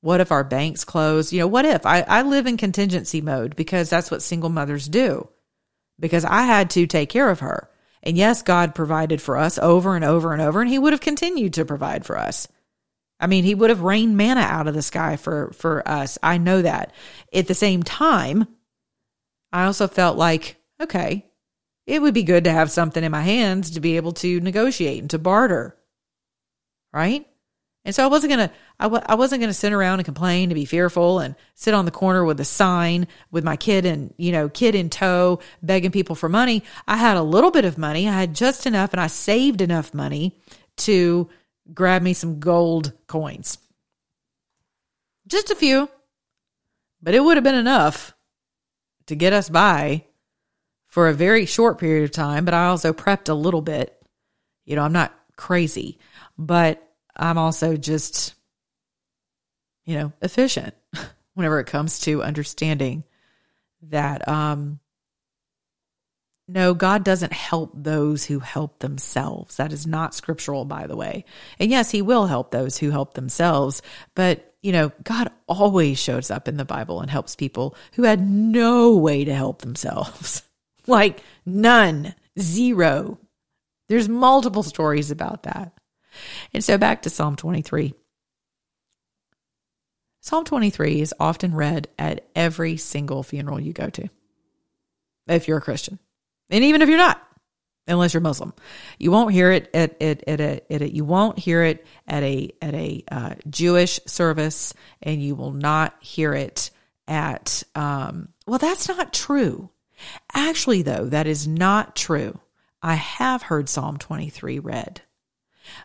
What 0.00 0.20
if 0.20 0.32
our 0.32 0.42
banks 0.42 0.82
close? 0.82 1.32
You 1.32 1.38
know, 1.38 1.46
what 1.46 1.66
if 1.66 1.86
I, 1.86 2.00
I 2.00 2.22
live 2.22 2.48
in 2.48 2.56
contingency 2.56 3.20
mode 3.20 3.54
because 3.54 3.88
that's 3.88 4.10
what 4.10 4.22
single 4.22 4.50
mothers 4.50 4.88
do 4.88 5.28
because 6.00 6.24
I 6.24 6.42
had 6.42 6.70
to 6.70 6.88
take 6.88 7.10
care 7.10 7.30
of 7.30 7.38
her. 7.38 7.70
And 8.02 8.18
yes, 8.18 8.42
God 8.42 8.74
provided 8.74 9.22
for 9.22 9.36
us 9.36 9.56
over 9.56 9.94
and 9.94 10.04
over 10.04 10.32
and 10.32 10.42
over, 10.42 10.60
and 10.60 10.68
He 10.68 10.80
would 10.80 10.94
have 10.94 11.00
continued 11.00 11.54
to 11.54 11.64
provide 11.64 12.04
for 12.04 12.18
us. 12.18 12.48
I 13.20 13.28
mean, 13.28 13.44
He 13.44 13.54
would 13.54 13.70
have 13.70 13.82
rained 13.82 14.16
manna 14.16 14.40
out 14.40 14.66
of 14.66 14.74
the 14.74 14.82
sky 14.82 15.14
for, 15.14 15.52
for 15.52 15.86
us. 15.88 16.18
I 16.24 16.38
know 16.38 16.60
that. 16.60 16.92
At 17.32 17.46
the 17.46 17.54
same 17.54 17.84
time, 17.84 18.48
I 19.52 19.66
also 19.66 19.86
felt 19.86 20.18
like 20.18 20.56
okay, 20.80 21.26
it 21.86 22.00
would 22.00 22.14
be 22.14 22.22
good 22.22 22.44
to 22.44 22.52
have 22.52 22.70
something 22.70 23.02
in 23.02 23.12
my 23.12 23.22
hands 23.22 23.70
to 23.72 23.80
be 23.80 23.96
able 23.96 24.12
to 24.12 24.40
negotiate 24.40 25.00
and 25.00 25.10
to 25.10 25.18
barter. 25.18 25.76
Right? 26.92 27.26
And 27.84 27.94
so 27.94 28.02
I 28.02 28.06
wasn't 28.06 28.32
going 28.32 28.48
to 28.48 28.54
I 28.80 28.84
w- 28.84 29.02
I 29.06 29.14
wasn't 29.14 29.40
going 29.40 29.50
to 29.50 29.54
sit 29.54 29.72
around 29.72 29.98
and 29.98 30.06
complain 30.06 30.48
to 30.48 30.54
be 30.54 30.64
fearful 30.64 31.18
and 31.18 31.34
sit 31.54 31.74
on 31.74 31.84
the 31.84 31.90
corner 31.90 32.24
with 32.24 32.40
a 32.40 32.44
sign 32.44 33.06
with 33.30 33.44
my 33.44 33.56
kid 33.56 33.84
and, 33.84 34.14
you 34.16 34.32
know, 34.32 34.48
kid 34.48 34.74
in 34.74 34.88
tow 34.88 35.40
begging 35.62 35.90
people 35.90 36.16
for 36.16 36.28
money. 36.28 36.64
I 36.88 36.96
had 36.96 37.16
a 37.16 37.22
little 37.22 37.50
bit 37.50 37.66
of 37.66 37.76
money. 37.76 38.08
I 38.08 38.12
had 38.12 38.34
just 38.34 38.66
enough 38.66 38.92
and 38.92 39.00
I 39.00 39.08
saved 39.08 39.60
enough 39.60 39.92
money 39.92 40.38
to 40.78 41.28
grab 41.72 42.02
me 42.02 42.14
some 42.14 42.40
gold 42.40 42.92
coins. 43.06 43.58
Just 45.26 45.50
a 45.50 45.54
few. 45.54 45.88
But 47.02 47.14
it 47.14 47.20
would 47.20 47.36
have 47.36 47.44
been 47.44 47.54
enough 47.54 48.14
to 49.06 49.14
get 49.14 49.34
us 49.34 49.50
by 49.50 50.06
for 50.94 51.08
a 51.08 51.12
very 51.12 51.44
short 51.44 51.78
period 51.80 52.04
of 52.04 52.12
time, 52.12 52.44
but 52.44 52.54
I 52.54 52.66
also 52.66 52.92
prepped 52.92 53.28
a 53.28 53.34
little 53.34 53.62
bit. 53.62 54.00
You 54.64 54.76
know, 54.76 54.82
I'm 54.82 54.92
not 54.92 55.12
crazy, 55.34 55.98
but 56.38 56.88
I'm 57.16 57.36
also 57.36 57.76
just, 57.76 58.34
you 59.84 59.96
know, 59.96 60.12
efficient 60.22 60.72
whenever 61.34 61.58
it 61.58 61.66
comes 61.66 61.98
to 62.02 62.22
understanding 62.22 63.02
that, 63.90 64.28
um, 64.28 64.78
no, 66.46 66.74
God 66.74 67.02
doesn't 67.02 67.32
help 67.32 67.72
those 67.74 68.24
who 68.24 68.38
help 68.38 68.78
themselves. 68.78 69.56
That 69.56 69.72
is 69.72 69.88
not 69.88 70.14
scriptural, 70.14 70.64
by 70.64 70.86
the 70.86 70.96
way. 70.96 71.24
And 71.58 71.72
yes, 71.72 71.90
He 71.90 72.02
will 72.02 72.26
help 72.26 72.52
those 72.52 72.78
who 72.78 72.90
help 72.90 73.14
themselves. 73.14 73.82
But, 74.14 74.54
you 74.62 74.70
know, 74.70 74.92
God 75.02 75.32
always 75.48 75.98
shows 75.98 76.30
up 76.30 76.46
in 76.46 76.56
the 76.56 76.64
Bible 76.64 77.00
and 77.00 77.10
helps 77.10 77.34
people 77.34 77.74
who 77.94 78.04
had 78.04 78.30
no 78.30 78.94
way 78.94 79.24
to 79.24 79.34
help 79.34 79.62
themselves. 79.62 80.42
Like 80.86 81.22
none, 81.46 82.14
zero. 82.38 83.18
There's 83.88 84.08
multiple 84.08 84.62
stories 84.62 85.10
about 85.10 85.44
that. 85.44 85.72
And 86.52 86.62
so 86.62 86.78
back 86.78 87.02
to 87.02 87.10
Psalm 87.10 87.36
23. 87.36 87.94
Psalm 90.20 90.44
23 90.44 91.00
is 91.02 91.14
often 91.20 91.54
read 91.54 91.88
at 91.98 92.26
every 92.34 92.78
single 92.78 93.22
funeral 93.22 93.60
you 93.60 93.74
go 93.74 93.90
to, 93.90 94.08
if 95.26 95.46
you're 95.46 95.58
a 95.58 95.62
Christian. 95.62 95.98
And 96.48 96.64
even 96.64 96.80
if 96.80 96.88
you're 96.88 96.96
not, 96.96 97.20
unless 97.86 98.14
you're 98.14 98.22
Muslim, 98.22 98.54
you 98.98 99.10
won't 99.10 99.34
hear 99.34 99.50
it 99.50 99.68
at, 99.74 100.00
at, 100.00 100.26
at, 100.26 100.40
a, 100.40 100.72
at 100.72 100.80
a, 100.80 100.94
you 100.94 101.04
won't 101.04 101.38
hear 101.38 101.62
it 101.62 101.86
at 102.06 102.22
a, 102.22 102.50
at 102.62 102.74
a 102.74 103.04
uh, 103.10 103.34
Jewish 103.50 104.00
service 104.06 104.72
and 105.02 105.22
you 105.22 105.34
will 105.34 105.52
not 105.52 105.94
hear 106.00 106.32
it 106.32 106.70
at, 107.06 107.62
um, 107.74 108.28
well, 108.46 108.58
that's 108.58 108.88
not 108.88 109.12
true. 109.12 109.68
Actually, 110.32 110.82
though, 110.82 111.06
that 111.06 111.26
is 111.26 111.46
not 111.46 111.96
true. 111.96 112.38
I 112.82 112.94
have 112.94 113.42
heard 113.42 113.68
Psalm 113.68 113.96
23 113.96 114.58
read, 114.58 115.02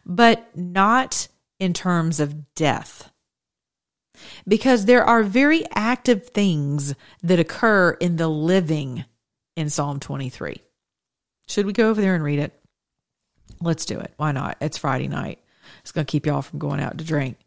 but 0.05 0.55
not 0.55 1.27
in 1.59 1.73
terms 1.73 2.19
of 2.19 2.53
death. 2.55 3.11
Because 4.47 4.85
there 4.85 5.05
are 5.05 5.23
very 5.23 5.63
active 5.73 6.27
things 6.27 6.93
that 7.23 7.39
occur 7.39 7.91
in 7.91 8.17
the 8.17 8.27
living 8.27 9.05
in 9.55 9.69
Psalm 9.69 9.99
23. 9.99 10.61
Should 11.47 11.65
we 11.65 11.73
go 11.73 11.89
over 11.89 12.01
there 12.01 12.15
and 12.15 12.23
read 12.23 12.39
it? 12.39 12.53
Let's 13.61 13.85
do 13.85 13.99
it. 13.99 14.13
Why 14.17 14.31
not? 14.31 14.57
It's 14.59 14.77
Friday 14.77 15.07
night. 15.07 15.39
It's 15.81 15.91
going 15.91 16.05
to 16.05 16.11
keep 16.11 16.25
y'all 16.25 16.41
from 16.41 16.59
going 16.59 16.81
out 16.81 16.97
to 16.97 17.03
drink. 17.03 17.37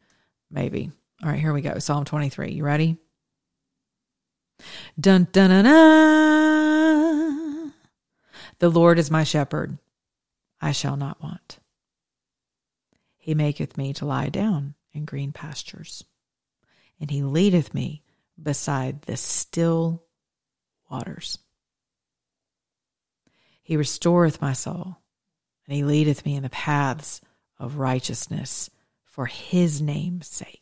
Maybe. 0.50 0.90
All 1.22 1.30
right, 1.30 1.38
here 1.38 1.52
we 1.52 1.60
go. 1.60 1.78
Psalm 1.78 2.04
23. 2.04 2.52
You 2.52 2.64
ready? 2.64 2.96
Dun 4.98 5.28
dun 5.32 5.64
dun. 5.64 5.72
The 8.58 8.68
Lord 8.68 8.98
is 8.98 9.10
my 9.10 9.24
shepherd. 9.24 9.78
I 10.60 10.72
shall 10.72 10.96
not 10.96 11.22
want. 11.22 11.58
He 13.18 13.34
maketh 13.34 13.76
me 13.76 13.92
to 13.94 14.04
lie 14.06 14.28
down 14.28 14.74
in 14.92 15.04
green 15.04 15.32
pastures, 15.32 16.04
and 17.00 17.10
he 17.10 17.22
leadeth 17.22 17.74
me 17.74 18.02
beside 18.40 19.02
the 19.02 19.16
still 19.16 20.04
waters. 20.90 21.38
He 23.62 23.76
restoreth 23.76 24.40
my 24.40 24.52
soul, 24.52 24.98
and 25.66 25.76
he 25.76 25.84
leadeth 25.84 26.24
me 26.24 26.34
in 26.36 26.42
the 26.42 26.50
paths 26.50 27.20
of 27.58 27.78
righteousness 27.78 28.70
for 29.04 29.26
his 29.26 29.80
name's 29.80 30.26
sake. 30.26 30.61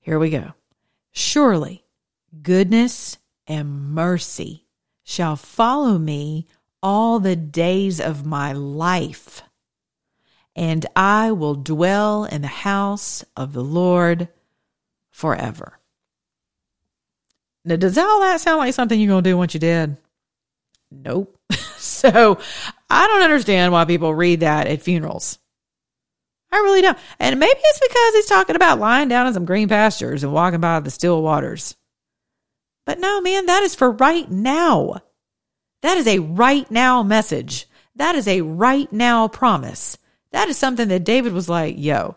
Here 0.00 0.18
we 0.18 0.30
go. 0.30 0.52
Surely 1.12 1.84
goodness 2.42 3.18
and 3.46 3.92
mercy 3.92 4.66
shall 5.02 5.36
follow 5.36 5.98
me 5.98 6.46
all 6.82 7.18
the 7.18 7.36
days 7.36 8.00
of 8.00 8.26
my 8.26 8.52
life, 8.52 9.42
and 10.54 10.84
I 10.94 11.32
will 11.32 11.54
dwell 11.54 12.24
in 12.24 12.42
the 12.42 12.48
house 12.48 13.24
of 13.36 13.52
the 13.52 13.64
Lord 13.64 14.28
forever. 15.10 15.78
Now, 17.64 17.76
does 17.76 17.98
all 17.98 18.20
that 18.20 18.40
sound 18.40 18.58
like 18.58 18.74
something 18.74 18.98
you're 18.98 19.08
going 19.08 19.24
to 19.24 19.30
do 19.30 19.36
once 19.36 19.54
you're 19.54 19.60
dead? 19.60 19.96
Nope. 20.90 21.36
so 21.76 22.38
I 22.88 23.06
don't 23.06 23.22
understand 23.22 23.72
why 23.72 23.84
people 23.84 24.14
read 24.14 24.40
that 24.40 24.66
at 24.66 24.82
funerals. 24.82 25.38
I 26.50 26.56
really 26.56 26.82
don't. 26.82 26.98
And 27.18 27.38
maybe 27.38 27.60
it's 27.62 27.80
because 27.80 28.14
he's 28.14 28.26
talking 28.26 28.56
about 28.56 28.78
lying 28.78 29.08
down 29.08 29.26
in 29.26 29.34
some 29.34 29.44
green 29.44 29.68
pastures 29.68 30.24
and 30.24 30.32
walking 30.32 30.60
by 30.60 30.80
the 30.80 30.90
still 30.90 31.22
waters. 31.22 31.76
But 32.86 32.98
no, 32.98 33.20
man, 33.20 33.46
that 33.46 33.62
is 33.62 33.74
for 33.74 33.90
right 33.90 34.30
now. 34.30 35.02
That 35.82 35.98
is 35.98 36.06
a 36.06 36.20
right 36.20 36.68
now 36.70 37.02
message. 37.02 37.66
That 37.96 38.14
is 38.14 38.26
a 38.26 38.40
right 38.40 38.90
now 38.92 39.28
promise. 39.28 39.98
That 40.32 40.48
is 40.48 40.56
something 40.56 40.88
that 40.88 41.04
David 41.04 41.32
was 41.32 41.48
like, 41.48 41.74
yo, 41.78 42.16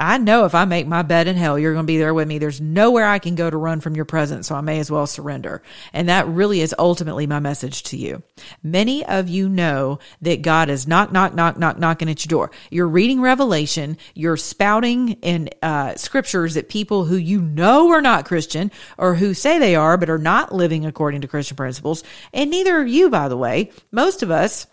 I 0.00 0.16
know 0.16 0.46
if 0.46 0.54
I 0.54 0.64
make 0.64 0.86
my 0.86 1.02
bed 1.02 1.28
in 1.28 1.36
hell, 1.36 1.58
you're 1.58 1.74
going 1.74 1.84
to 1.84 1.92
be 1.92 1.98
there 1.98 2.14
with 2.14 2.26
me. 2.26 2.38
There's 2.38 2.60
nowhere 2.60 3.06
I 3.06 3.18
can 3.18 3.34
go 3.34 3.50
to 3.50 3.56
run 3.56 3.80
from 3.80 3.94
your 3.94 4.06
presence, 4.06 4.48
so 4.48 4.54
I 4.54 4.62
may 4.62 4.80
as 4.80 4.90
well 4.90 5.06
surrender. 5.06 5.62
And 5.92 6.08
that 6.08 6.26
really 6.26 6.62
is 6.62 6.74
ultimately 6.78 7.26
my 7.26 7.38
message 7.38 7.82
to 7.84 7.98
you. 7.98 8.22
Many 8.62 9.04
of 9.04 9.28
you 9.28 9.48
know 9.48 9.98
that 10.22 10.40
God 10.40 10.70
is 10.70 10.88
knock, 10.88 11.12
knock, 11.12 11.34
knock, 11.34 11.58
knock, 11.58 11.78
knocking 11.78 12.08
at 12.08 12.24
your 12.24 12.30
door. 12.30 12.50
You're 12.70 12.88
reading 12.88 13.20
Revelation, 13.20 13.98
you're 14.14 14.38
spouting 14.38 15.10
in 15.20 15.50
uh, 15.60 15.96
scriptures 15.96 16.54
that 16.54 16.70
people 16.70 17.04
who 17.04 17.16
you 17.16 17.42
know 17.42 17.90
are 17.90 18.00
not 18.00 18.24
Christian 18.24 18.72
or 18.96 19.14
who 19.14 19.34
say 19.34 19.58
they 19.58 19.76
are 19.76 19.98
but 19.98 20.08
are 20.08 20.18
not 20.18 20.54
living 20.54 20.86
according 20.86 21.20
to 21.20 21.28
Christian 21.28 21.58
principles. 21.58 22.02
And 22.32 22.50
neither 22.50 22.74
are 22.76 22.86
you, 22.86 23.10
by 23.10 23.28
the 23.28 23.36
way. 23.36 23.70
Most 23.92 24.22
of 24.22 24.30
us 24.30 24.66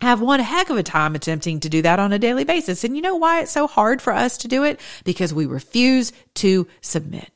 have 0.00 0.20
one 0.20 0.40
heck 0.40 0.70
of 0.70 0.76
a 0.76 0.82
time 0.82 1.14
attempting 1.14 1.60
to 1.60 1.68
do 1.68 1.82
that 1.82 1.98
on 1.98 2.12
a 2.12 2.18
daily 2.18 2.44
basis. 2.44 2.84
And 2.84 2.96
you 2.96 3.02
know 3.02 3.16
why 3.16 3.40
it's 3.40 3.52
so 3.52 3.66
hard 3.66 4.00
for 4.00 4.12
us 4.12 4.38
to 4.38 4.48
do 4.48 4.64
it? 4.64 4.80
Because 5.04 5.34
we 5.34 5.46
refuse 5.46 6.12
to 6.36 6.66
submit. 6.80 7.30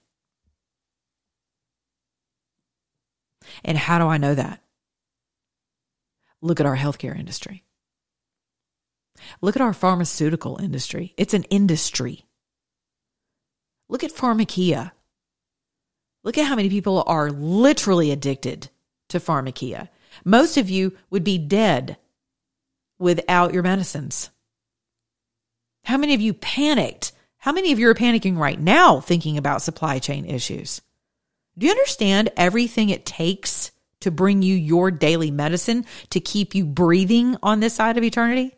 And 3.64 3.78
how 3.78 3.98
do 3.98 4.06
I 4.06 4.18
know 4.18 4.34
that? 4.34 4.60
Look 6.40 6.60
at 6.60 6.66
our 6.66 6.76
healthcare 6.76 7.18
industry. 7.18 7.64
Look 9.40 9.56
at 9.56 9.62
our 9.62 9.72
pharmaceutical 9.72 10.58
industry. 10.60 11.14
It's 11.16 11.34
an 11.34 11.44
industry. 11.44 12.26
Look 13.88 14.04
at 14.04 14.12
pharmakeia. 14.12 14.92
Look 16.24 16.38
at 16.38 16.46
how 16.46 16.56
many 16.56 16.70
people 16.70 17.04
are 17.06 17.30
literally 17.30 18.10
addicted 18.10 18.70
to 19.10 19.20
pharmakeia. 19.20 19.88
Most 20.24 20.56
of 20.56 20.70
you 20.70 20.96
would 21.10 21.24
be 21.24 21.38
dead 21.38 21.96
without 22.98 23.52
your 23.52 23.62
medicines? 23.62 24.30
How 25.84 25.98
many 25.98 26.14
of 26.14 26.20
you 26.20 26.34
panicked? 26.34 27.12
How 27.38 27.52
many 27.52 27.72
of 27.72 27.78
you 27.78 27.88
are 27.88 27.94
panicking 27.94 28.38
right 28.38 28.58
now 28.58 29.00
thinking 29.00 29.36
about 29.36 29.62
supply 29.62 29.98
chain 29.98 30.24
issues? 30.24 30.80
Do 31.58 31.66
you 31.66 31.72
understand 31.72 32.30
everything 32.36 32.88
it 32.88 33.06
takes 33.06 33.70
to 34.00 34.10
bring 34.10 34.42
you 34.42 34.54
your 34.54 34.90
daily 34.90 35.30
medicine 35.30 35.86
to 36.10 36.20
keep 36.20 36.54
you 36.54 36.64
breathing 36.64 37.36
on 37.42 37.60
this 37.60 37.74
side 37.74 37.96
of 37.96 38.04
eternity? 38.04 38.54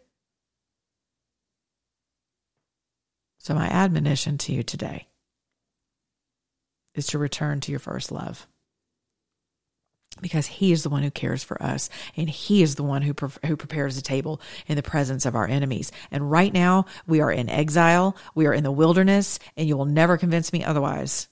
So, 3.39 3.55
my 3.55 3.67
admonition 3.67 4.39
to 4.39 4.53
you 4.53 4.63
today 4.63 5.07
is 6.95 7.09
to 7.09 7.19
return 7.19 7.61
to 7.61 7.71
your 7.71 7.79
first 7.79 8.11
love 8.11 8.47
because 10.21 10.47
he 10.47 10.73
is 10.73 10.83
the 10.83 10.91
one 10.91 11.03
who 11.03 11.11
cares 11.11 11.45
for 11.45 11.63
us 11.63 11.89
and 12.17 12.29
he 12.29 12.63
is 12.63 12.75
the 12.75 12.83
one 12.83 13.03
who 13.03 13.15
pre- 13.15 13.29
who 13.47 13.57
prepares 13.57 13.97
the 13.97 14.03
table 14.03 14.41
in 14.67 14.77
the 14.77 14.83
presence 14.83 15.27
of 15.27 15.35
our 15.35 15.47
enemies. 15.47 15.93
And 16.11 16.31
right 16.31 16.53
now 16.53 16.87
we 17.07 17.21
are 17.21 17.33
in 17.33 17.49
exile 17.49 18.17
we 18.35 18.47
are 18.47 18.55
in 18.55 18.65
the 18.65 18.73
wilderness 18.73 19.39
and 19.57 19.69
you 19.69 19.77
will 19.77 19.85
never 19.85 20.17
convince 20.17 20.53
me 20.53 20.65
otherwise 20.65 21.29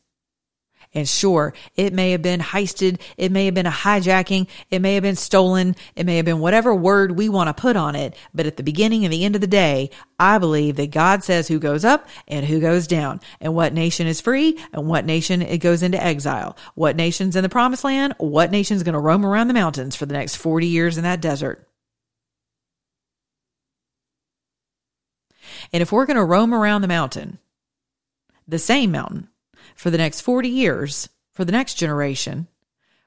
and 0.94 1.08
sure, 1.08 1.52
it 1.74 1.92
may 1.92 2.12
have 2.12 2.22
been 2.22 2.40
heisted. 2.40 3.00
It 3.16 3.32
may 3.32 3.46
have 3.46 3.54
been 3.54 3.66
a 3.66 3.70
hijacking. 3.70 4.46
It 4.70 4.80
may 4.80 4.94
have 4.94 5.02
been 5.02 5.16
stolen. 5.16 5.74
It 5.96 6.06
may 6.06 6.16
have 6.16 6.24
been 6.24 6.38
whatever 6.38 6.72
word 6.72 7.12
we 7.12 7.28
want 7.28 7.48
to 7.48 7.60
put 7.60 7.76
on 7.76 7.96
it. 7.96 8.16
But 8.32 8.46
at 8.46 8.56
the 8.56 8.62
beginning 8.62 9.04
and 9.04 9.12
the 9.12 9.24
end 9.24 9.34
of 9.34 9.40
the 9.40 9.46
day, 9.48 9.90
I 10.18 10.38
believe 10.38 10.76
that 10.76 10.92
God 10.92 11.24
says 11.24 11.48
who 11.48 11.58
goes 11.58 11.84
up 11.84 12.08
and 12.28 12.46
who 12.46 12.60
goes 12.60 12.86
down 12.86 13.20
and 13.40 13.54
what 13.54 13.74
nation 13.74 14.06
is 14.06 14.20
free 14.20 14.56
and 14.72 14.86
what 14.86 15.04
nation 15.04 15.42
it 15.42 15.58
goes 15.58 15.82
into 15.82 16.02
exile. 16.02 16.56
What 16.76 16.94
nation's 16.94 17.34
in 17.34 17.42
the 17.42 17.48
promised 17.48 17.82
land? 17.82 18.14
What 18.18 18.52
nation's 18.52 18.84
going 18.84 18.92
to 18.92 19.00
roam 19.00 19.26
around 19.26 19.48
the 19.48 19.54
mountains 19.54 19.96
for 19.96 20.06
the 20.06 20.14
next 20.14 20.36
40 20.36 20.68
years 20.68 20.96
in 20.96 21.02
that 21.02 21.20
desert? 21.20 21.68
And 25.72 25.82
if 25.82 25.90
we're 25.90 26.06
going 26.06 26.16
to 26.16 26.24
roam 26.24 26.54
around 26.54 26.82
the 26.82 26.88
mountain, 26.88 27.38
the 28.46 28.58
same 28.58 28.92
mountain, 28.92 29.28
for 29.74 29.90
the 29.90 29.98
next 29.98 30.22
40 30.22 30.48
years, 30.48 31.08
for 31.32 31.44
the 31.44 31.52
next 31.52 31.74
generation, 31.74 32.46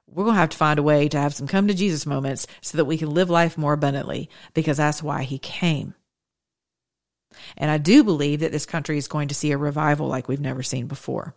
we're 0.08 0.24
going 0.24 0.36
to 0.36 0.40
have 0.40 0.50
to 0.50 0.58
find 0.58 0.80
a 0.80 0.84
way 0.84 1.08
to 1.10 1.20
have 1.20 1.34
some 1.34 1.48
come 1.48 1.68
to 1.68 1.74
Jesus 1.74 2.06
moments 2.06 2.48
so 2.62 2.78
that 2.78 2.86
we 2.86 2.98
can 2.98 3.14
live 3.14 3.30
life 3.30 3.58
more 3.58 3.74
abundantly 3.74 4.30
because 4.54 4.78
that's 4.78 5.04
why 5.04 5.24
he 5.24 5.38
came. 5.38 5.94
And 7.58 7.70
I 7.70 7.78
do 7.78 8.04
believe 8.04 8.40
that 8.40 8.52
this 8.52 8.66
country 8.66 8.98
is 8.98 9.08
going 9.08 9.28
to 9.30 9.36
see 9.36 9.52
a 9.52 9.58
revival 9.58 10.08
like 10.08 10.28
we've 10.28 10.40
never 10.40 10.64
seen 10.64 10.88
before. 10.88 11.36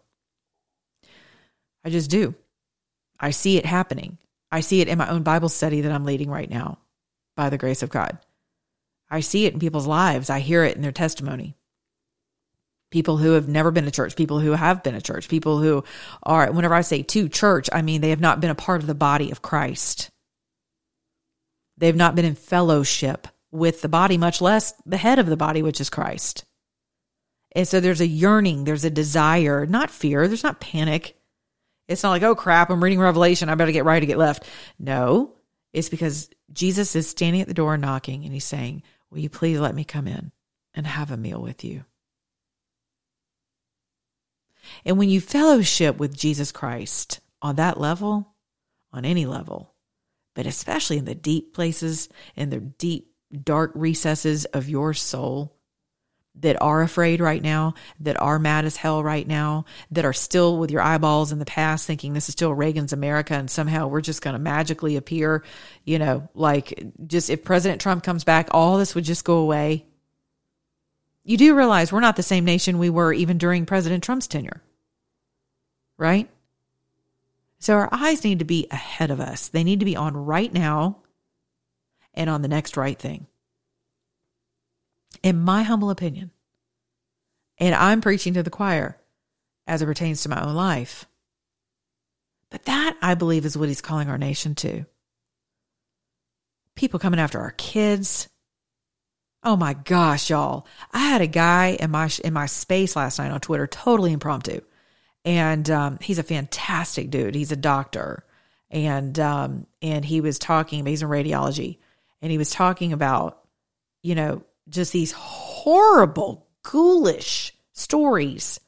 I 1.85 1.91
just 1.91 2.11
do. 2.11 2.35
I 3.19 3.31
see 3.31 3.57
it 3.57 3.67
happening. 3.67 4.19
I 4.53 4.61
see 4.61 4.81
it 4.81 4.89
in 4.89 4.99
my 4.99 5.09
own 5.09 5.23
Bible 5.23 5.49
study 5.49 5.83
that 5.83 5.93
I'm 5.93 6.05
leading 6.05 6.31
right 6.31 6.49
now 6.49 6.79
by 7.37 7.51
the 7.51 7.59
grace 7.59 7.83
of 7.83 7.91
God. 7.91 8.19
I 9.11 9.21
see 9.21 9.47
it 9.47 9.53
in 9.53 9.61
people's 9.61 9.87
lives. 9.87 10.31
I 10.31 10.41
hear 10.41 10.65
it 10.65 10.77
in 10.77 10.83
their 10.83 10.93
testimony 10.93 11.57
people 12.91 13.17
who 13.17 13.33
have 13.33 13.49
never 13.49 13.71
been 13.71 13.85
to 13.85 13.91
church, 13.91 14.17
people 14.17 14.41
who 14.41 14.53
have 14.53 14.83
been 14.83 14.95
to 14.95 15.01
church, 15.01 15.29
people 15.29 15.59
who 15.59 15.85
are, 16.23 16.51
whenever 16.51 16.75
I 16.75 16.81
say 16.81 17.03
to 17.03 17.29
church, 17.29 17.69
I 17.73 17.83
mean 17.83 18.01
they 18.01 18.11
have 18.11 18.21
not 18.21 18.41
been 18.41 18.51
a 18.51 18.55
part 18.55 18.81
of 18.81 18.87
the 18.87 18.95
body 18.95 19.31
of 19.31 19.43
Christ. 19.43 20.11
They've 21.77 21.97
not 21.97 22.15
been 22.15 22.25
in 22.25 22.35
fellowship 22.35 23.29
with 23.51 23.83
the 23.83 23.89
body, 23.89 24.19
much 24.19 24.41
less 24.41 24.73
the 24.87 24.97
head 24.97 25.19
of 25.19 25.27
the 25.27 25.37
body, 25.37 25.63
which 25.63 25.81
is 25.81 25.91
Christ. 25.91 26.45
And 27.53 27.67
so 27.67 27.81
there's 27.81 28.01
a 28.01 28.07
yearning, 28.07 28.65
there's 28.65 28.85
a 28.85 28.91
desire, 28.91 29.67
not 29.67 29.91
fear, 29.91 30.29
there's 30.29 30.45
not 30.45 30.61
panic. 30.61 31.17
It's 31.89 32.03
not 32.03 32.11
like, 32.11 32.23
oh 32.23 32.37
crap, 32.37 32.71
I'm 32.71 32.83
reading 32.83 33.01
Revelation, 33.01 33.49
I 33.49 33.55
better 33.55 33.73
get 33.73 33.85
right 33.85 34.01
to 34.01 34.07
get 34.07 34.19
left. 34.19 34.45
No, 34.79 35.35
it's 35.73 35.89
because 35.89 36.31
Jesus 36.53 36.95
is 36.95 37.09
standing 37.09 37.41
at 37.41 37.49
the 37.49 37.55
door 37.55 37.77
knocking 37.77 38.25
and 38.25 38.33
he's 38.33 38.45
saying, 38.45 38.83
Will 39.11 39.19
you 39.19 39.29
please 39.29 39.59
let 39.59 39.75
me 39.75 39.83
come 39.83 40.07
in 40.07 40.31
and 40.73 40.87
have 40.87 41.11
a 41.11 41.17
meal 41.17 41.43
with 41.43 41.65
you? 41.65 41.85
And 44.85 44.99
when 44.99 45.09
you 45.09 45.21
fellowship 45.21 45.99
with 45.99 46.17
Jesus 46.17 46.53
Christ 46.53 47.21
on 47.43 47.57
that 47.57 47.81
level, 47.81 48.35
on 48.93 49.05
any 49.05 49.27
level, 49.27 49.75
but 50.35 50.47
especially 50.47 50.99
in 50.99 51.05
the 51.05 51.15
deep 51.15 51.55
places, 51.55 52.09
in 52.37 52.51
the 52.51 52.61
deep, 52.61 53.09
dark 53.45 53.73
recesses 53.75 54.45
of 54.47 54.69
your 54.69 54.95
soul 54.95 55.57
that 56.37 56.61
are 56.63 56.83
afraid 56.83 57.21
right 57.21 57.43
now, 57.43 57.75
that 58.01 58.21
are 58.21 58.39
mad 58.39 58.65
as 58.65 58.77
hell 58.77 59.03
right 59.03 59.27
now, 59.27 59.65
that 59.91 60.05
are 60.05 60.13
still 60.13 60.59
with 60.59 60.71
your 60.71 60.81
eyeballs 60.81 61.33
in 61.33 61.39
the 61.39 61.45
past 61.45 61.87
thinking 61.87 62.13
this 62.13 62.29
is 62.29 62.33
still 62.33 62.55
Reagan's 62.55 62.93
America 62.93 63.35
and 63.35 63.51
somehow 63.51 63.89
we're 63.89 64.01
just 64.01 64.23
going 64.23 64.35
to 64.35 64.39
magically 64.39 64.97
appear, 64.97 65.45
you 65.85 65.99
know, 65.99 66.29
like 66.35 66.83
just 67.07 67.31
if 67.31 67.45
President 67.45 67.81
Trump 67.81 68.05
comes 68.05 68.25
back, 68.25 68.49
all 68.53 68.79
this 68.79 68.95
would 68.95 69.05
just 69.05 69.25
go 69.25 69.39
away 69.39 69.87
you 71.25 71.37
do 71.37 71.57
realize 71.57 71.93
we're 71.93 72.01
not 72.01 72.17
the 72.17 72.23
same 72.23 72.45
nation 72.45 72.79
we 72.79 72.91
were 72.91 73.13
even 73.13 73.39
during 73.39 73.67
President 73.67 74.03
Trump's 74.03 74.27
tenure, 74.27 74.63
right? 75.99 76.29
So 77.59 77.75
our 77.75 77.89
eyes 77.93 78.25
need 78.25 78.39
to 78.39 78.45
be 78.45 78.67
ahead 78.71 79.11
of 79.11 79.21
us. 79.21 79.49
They 79.49 79.65
need 79.65 79.81
to 79.81 79.85
be 79.85 79.97
on 79.97 80.17
right 80.17 80.53
now 80.53 81.03
and 82.15 82.31
on 82.31 82.41
the 82.41 82.49
next 82.49 82.77
right 82.77 82.99
thing. 82.99 83.27
In 85.23 85.39
my 85.39 85.63
humble 85.63 85.91
opinion, 85.91 86.31
and 87.59 87.75
I'm 87.75 88.01
preaching 88.01 88.35
to 88.35 88.43
the 88.43 88.49
choir 88.49 88.99
as 89.67 89.83
it 89.83 89.87
pertains 89.87 90.23
to 90.23 90.31
my 90.31 90.43
own 90.43 90.55
life. 90.55 91.05
But 92.49 92.65
that, 92.65 92.97
I 93.03 93.15
believe, 93.15 93.45
is 93.45 93.57
what 93.57 93.69
he's 93.69 93.83
calling 93.83 94.09
our 94.09 94.17
nation 94.17 94.55
to. 94.57 94.87
People 96.75 96.99
coming 96.99 97.21
after 97.21 97.39
our 97.39 97.53
kids, 97.53 98.30
Oh 99.43 99.57
my 99.57 99.73
gosh, 99.73 100.29
y'all. 100.29 100.67
I 100.93 100.99
had 100.99 101.23
a 101.23 101.27
guy 101.27 101.77
in 101.81 101.91
my 101.91 102.11
in 102.23 102.33
my 102.35 102.47
space 102.47 102.95
last 102.95 103.19
night 103.19 103.31
on 103.31 103.41
Twitter, 103.41 103.67
totally 103.67 104.13
impromptu. 104.13 104.61
And 105.25 105.69
um, 105.71 105.99
he's 106.01 106.19
a 106.19 106.23
fantastic 106.23 107.11
dude. 107.11 107.35
He's 107.35 107.53
a 107.53 107.57
doctor. 107.57 108.25
And 108.71 109.19
um, 109.19 109.67
and 109.81 110.05
he 110.05 110.21
was 110.21 110.39
talking, 110.39 110.85
he's 110.87 111.03
in 111.03 111.09
radiology, 111.09 111.79
and 112.23 112.31
he 112.31 112.39
was 112.39 112.51
talking 112.51 112.93
about, 112.93 113.43
you 114.03 114.15
know, 114.15 114.45
just 114.69 114.93
these 114.93 115.13
horrible, 115.13 116.47
ghoulish 116.63 117.53
stories 117.73 118.61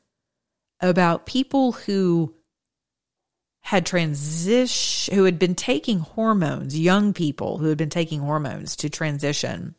about 0.80 1.26
people 1.26 1.72
who 1.72 2.34
had 3.60 3.86
transition 3.86 5.14
who 5.14 5.24
had 5.24 5.38
been 5.38 5.54
taking 5.54 6.00
hormones, 6.00 6.76
young 6.76 7.12
people 7.12 7.58
who 7.58 7.68
had 7.68 7.78
been 7.78 7.90
taking 7.90 8.20
hormones 8.20 8.74
to 8.76 8.90
transition 8.90 9.76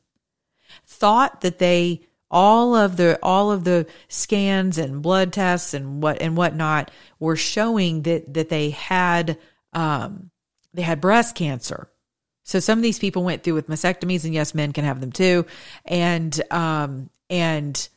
thought 1.04 1.42
that 1.42 1.60
they 1.60 2.00
all 2.32 2.76
of 2.76 2.96
the 2.96 3.20
all 3.22 3.52
of 3.52 3.66
the 3.66 3.86
scans 4.08 4.78
and 4.78 5.02
blood 5.02 5.34
tests 5.34 5.74
and 5.74 6.02
what 6.02 6.22
and 6.22 6.38
whatnot 6.38 6.92
were 7.20 7.36
showing 7.36 8.04
that 8.04 8.34
that 8.34 8.48
they 8.48 8.70
had 8.70 9.38
um, 9.74 10.32
they 10.74 10.82
had 10.82 11.02
breast 11.02 11.36
cancer 11.36 11.90
So 12.46 12.60
some 12.60 12.80
of 12.80 12.84
these 12.84 13.00
people 13.00 13.24
went 13.24 13.44
through 13.44 13.56
with 13.56 13.68
mastectomies, 13.68 14.24
and 14.24 14.34
yes, 14.34 14.56
men 14.56 14.72
can 14.72 14.86
have 14.86 15.02
them 15.02 15.12
too. 15.12 15.46
And 15.86 16.42
um 16.52 17.10
and 17.30 17.90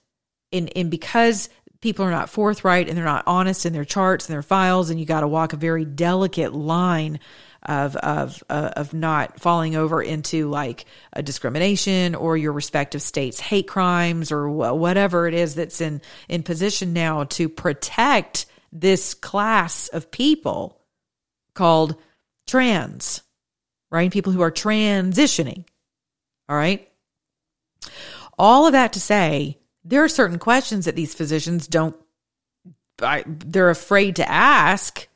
and 0.52 0.70
and 0.76 0.90
because 0.90 1.48
people 1.80 2.04
are 2.04 2.10
not 2.10 2.30
forthright 2.30 2.88
and 2.88 2.96
they're 2.96 3.04
not 3.04 3.24
honest 3.26 3.66
in 3.66 3.72
their 3.72 3.84
charts 3.84 4.26
and 4.26 4.34
their 4.34 4.42
files, 4.42 4.90
and 4.90 4.98
you 4.98 5.06
got 5.06 5.20
to 5.20 5.28
walk 5.28 5.52
a 5.52 5.56
very 5.56 5.84
delicate 5.84 6.52
line 6.54 7.20
of 7.66 7.96
of 7.96 8.42
uh, 8.48 8.70
of 8.76 8.94
not 8.94 9.40
falling 9.40 9.76
over 9.76 10.02
into 10.02 10.48
like 10.48 10.86
a 11.12 11.22
discrimination 11.22 12.14
or 12.14 12.36
your 12.36 12.52
respective 12.52 13.02
states 13.02 13.38
hate 13.38 13.68
crimes 13.68 14.32
or 14.32 14.48
wh- 14.48 14.76
whatever 14.76 15.26
it 15.26 15.34
is 15.34 15.54
that's 15.54 15.80
in 15.80 16.00
in 16.28 16.42
position 16.42 16.92
now 16.92 17.24
to 17.24 17.48
protect 17.48 18.46
this 18.72 19.14
class 19.14 19.88
of 19.88 20.10
people 20.10 20.80
called 21.54 21.96
trans 22.46 23.22
right? 23.90 24.12
People 24.12 24.32
who 24.32 24.42
are 24.42 24.50
transitioning. 24.50 25.64
All 26.48 26.56
right. 26.56 26.88
All 28.38 28.66
of 28.66 28.72
that 28.72 28.92
to 28.94 29.00
say, 29.00 29.58
there 29.84 30.04
are 30.04 30.08
certain 30.08 30.38
questions 30.38 30.84
that 30.84 30.96
these 30.96 31.14
physicians 31.14 31.66
don't, 31.66 31.96
I, 33.00 33.24
they're 33.26 33.70
afraid 33.70 34.16
to 34.16 34.28
ask 34.28 35.08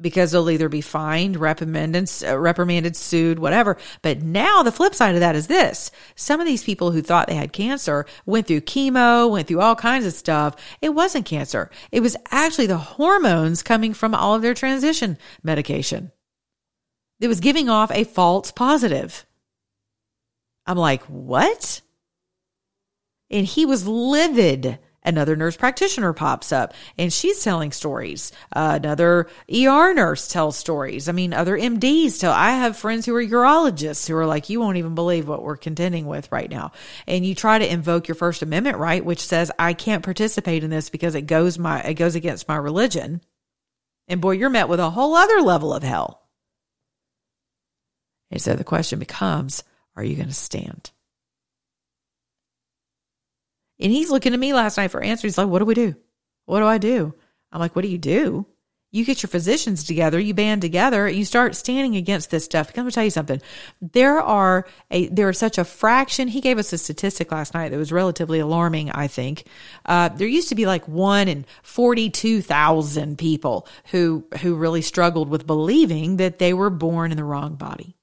because 0.00 0.32
they'll 0.32 0.50
either 0.50 0.68
be 0.68 0.80
fined, 0.80 1.36
reprimanded, 1.36 2.10
uh, 2.24 2.38
reprimanded, 2.38 2.96
sued, 2.96 3.38
whatever. 3.38 3.76
But 4.02 4.22
now 4.22 4.62
the 4.62 4.72
flip 4.72 4.94
side 4.94 5.14
of 5.14 5.20
that 5.20 5.36
is 5.36 5.46
this. 5.46 5.90
Some 6.16 6.40
of 6.40 6.46
these 6.46 6.64
people 6.64 6.90
who 6.90 7.02
thought 7.02 7.28
they 7.28 7.34
had 7.34 7.52
cancer 7.52 8.04
went 8.26 8.46
through 8.46 8.62
chemo, 8.62 9.30
went 9.30 9.46
through 9.46 9.60
all 9.60 9.76
kinds 9.76 10.04
of 10.04 10.12
stuff. 10.12 10.56
It 10.82 10.90
wasn't 10.90 11.26
cancer. 11.26 11.70
It 11.92 12.00
was 12.00 12.16
actually 12.30 12.66
the 12.66 12.76
hormones 12.78 13.62
coming 13.62 13.94
from 13.94 14.14
all 14.14 14.34
of 14.34 14.42
their 14.42 14.54
transition 14.54 15.16
medication. 15.42 16.10
It 17.20 17.28
was 17.28 17.40
giving 17.40 17.68
off 17.68 17.90
a 17.92 18.04
false 18.04 18.50
positive. 18.50 19.24
I'm 20.66 20.76
like, 20.76 21.02
what? 21.04 21.80
And 23.30 23.46
he 23.46 23.64
was 23.64 23.86
livid. 23.86 24.78
Another 25.04 25.36
nurse 25.36 25.56
practitioner 25.56 26.14
pops 26.14 26.50
up 26.50 26.72
and 26.96 27.12
she's 27.12 27.42
telling 27.44 27.72
stories. 27.72 28.32
Uh, 28.54 28.78
another 28.82 29.28
ER 29.52 29.92
nurse 29.92 30.28
tells 30.28 30.56
stories. 30.56 31.08
I 31.08 31.12
mean, 31.12 31.34
other 31.34 31.58
MDs 31.58 32.18
tell. 32.18 32.32
I 32.32 32.52
have 32.52 32.78
friends 32.78 33.04
who 33.04 33.14
are 33.14 33.22
urologists 33.22 34.08
who 34.08 34.16
are 34.16 34.26
like, 34.26 34.48
you 34.48 34.60
won't 34.60 34.78
even 34.78 34.94
believe 34.94 35.28
what 35.28 35.42
we're 35.42 35.58
contending 35.58 36.06
with 36.06 36.32
right 36.32 36.50
now. 36.50 36.72
And 37.06 37.26
you 37.26 37.34
try 37.34 37.58
to 37.58 37.70
invoke 37.70 38.08
your 38.08 38.14
First 38.14 38.40
Amendment 38.40 38.78
right, 38.78 39.04
which 39.04 39.20
says 39.20 39.50
I 39.58 39.74
can't 39.74 40.02
participate 40.02 40.64
in 40.64 40.70
this 40.70 40.88
because 40.88 41.14
it 41.14 41.22
goes 41.22 41.58
my 41.58 41.82
it 41.82 41.94
goes 41.94 42.14
against 42.14 42.48
my 42.48 42.56
religion. 42.56 43.20
And 44.08 44.22
boy, 44.22 44.32
you're 44.32 44.50
met 44.50 44.68
with 44.68 44.80
a 44.80 44.90
whole 44.90 45.14
other 45.14 45.40
level 45.42 45.74
of 45.74 45.82
hell. 45.82 46.22
And 48.30 48.40
so 48.40 48.54
the 48.54 48.64
question 48.64 48.98
becomes 48.98 49.64
are 49.96 50.04
you 50.04 50.16
going 50.16 50.28
to 50.28 50.34
stand? 50.34 50.90
And 53.84 53.92
he's 53.92 54.10
looking 54.10 54.32
at 54.32 54.40
me 54.40 54.54
last 54.54 54.78
night 54.78 54.90
for 54.90 55.02
answers. 55.02 55.32
He's 55.32 55.38
like, 55.38 55.46
What 55.46 55.58
do 55.58 55.66
we 55.66 55.74
do? 55.74 55.94
What 56.46 56.60
do 56.60 56.66
I 56.66 56.78
do? 56.78 57.14
I'm 57.52 57.60
like, 57.60 57.76
What 57.76 57.82
do 57.82 57.88
you 57.88 57.98
do? 57.98 58.46
You 58.92 59.04
get 59.04 59.22
your 59.22 59.28
physicians 59.28 59.84
together, 59.84 60.18
you 60.20 60.34
band 60.34 60.62
together, 60.62 61.06
and 61.06 61.16
you 61.16 61.24
start 61.24 61.56
standing 61.56 61.96
against 61.96 62.30
this 62.30 62.44
stuff. 62.44 62.68
I'm 62.68 62.74
gonna 62.76 62.92
tell 62.92 63.04
you 63.04 63.10
something. 63.10 63.42
There 63.82 64.22
are 64.22 64.66
a 64.90 65.08
there 65.08 65.28
is 65.28 65.36
such 65.36 65.58
a 65.58 65.64
fraction. 65.64 66.28
He 66.28 66.40
gave 66.40 66.58
us 66.58 66.72
a 66.72 66.78
statistic 66.78 67.30
last 67.30 67.52
night 67.52 67.70
that 67.70 67.76
was 67.76 67.92
relatively 67.92 68.38
alarming. 68.38 68.90
I 68.90 69.08
think 69.08 69.46
uh, 69.84 70.08
there 70.10 70.28
used 70.28 70.48
to 70.48 70.54
be 70.54 70.64
like 70.64 70.88
one 70.88 71.28
in 71.28 71.44
forty 71.62 72.08
two 72.08 72.40
thousand 72.40 73.18
people 73.18 73.68
who 73.90 74.24
who 74.40 74.54
really 74.54 74.80
struggled 74.80 75.28
with 75.28 75.46
believing 75.46 76.16
that 76.18 76.38
they 76.38 76.54
were 76.54 76.70
born 76.70 77.10
in 77.10 77.18
the 77.18 77.24
wrong 77.24 77.56
body. 77.56 77.96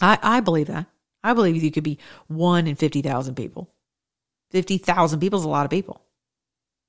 I, 0.00 0.18
I 0.22 0.40
believe 0.40 0.66
that. 0.68 0.86
I 1.24 1.32
believe 1.32 1.60
you 1.62 1.70
could 1.72 1.82
be 1.82 1.98
one 2.28 2.66
in 2.66 2.76
50,000 2.76 3.34
people. 3.34 3.72
50,000 4.50 5.18
people 5.18 5.38
is 5.40 5.44
a 5.44 5.48
lot 5.48 5.64
of 5.64 5.70
people, 5.70 6.00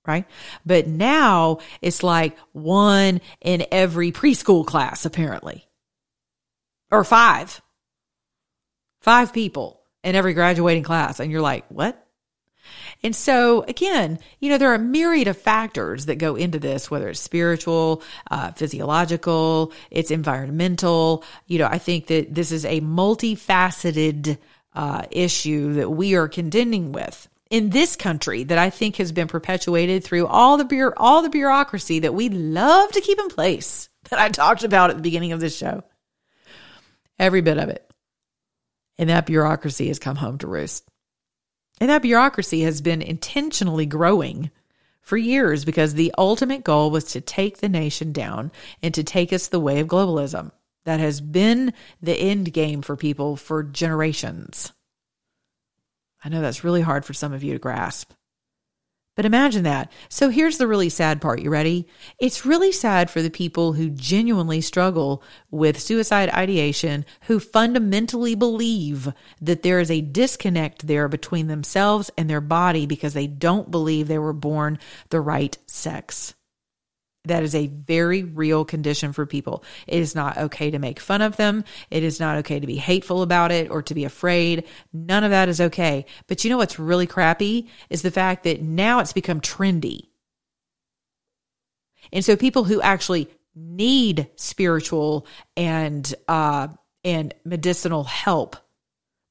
right? 0.06 0.26
But 0.66 0.88
now 0.88 1.60
it's 1.82 2.04
like 2.04 2.38
one 2.52 3.22
in 3.42 3.66
every 3.72 4.12
preschool 4.12 4.66
class, 4.66 5.06
apparently, 5.06 5.66
or 6.92 7.04
five. 7.04 7.62
Five 9.02 9.34
people 9.34 9.82
in 10.04 10.16
every 10.16 10.34
graduating 10.34 10.84
class. 10.84 11.20
And 11.20 11.32
you're 11.32 11.42
like, 11.42 11.66
what? 11.70 12.05
And 13.04 13.16
so 13.16 13.64
again, 13.64 14.20
you 14.40 14.50
know, 14.50 14.58
there 14.58 14.72
are 14.72 14.76
a 14.76 14.80
myriad 14.80 15.28
of 15.28 15.38
factors 15.38 16.06
that 16.06 16.16
go 16.16 16.36
into 16.36 16.60
this, 16.60 16.90
whether 16.90 17.10
it's 17.10 17.20
spiritual, 17.20 18.02
uh, 18.32 18.52
physiological, 18.52 19.74
it's 19.92 20.12
environmental. 20.12 21.24
You 21.48 21.60
know, 21.60 21.68
I 21.68 21.78
think 21.78 22.08
that 22.08 22.34
this 22.34 22.52
is 22.52 22.66
a 22.66 22.82
multifaceted 22.82 24.38
uh, 24.74 25.04
issue 25.12 25.74
that 25.74 25.90
we 25.90 26.16
are 26.16 26.28
contending 26.28 26.92
with 26.92 27.28
in 27.50 27.70
this 27.70 27.96
country 27.96 28.44
that 28.44 28.58
I 28.58 28.70
think 28.70 28.98
has 28.98 29.12
been 29.12 29.28
perpetuated 29.28 30.04
through 30.04 30.28
all 30.28 30.58
the 30.58 30.94
all 30.98 31.22
the 31.22 31.30
bureaucracy 31.30 32.00
that 32.00 32.14
we 32.14 32.30
love 32.30 32.92
to 32.92 33.02
keep 33.02 33.20
in 33.20 33.30
place 33.30 33.90
that 34.10 34.20
I 34.20 34.30
talked 34.30 34.64
about 34.64 34.90
at 34.90 34.98
the 34.98 35.02
beginning 35.02 35.32
of 35.32 35.40
this 35.40 35.56
show. 35.56 35.84
Every 37.18 37.42
bit 37.42 37.58
of 37.58 37.70
it. 37.70 37.90
And 38.98 39.10
that 39.10 39.26
bureaucracy 39.26 39.88
has 39.88 40.00
come 40.00 40.16
home 40.16 40.38
to 40.40 40.48
roost. 40.48 40.88
And 41.80 41.90
that 41.90 42.02
bureaucracy 42.02 42.62
has 42.62 42.82
been 42.82 43.02
intentionally 43.02 43.86
growing 43.86 44.52
for 45.02 45.18
years 45.18 45.66
because 45.66 45.94
the 45.94 46.14
ultimate 46.18 46.64
goal 46.64 46.90
was 46.90 47.06
to 47.06 47.22
take 47.22 47.58
the 47.58 47.70
nation 47.70 48.12
down 48.12 48.52
and 48.82 48.94
to 48.94 49.04
take 49.04 49.32
us 49.34 49.48
the 49.48 49.60
way 49.60 49.80
of 49.80 49.88
globalism. 49.88 50.52
That 50.86 51.00
has 51.00 51.20
been 51.20 51.74
the 52.02 52.14
end 52.14 52.54
game 52.54 52.82
for 52.82 52.96
people 52.96 53.36
for 53.36 53.64
generations. 53.64 54.72
I 56.24 56.30
know 56.30 56.42
that's 56.42 56.64
really 56.64 56.82
hard 56.82 57.06
for 57.06 57.14
some 57.14 57.34
of 57.34 57.44
you 57.44 57.54
to 57.54 57.60
grasp. 57.60 58.12
But 59.16 59.26
imagine 59.26 59.64
that. 59.64 59.92
So 60.10 60.30
here's 60.30 60.58
the 60.58 60.68
really 60.68 60.90
sad 60.90 61.22
part. 61.22 61.42
You 61.42 61.50
ready? 61.50 61.88
It's 62.20 62.46
really 62.46 62.72
sad 62.74 63.10
for 63.10 63.22
the 63.22 63.30
people 63.30 63.74
who 63.74 63.90
genuinely 63.90 64.62
struggle 64.62 65.24
with 65.50 65.80
suicide 65.80 66.30
ideation, 66.30 67.06
who 67.22 67.40
fundamentally 67.40 68.36
believe 68.36 69.12
that 69.42 69.64
there 69.64 69.80
is 69.80 69.90
a 69.90 70.02
disconnect 70.02 70.86
there 70.86 71.08
between 71.08 71.48
themselves 71.48 72.12
and 72.18 72.30
their 72.30 72.42
body 72.42 72.86
because 72.86 73.14
they 73.14 73.28
don't 73.28 73.72
believe 73.72 74.08
they 74.08 74.20
were 74.20 74.34
born 74.34 74.78
the 75.10 75.22
right 75.22 75.58
sex. 75.66 76.35
That 77.26 77.44
is 77.44 77.56
a 77.56 77.68
very 77.68 78.24
real 78.24 78.66
condition 78.66 79.14
for 79.14 79.26
people. 79.26 79.64
It 79.88 80.00
is 80.00 80.16
not 80.16 80.38
okay 80.38 80.72
to 80.72 80.80
make 80.80 81.00
fun 81.00 81.22
of 81.22 81.38
them. 81.38 81.64
It 81.90 82.04
is 82.04 82.20
not 82.20 82.38
okay 82.38 82.60
to 82.60 82.68
be 82.68 82.78
hateful 82.78 83.22
about 83.22 83.52
it 83.52 83.70
or 83.70 83.82
to 83.84 83.94
be 83.94 84.06
afraid. 84.06 84.66
None 84.94 85.24
of 85.24 85.32
that 85.32 85.50
is 85.50 85.62
okay. 85.62 86.06
But 86.28 86.44
you 86.44 86.50
know 86.50 86.58
what's 86.58 86.80
really 86.80 87.08
crappy 87.08 87.70
is 87.90 88.02
the 88.02 88.12
fact 88.12 88.44
that 88.44 88.62
now 88.62 89.00
it's 89.00 89.14
become 89.14 89.42
trendy. 89.42 90.08
And 92.12 92.24
so 92.24 92.36
people 92.36 92.64
who 92.64 92.82
actually 92.82 93.30
need 93.56 94.28
spiritual 94.36 95.26
and 95.56 96.14
uh 96.28 96.68
and 97.06 97.34
medicinal 97.46 98.04
help 98.04 98.58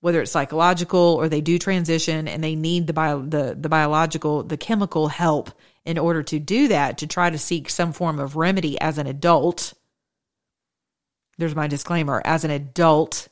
whether 0.05 0.21
it's 0.21 0.33
psychological 0.33 0.99
or 1.19 1.31
they 1.31 1.41
do 1.41 1.59
transition 1.59 2.29
and 2.29 2.45
they 2.45 2.55
need 2.55 2.87
the 2.87 2.93
bio, 2.93 3.23
the 3.23 3.57
the 3.59 3.71
biological 3.71 4.43
the 4.43 4.59
chemical 4.59 5.09
help 5.09 5.51
in 5.85 5.99
order 5.99 6.23
to 6.23 6.39
do 6.39 6.69
that, 6.69 6.99
to 6.99 7.07
try 7.07 7.31
to 7.31 7.39
seek 7.39 7.69
some 7.69 7.93
form 7.93 8.19
of 8.19 8.37
remedy 8.37 8.81
as 8.81 8.99
an 8.99 9.07
adult. 9.07 9.75
There's 11.39 11.55
my 11.55 11.67
disclaimer 11.67 12.23
as 12.25 12.45
an 12.45 12.51
adult. 12.51 13.29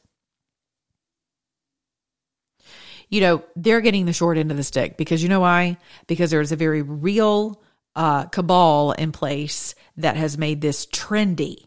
You 3.08 3.20
know, 3.20 3.44
they're 3.56 3.80
getting 3.80 4.06
the 4.06 4.12
short 4.12 4.38
end 4.38 4.50
of 4.50 4.56
the 4.56 4.64
stick 4.64 4.96
because 4.96 5.22
you 5.22 5.28
know 5.28 5.40
why? 5.40 5.76
Because 6.06 6.30
there's 6.30 6.52
a 6.52 6.56
very 6.56 6.82
real 6.82 7.62
uh, 7.94 8.24
cabal 8.26 8.92
in 8.92 9.12
place 9.12 9.74
that 9.96 10.16
has 10.16 10.38
made 10.38 10.60
this 10.60 10.86
trendy 10.86 11.66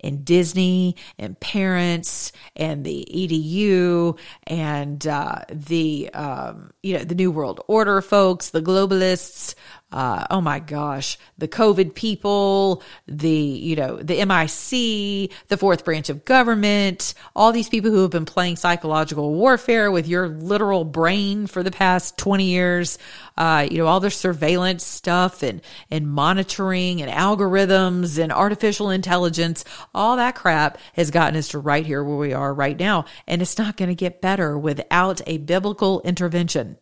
and 0.00 0.24
Disney 0.24 0.96
and 1.18 1.38
parents 1.40 2.32
and 2.54 2.84
the 2.84 3.06
EDU 3.12 4.18
and 4.46 5.06
uh, 5.06 5.40
the 5.50 6.10
um, 6.14 6.70
you 6.82 6.96
know 6.96 7.04
the 7.04 7.14
New 7.14 7.30
World 7.30 7.60
Order 7.66 8.00
folks, 8.00 8.50
the 8.50 8.62
globalists, 8.62 9.54
uh, 9.92 10.26
oh 10.30 10.40
my 10.40 10.58
gosh, 10.58 11.16
the 11.38 11.46
COVID 11.46 11.94
people, 11.94 12.82
the, 13.06 13.30
you 13.30 13.76
know, 13.76 13.96
the 13.96 14.24
MIC, 14.24 15.30
the 15.48 15.56
fourth 15.56 15.84
branch 15.84 16.08
of 16.08 16.24
government, 16.24 17.14
all 17.36 17.52
these 17.52 17.68
people 17.68 17.92
who 17.92 18.02
have 18.02 18.10
been 18.10 18.24
playing 18.24 18.56
psychological 18.56 19.32
warfare 19.32 19.92
with 19.92 20.08
your 20.08 20.28
literal 20.28 20.84
brain 20.84 21.46
for 21.46 21.62
the 21.62 21.70
past 21.70 22.18
20 22.18 22.44
years, 22.44 22.98
uh, 23.36 23.66
you 23.70 23.78
know, 23.78 23.86
all 23.86 24.00
their 24.00 24.10
surveillance 24.10 24.84
stuff 24.84 25.44
and, 25.44 25.62
and 25.88 26.08
monitoring 26.08 27.00
and 27.00 27.10
algorithms 27.10 28.18
and 28.20 28.32
artificial 28.32 28.90
intelligence, 28.90 29.64
all 29.94 30.16
that 30.16 30.34
crap 30.34 30.78
has 30.94 31.12
gotten 31.12 31.36
us 31.36 31.48
to 31.48 31.60
right 31.60 31.86
here 31.86 32.02
where 32.02 32.16
we 32.16 32.32
are 32.32 32.52
right 32.52 32.78
now. 32.78 33.04
And 33.28 33.40
it's 33.40 33.56
not 33.56 33.76
going 33.76 33.90
to 33.90 33.94
get 33.94 34.20
better 34.20 34.58
without 34.58 35.20
a 35.28 35.38
biblical 35.38 36.00
intervention. 36.00 36.76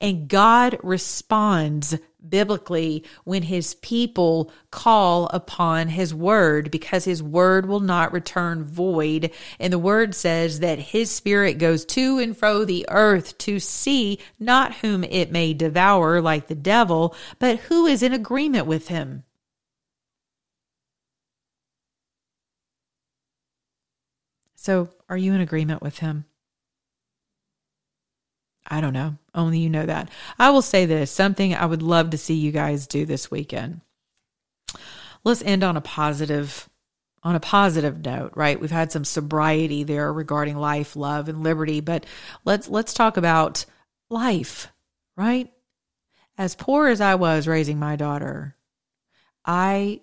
And 0.00 0.28
God 0.28 0.78
responds 0.82 1.96
biblically 2.26 3.04
when 3.24 3.42
his 3.42 3.74
people 3.76 4.50
call 4.70 5.26
upon 5.26 5.88
his 5.88 6.14
word 6.14 6.70
because 6.70 7.04
his 7.04 7.22
word 7.22 7.66
will 7.66 7.80
not 7.80 8.12
return 8.12 8.64
void. 8.64 9.30
And 9.58 9.72
the 9.72 9.78
word 9.78 10.14
says 10.14 10.60
that 10.60 10.78
his 10.78 11.10
spirit 11.10 11.58
goes 11.58 11.84
to 11.86 12.18
and 12.18 12.36
fro 12.36 12.64
the 12.64 12.86
earth 12.88 13.38
to 13.38 13.58
see 13.58 14.18
not 14.38 14.76
whom 14.76 15.04
it 15.04 15.30
may 15.30 15.54
devour 15.54 16.20
like 16.20 16.48
the 16.48 16.54
devil, 16.54 17.14
but 17.38 17.58
who 17.60 17.86
is 17.86 18.02
in 18.02 18.12
agreement 18.12 18.66
with 18.66 18.88
him. 18.88 19.24
So, 24.54 24.88
are 25.08 25.16
you 25.16 25.32
in 25.32 25.40
agreement 25.40 25.82
with 25.82 26.00
him? 26.00 26.24
I 28.68 28.80
don't 28.80 28.92
know. 28.92 29.16
Only 29.34 29.58
you 29.58 29.70
know 29.70 29.86
that. 29.86 30.10
I 30.38 30.50
will 30.50 30.62
say 30.62 30.84
this 30.86 31.10
something 31.10 31.54
I 31.54 31.66
would 31.66 31.82
love 31.82 32.10
to 32.10 32.18
see 32.18 32.34
you 32.34 32.52
guys 32.52 32.86
do 32.86 33.06
this 33.06 33.30
weekend. 33.30 33.80
Let's 35.24 35.42
end 35.42 35.64
on 35.64 35.76
a 35.76 35.80
positive 35.80 36.68
on 37.22 37.34
a 37.34 37.40
positive 37.40 38.04
note, 38.04 38.32
right? 38.36 38.60
We've 38.60 38.70
had 38.70 38.92
some 38.92 39.04
sobriety 39.04 39.82
there 39.82 40.12
regarding 40.12 40.56
life, 40.56 40.94
love, 40.94 41.28
and 41.28 41.42
liberty, 41.42 41.80
but 41.80 42.06
let's 42.44 42.68
let's 42.68 42.94
talk 42.94 43.16
about 43.16 43.64
life, 44.10 44.68
right? 45.16 45.50
As 46.36 46.54
poor 46.54 46.86
as 46.88 47.00
I 47.00 47.16
was 47.16 47.48
raising 47.48 47.78
my 47.78 47.96
daughter, 47.96 48.54
I 49.44 50.02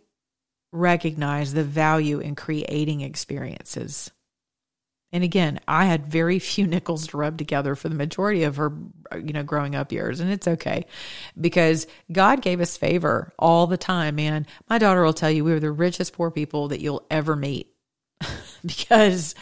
recognize 0.72 1.54
the 1.54 1.64
value 1.64 2.20
in 2.20 2.36
creating 2.36 3.02
experiences. 3.02 4.12
And 5.16 5.24
again, 5.24 5.62
I 5.66 5.86
had 5.86 6.08
very 6.08 6.40
few 6.54 6.68
nickels 6.68 7.08
to 7.08 7.18
rub 7.18 7.38
together 7.38 7.74
for 7.76 7.88
the 7.88 7.96
majority 7.96 8.44
of 8.44 8.58
her, 8.58 8.74
you 9.14 9.32
know, 9.32 9.44
growing 9.44 9.74
up 9.74 9.94
years. 9.94 10.20
And 10.20 10.30
it's 10.30 10.46
okay 10.46 10.88
because 11.40 11.88
God 12.12 12.42
gave 12.42 12.60
us 12.60 12.76
favor 12.76 13.32
all 13.40 13.66
the 13.66 13.78
time, 13.78 14.16
man. 14.16 14.46
My 14.70 14.78
daughter 14.78 15.04
will 15.04 15.14
tell 15.14 15.32
you 15.32 15.46
we 15.46 15.54
were 15.54 15.62
the 15.62 15.72
richest 15.72 16.12
poor 16.12 16.32
people 16.32 16.68
that 16.68 16.82
you'll 16.82 17.06
ever 17.10 17.38
meet 17.38 17.74
because 18.66 19.36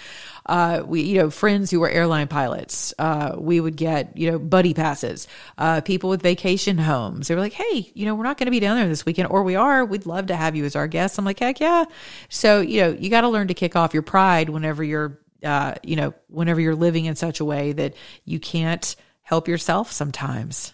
uh, 0.46 0.84
we, 0.86 1.02
you 1.02 1.18
know, 1.18 1.32
friends 1.32 1.72
who 1.72 1.80
were 1.80 1.90
airline 1.90 2.28
pilots, 2.28 2.94
uh, 3.00 3.36
we 3.36 3.60
would 3.60 3.76
get, 3.76 4.16
you 4.16 4.30
know, 4.30 4.38
buddy 4.38 4.76
passes, 4.76 5.28
uh, 5.58 5.82
people 5.82 6.12
with 6.12 6.22
vacation 6.22 6.78
homes. 6.78 7.30
They 7.30 7.34
were 7.34 7.42
like, 7.42 7.54
Hey, 7.54 7.90
you 7.96 8.06
know, 8.06 8.14
we're 8.14 8.26
not 8.26 8.38
going 8.38 8.46
to 8.46 8.52
be 8.52 8.60
down 8.60 8.78
there 8.78 8.88
this 8.88 9.08
weekend, 9.08 9.30
or 9.30 9.42
we 9.42 9.56
are. 9.56 9.86
We'd 9.86 10.06
love 10.06 10.28
to 10.28 10.36
have 10.36 10.56
you 10.56 10.66
as 10.66 10.76
our 10.76 10.88
guest. 10.88 11.18
I'm 11.18 11.26
like, 11.26 11.40
heck 11.40 11.60
yeah. 11.60 11.86
So, 12.30 12.62
you 12.62 12.82
know, 12.82 12.90
you 12.92 13.10
got 13.10 13.22
to 13.22 13.30
learn 13.30 13.48
to 13.48 13.56
kick 13.56 13.76
off 13.76 13.94
your 13.94 14.04
pride 14.04 14.50
whenever 14.50 14.84
you're 14.84 15.18
uh, 15.44 15.76
you 15.84 15.96
know, 15.96 16.14
whenever 16.28 16.60
you're 16.60 16.76
living 16.76 17.06
in 17.06 17.16
such 17.16 17.40
a 17.40 17.46
way 17.46 17.74
that 17.74 17.96
you 18.26 18.40
can't 18.40 18.96
help 19.22 19.48
yourself 19.48 19.92
sometimes. 19.92 20.74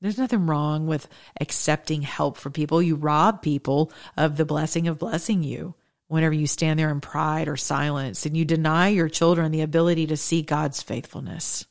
There's 0.00 0.18
nothing 0.18 0.46
wrong 0.46 0.86
with 0.86 1.08
accepting 1.40 2.02
help 2.02 2.38
from 2.38 2.52
people. 2.52 2.80
You 2.80 2.96
rob 2.96 3.42
people 3.42 3.92
of 4.16 4.36
the 4.36 4.46
blessing 4.46 4.88
of 4.88 4.98
blessing 4.98 5.42
you 5.42 5.74
whenever 6.08 6.34
you 6.34 6.46
stand 6.46 6.78
there 6.78 6.90
in 6.90 7.00
pride 7.00 7.48
or 7.48 7.56
silence 7.56 8.24
and 8.24 8.36
you 8.36 8.44
deny 8.44 8.88
your 8.88 9.08
children 9.08 9.52
the 9.52 9.60
ability 9.60 10.06
to 10.06 10.16
see 10.16 10.42
God's 10.42 10.82
faithfulness. 10.82 11.66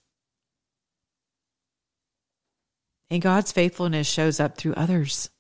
And 3.10 3.22
God's 3.22 3.52
faithfulness 3.52 4.08
shows 4.08 4.40
up 4.40 4.56
through 4.56 4.76
others. 4.76 5.32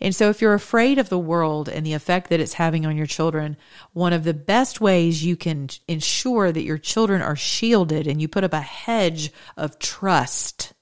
And 0.00 0.14
so, 0.14 0.30
if 0.30 0.40
you're 0.40 0.54
afraid 0.54 0.98
of 0.98 1.08
the 1.08 1.18
world 1.18 1.68
and 1.68 1.86
the 1.86 1.92
effect 1.92 2.30
that 2.30 2.40
it's 2.40 2.54
having 2.54 2.86
on 2.86 2.96
your 2.96 3.06
children, 3.06 3.56
one 3.92 4.12
of 4.12 4.24
the 4.24 4.34
best 4.34 4.80
ways 4.80 5.24
you 5.24 5.36
can 5.36 5.68
ensure 5.88 6.52
that 6.52 6.62
your 6.62 6.78
children 6.78 7.22
are 7.22 7.36
shielded 7.36 8.06
and 8.06 8.20
you 8.20 8.28
put 8.28 8.44
up 8.44 8.52
a 8.52 8.60
hedge 8.60 9.32
of 9.56 9.78
trust. 9.78 10.72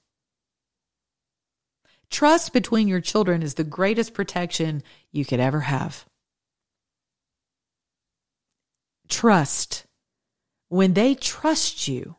Trust 2.09 2.51
between 2.51 2.87
your 2.87 3.01
children 3.01 3.41
is 3.41 3.53
the 3.53 3.63
greatest 3.63 4.13
protection 4.13 4.83
you 5.11 5.23
could 5.23 5.39
ever 5.39 5.61
have. 5.61 6.05
Trust. 9.07 9.85
When 10.67 10.93
they 10.93 11.15
trust 11.15 11.87
you, 11.87 12.15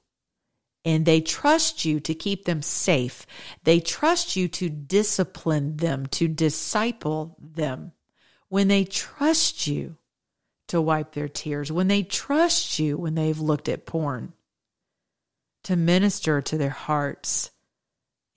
and 0.85 1.07
they 1.07 1.21
trust 1.21 1.85
you 1.85 2.01
to 2.01 2.15
keep 2.15 2.45
them 2.45 2.63
safe. 2.63 3.27
They 3.65 3.81
trust 3.81 4.37
you 4.37 4.49
to 4.49 4.69
discipline 4.69 5.77
them, 5.77 6.07
to 6.07 6.29
disciple 6.29 7.37
them. 7.41 7.93
When 8.49 8.69
they 8.69 8.85
trust 8.85 9.67
you 9.67 9.97
to 10.69 10.81
wipe 10.81 11.13
their 11.13 11.29
tears, 11.29 11.71
when 11.71 11.89
they 11.89 12.03
trust 12.03 12.79
you 12.79 12.97
when 12.97 13.15
they've 13.15 13.39
looked 13.39 13.69
at 13.69 13.87
porn, 13.87 14.33
to 15.65 15.77
minister 15.77 16.43
to 16.43 16.59
their 16.59 16.71
hearts 16.71 17.51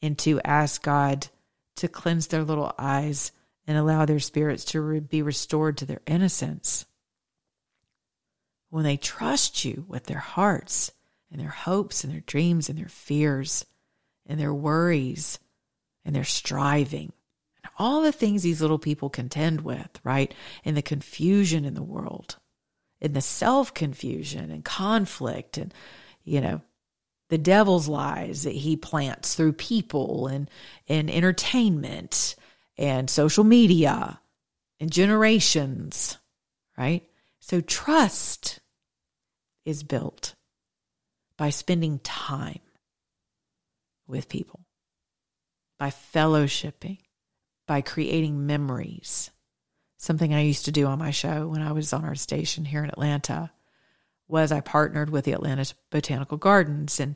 and 0.02 0.18
to 0.20 0.40
ask 0.42 0.84
God 0.84 1.28
to 1.78 1.88
cleanse 1.88 2.28
their 2.28 2.44
little 2.44 2.74
eyes 2.78 3.32
and 3.68 3.78
allow 3.78 4.06
their 4.06 4.20
spirits 4.20 4.66
to 4.66 4.82
re- 4.82 5.00
be 5.00 5.22
restored 5.22 5.78
to 5.78 5.86
their 5.86 6.02
innocence. 6.06 6.86
When 8.70 8.84
they 8.84 8.98
trust 8.98 9.66
you 9.66 9.86
with 9.88 10.06
their 10.06 10.20
hearts, 10.20 10.92
and 11.32 11.40
their 11.40 11.50
hopes 11.50 12.04
and 12.04 12.14
their 12.14 12.22
dreams 12.22 12.70
and 12.70 12.78
their 12.78 12.90
fears 12.90 13.66
and 14.26 14.40
their 14.40 14.54
worries 14.54 15.40
and 16.04 16.16
their 16.16 16.24
striving 16.24 17.12
and 17.64 17.72
all 17.78 18.02
the 18.02 18.12
things 18.12 18.44
these 18.44 18.62
little 18.62 18.80
people 18.80 19.10
contend 19.10 19.62
with, 19.62 20.00
right? 20.04 20.34
And 20.64 20.78
the 20.78 20.82
confusion 20.82 21.66
in 21.66 21.74
the 21.74 21.84
world 21.84 22.38
and 23.02 23.14
the 23.14 23.22
self 23.22 23.74
confusion 23.74 24.52
and 24.52 24.64
conflict 24.64 25.58
and, 25.58 25.74
you 26.24 26.42
know, 26.42 26.62
the 27.30 27.38
devil's 27.38 27.88
lies 27.88 28.44
that 28.44 28.54
he 28.54 28.78
plants 28.78 29.36
through 29.36 29.54
people 29.54 30.28
and, 30.28 30.50
and 30.88 31.10
entertainment 31.10 32.36
and 32.78 33.10
social 33.10 33.44
media 33.44 34.20
and 34.80 34.92
generations, 34.92 36.18
right? 36.78 37.04
So 37.40 37.62
trust 37.62 38.60
is 39.66 39.84
built 39.84 40.36
by 41.38 41.50
spending 41.50 42.00
time 42.00 42.60
with 44.08 44.30
people, 44.30 44.62
by 45.78 45.90
fellowshipping, 45.90 47.00
by 47.68 47.82
creating 47.82 48.46
memories. 48.46 49.32
Something 49.98 50.34
I 50.34 50.42
used 50.42 50.66
to 50.66 50.72
do 50.72 50.86
on 50.86 51.00
my 51.00 51.12
show 51.12 51.48
when 51.48 51.62
I 51.62 51.72
was 51.72 51.94
on 51.94 52.06
our 52.06 52.16
station 52.16 52.66
here 52.66 52.84
in 52.84 52.90
Atlanta 52.90 53.52
was 54.28 54.52
I 54.52 54.62
partnered 54.62 55.10
with 55.10 55.26
the 55.26 55.32
Atlanta 55.34 55.66
Botanical 55.92 56.38
Gardens 56.38 57.00
and 57.00 57.16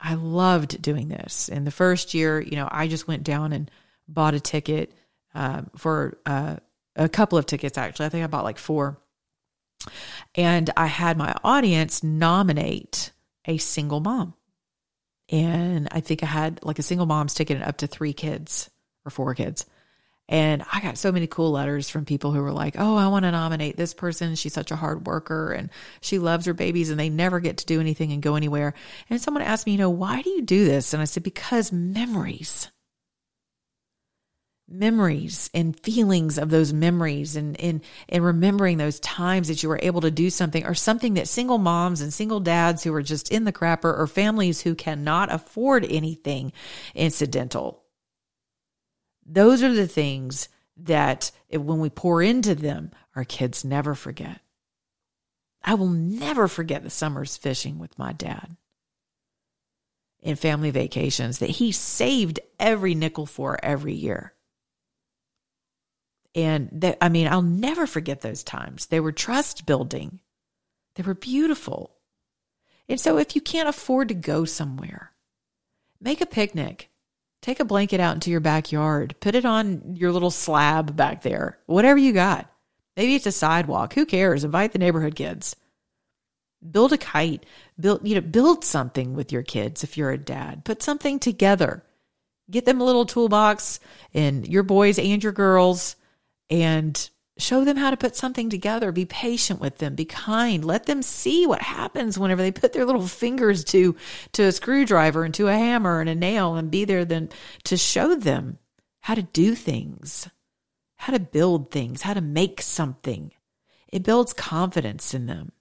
I 0.00 0.14
loved 0.14 0.80
doing 0.82 1.08
this. 1.08 1.48
In 1.48 1.64
the 1.64 1.70
first 1.70 2.14
year, 2.14 2.40
you 2.40 2.56
know, 2.56 2.68
I 2.70 2.88
just 2.88 3.08
went 3.08 3.24
down 3.24 3.52
and 3.52 3.70
bought 4.06 4.34
a 4.34 4.40
ticket 4.40 4.92
uh, 5.34 5.62
for 5.76 6.18
uh, 6.26 6.56
a 6.94 7.08
couple 7.08 7.38
of 7.38 7.46
tickets, 7.46 7.78
actually. 7.78 8.06
I 8.06 8.08
think 8.10 8.24
I 8.24 8.28
bought 8.28 8.44
like 8.44 8.58
four. 8.58 8.98
And 10.34 10.70
I 10.76 10.86
had 10.86 11.16
my 11.16 11.34
audience 11.44 12.02
nominate 12.02 13.12
a 13.46 13.58
single 13.58 14.00
mom. 14.00 14.34
And 15.28 15.88
I 15.90 16.00
think 16.00 16.22
I 16.22 16.26
had 16.26 16.64
like 16.64 16.78
a 16.78 16.84
single 16.84 17.06
mom's 17.06 17.34
ticket 17.34 17.60
up 17.62 17.78
to 17.78 17.86
three 17.86 18.12
kids 18.12 18.70
or 19.04 19.10
four 19.10 19.34
kids. 19.34 19.66
And 20.28 20.64
I 20.72 20.80
got 20.80 20.98
so 20.98 21.12
many 21.12 21.28
cool 21.28 21.52
letters 21.52 21.88
from 21.88 22.04
people 22.04 22.32
who 22.32 22.42
were 22.42 22.52
like, 22.52 22.74
Oh, 22.78 22.96
I 22.96 23.06
want 23.08 23.24
to 23.24 23.30
nominate 23.30 23.76
this 23.76 23.94
person. 23.94 24.34
She's 24.34 24.54
such 24.54 24.72
a 24.72 24.76
hard 24.76 25.06
worker 25.06 25.52
and 25.52 25.70
she 26.00 26.18
loves 26.18 26.46
her 26.46 26.54
babies 26.54 26.90
and 26.90 26.98
they 26.98 27.08
never 27.08 27.38
get 27.38 27.58
to 27.58 27.66
do 27.66 27.80
anything 27.80 28.12
and 28.12 28.22
go 28.22 28.34
anywhere. 28.34 28.74
And 29.08 29.20
someone 29.20 29.44
asked 29.44 29.66
me, 29.66 29.72
You 29.72 29.78
know, 29.78 29.90
why 29.90 30.22
do 30.22 30.30
you 30.30 30.42
do 30.42 30.64
this? 30.64 30.92
And 30.92 31.00
I 31.00 31.04
said, 31.04 31.22
Because 31.22 31.70
memories 31.70 32.70
memories 34.68 35.48
and 35.54 35.78
feelings 35.78 36.38
of 36.38 36.50
those 36.50 36.72
memories 36.72 37.36
and, 37.36 37.58
and, 37.60 37.82
and 38.08 38.24
remembering 38.24 38.78
those 38.78 38.98
times 39.00 39.48
that 39.48 39.62
you 39.62 39.68
were 39.68 39.78
able 39.80 40.00
to 40.00 40.10
do 40.10 40.28
something 40.28 40.66
or 40.66 40.74
something 40.74 41.14
that 41.14 41.28
single 41.28 41.58
moms 41.58 42.00
and 42.00 42.12
single 42.12 42.40
dads 42.40 42.82
who 42.82 42.92
are 42.92 43.02
just 43.02 43.30
in 43.30 43.44
the 43.44 43.52
crapper 43.52 43.96
or 43.96 44.06
families 44.06 44.60
who 44.60 44.74
cannot 44.74 45.32
afford 45.32 45.84
anything 45.84 46.52
incidental. 46.94 47.84
Those 49.24 49.62
are 49.62 49.72
the 49.72 49.88
things 49.88 50.48
that 50.78 51.30
when 51.50 51.78
we 51.78 51.90
pour 51.90 52.22
into 52.22 52.54
them, 52.54 52.90
our 53.14 53.24
kids 53.24 53.64
never 53.64 53.94
forget. 53.94 54.40
I 55.62 55.74
will 55.74 55.88
never 55.88 56.48
forget 56.48 56.82
the 56.82 56.90
summers 56.90 57.36
fishing 57.36 57.78
with 57.78 57.98
my 57.98 58.12
dad 58.12 58.56
in 60.22 60.36
family 60.36 60.70
vacations 60.70 61.38
that 61.38 61.50
he 61.50 61.72
saved 61.72 62.40
every 62.58 62.94
nickel 62.94 63.26
for 63.26 63.58
every 63.64 63.94
year. 63.94 64.32
And 66.36 66.68
that, 66.72 66.98
I 67.00 67.08
mean, 67.08 67.26
I'll 67.26 67.40
never 67.40 67.86
forget 67.86 68.20
those 68.20 68.44
times. 68.44 68.86
They 68.86 69.00
were 69.00 69.10
trust 69.10 69.64
building, 69.66 70.20
they 70.94 71.02
were 71.02 71.14
beautiful. 71.14 71.96
And 72.88 73.00
so, 73.00 73.18
if 73.18 73.34
you 73.34 73.40
can't 73.40 73.68
afford 73.68 74.08
to 74.08 74.14
go 74.14 74.44
somewhere, 74.44 75.12
make 76.00 76.20
a 76.20 76.26
picnic. 76.26 76.90
Take 77.42 77.60
a 77.60 77.64
blanket 77.64 78.00
out 78.00 78.14
into 78.14 78.30
your 78.30 78.40
backyard, 78.40 79.14
put 79.20 79.34
it 79.34 79.44
on 79.44 79.94
your 79.94 80.10
little 80.10 80.30
slab 80.30 80.96
back 80.96 81.22
there, 81.22 81.58
whatever 81.66 81.98
you 81.98 82.12
got. 82.12 82.50
Maybe 82.96 83.14
it's 83.14 83.26
a 83.26 83.32
sidewalk. 83.32 83.92
Who 83.92 84.06
cares? 84.06 84.42
Invite 84.42 84.72
the 84.72 84.78
neighborhood 84.78 85.14
kids. 85.14 85.54
Build 86.68 86.92
a 86.92 86.98
kite. 86.98 87.44
Build, 87.78 88.06
you 88.08 88.14
know, 88.14 88.20
build 88.20 88.64
something 88.64 89.14
with 89.14 89.32
your 89.32 89.42
kids 89.42 89.84
if 89.84 89.96
you're 89.96 90.10
a 90.10 90.18
dad. 90.18 90.64
Put 90.64 90.82
something 90.82 91.18
together. 91.18 91.84
Get 92.50 92.64
them 92.64 92.80
a 92.80 92.84
little 92.84 93.04
toolbox 93.04 93.80
and 94.14 94.48
your 94.48 94.62
boys 94.62 94.98
and 94.98 95.22
your 95.22 95.32
girls 95.32 95.96
and 96.50 97.08
show 97.38 97.64
them 97.64 97.76
how 97.76 97.90
to 97.90 97.96
put 97.96 98.16
something 98.16 98.48
together. 98.48 98.92
Be 98.92 99.04
patient 99.04 99.60
with 99.60 99.78
them. 99.78 99.94
Be 99.94 100.04
kind. 100.04 100.64
Let 100.64 100.86
them 100.86 101.02
see 101.02 101.46
what 101.46 101.62
happens 101.62 102.18
whenever 102.18 102.42
they 102.42 102.52
put 102.52 102.72
their 102.72 102.84
little 102.84 103.06
fingers 103.06 103.64
to 103.64 103.94
to 104.32 104.44
a 104.44 104.52
screwdriver 104.52 105.24
and 105.24 105.34
to 105.34 105.48
a 105.48 105.52
hammer 105.52 106.00
and 106.00 106.08
a 106.08 106.14
nail 106.14 106.56
and 106.56 106.70
be 106.70 106.84
there 106.84 107.04
then 107.04 107.28
to 107.64 107.76
show 107.76 108.14
them 108.14 108.58
how 109.00 109.14
to 109.14 109.22
do 109.22 109.54
things, 109.54 110.28
how 110.96 111.12
to 111.12 111.20
build 111.20 111.70
things, 111.70 112.02
how 112.02 112.14
to 112.14 112.20
make 112.20 112.60
something. 112.60 113.32
It 113.88 114.02
builds 114.02 114.32
confidence 114.32 115.14
in 115.14 115.26
them. 115.26 115.52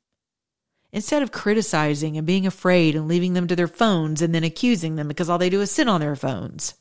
Instead 0.92 1.22
of 1.22 1.32
criticizing 1.32 2.18
and 2.18 2.26
being 2.26 2.48
afraid 2.48 2.96
and 2.96 3.08
leaving 3.08 3.34
them 3.34 3.48
to 3.48 3.56
their 3.56 3.68
phones 3.68 4.22
and 4.22 4.34
then 4.34 4.46
accusing 4.46 4.96
them 4.96 5.10
because 5.10 5.30
all 5.30 5.38
they 5.38 5.50
do 5.50 5.62
is 5.62 5.70
sit 5.70 5.90
on 5.90 6.00
their 6.00 6.16
phones. 6.16 6.74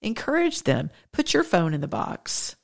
Encourage 0.00 0.62
them. 0.62 0.90
Put 1.12 1.34
your 1.34 1.44
phone 1.44 1.74
in 1.74 1.80
the 1.80 1.88
box 1.88 2.56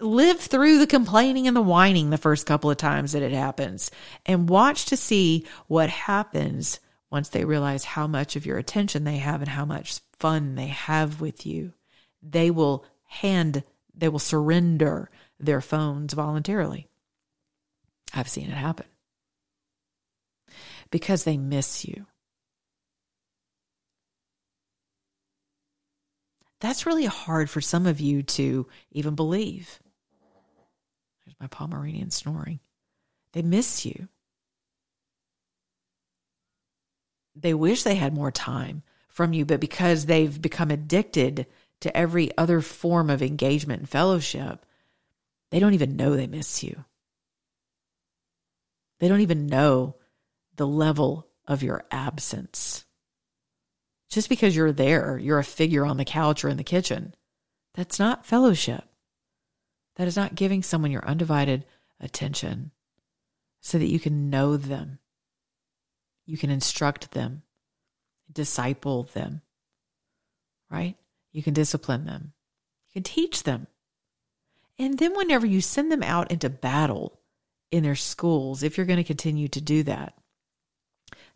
live 0.00 0.40
through 0.40 0.78
the 0.78 0.86
complaining 0.86 1.46
and 1.46 1.56
the 1.56 1.62
whining 1.62 2.10
the 2.10 2.18
first 2.18 2.46
couple 2.46 2.70
of 2.70 2.76
times 2.76 3.12
that 3.12 3.22
it 3.22 3.32
happens 3.32 3.90
and 4.26 4.48
watch 4.48 4.86
to 4.86 4.96
see 4.96 5.46
what 5.68 5.88
happens 5.88 6.80
once 7.10 7.28
they 7.30 7.44
realize 7.44 7.84
how 7.84 8.06
much 8.06 8.36
of 8.36 8.44
your 8.44 8.58
attention 8.58 9.04
they 9.04 9.16
have 9.16 9.40
and 9.40 9.48
how 9.48 9.64
much 9.64 10.00
fun 10.18 10.54
they 10.54 10.66
have 10.66 11.20
with 11.20 11.46
you. 11.46 11.72
They 12.22 12.50
will 12.50 12.84
hand, 13.04 13.62
they 13.94 14.08
will 14.08 14.18
surrender 14.18 15.10
their 15.38 15.60
phones 15.60 16.12
voluntarily. 16.12 16.88
I've 18.12 18.28
seen 18.28 18.50
it 18.50 18.54
happen 18.54 18.86
because 20.90 21.24
they 21.24 21.36
miss 21.36 21.84
you. 21.84 22.06
That's 26.60 26.86
really 26.86 27.04
hard 27.04 27.50
for 27.50 27.60
some 27.60 27.86
of 27.86 28.00
you 28.00 28.22
to 28.22 28.66
even 28.90 29.14
believe 29.14 29.78
There's 31.24 31.36
my 31.40 31.48
Pomeranian 31.48 32.10
snoring. 32.10 32.60
They 33.32 33.42
miss 33.42 33.84
you. 33.84 34.08
They 37.34 37.52
wish 37.52 37.82
they 37.82 37.96
had 37.96 38.14
more 38.14 38.30
time 38.30 38.82
from 39.08 39.34
you, 39.34 39.44
but 39.44 39.60
because 39.60 40.06
they've 40.06 40.40
become 40.40 40.70
addicted 40.70 41.46
to 41.80 41.94
every 41.94 42.30
other 42.38 42.62
form 42.62 43.10
of 43.10 43.22
engagement 43.22 43.80
and 43.80 43.88
fellowship, 43.88 44.64
they 45.50 45.58
don't 45.58 45.74
even 45.74 45.96
know 45.96 46.16
they 46.16 46.26
miss 46.26 46.62
you. 46.62 46.84
They 48.98 49.08
don't 49.08 49.20
even 49.20 49.46
know 49.46 49.96
the 50.56 50.66
level 50.66 51.28
of 51.46 51.62
your 51.62 51.84
absence. 51.90 52.85
Just 54.10 54.28
because 54.28 54.54
you're 54.54 54.72
there, 54.72 55.18
you're 55.18 55.38
a 55.38 55.44
figure 55.44 55.84
on 55.84 55.96
the 55.96 56.04
couch 56.04 56.44
or 56.44 56.48
in 56.48 56.56
the 56.56 56.64
kitchen. 56.64 57.14
That's 57.74 57.98
not 57.98 58.26
fellowship. 58.26 58.84
That 59.96 60.06
is 60.06 60.16
not 60.16 60.34
giving 60.34 60.62
someone 60.62 60.90
your 60.90 61.04
undivided 61.04 61.64
attention 62.00 62.70
so 63.60 63.78
that 63.78 63.86
you 63.88 63.98
can 63.98 64.30
know 64.30 64.56
them, 64.56 64.98
you 66.24 66.36
can 66.36 66.50
instruct 66.50 67.10
them, 67.12 67.42
disciple 68.30 69.04
them, 69.04 69.40
right? 70.70 70.96
You 71.32 71.42
can 71.42 71.54
discipline 71.54 72.04
them, 72.04 72.32
you 72.88 72.92
can 72.92 73.02
teach 73.02 73.42
them. 73.42 73.66
And 74.78 74.98
then, 74.98 75.16
whenever 75.16 75.46
you 75.46 75.60
send 75.60 75.90
them 75.90 76.02
out 76.02 76.30
into 76.30 76.50
battle 76.50 77.18
in 77.70 77.82
their 77.82 77.94
schools, 77.94 78.62
if 78.62 78.76
you're 78.76 78.86
going 78.86 78.98
to 78.98 79.04
continue 79.04 79.48
to 79.48 79.60
do 79.60 79.82
that, 79.84 80.16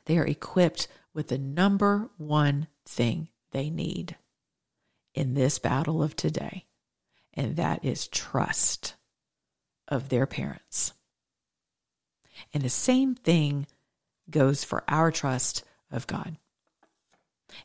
they 0.05 0.19
are 0.19 0.27
equipped 0.27 0.89
with 1.15 1.29
the 1.29 1.39
number 1.39 2.11
one 2.17 2.69
thing 2.87 3.29
they 3.53 3.71
need 3.71 4.17
in 5.15 5.35
this 5.35 5.59
battle 5.59 6.03
of 6.03 6.15
today 6.15 6.67
and 7.35 7.57
that 7.57 7.85
is 7.85 8.09
trust 8.09 8.95
of 9.89 10.09
their 10.09 10.27
parents. 10.27 10.93
And 12.53 12.63
the 12.63 12.71
same 12.71 13.15
thing 13.15 13.67
goes 14.29 14.65
for 14.65 14.85
our 14.89 15.11
trust 15.11 15.65
of 15.91 16.07
God. 16.07 16.37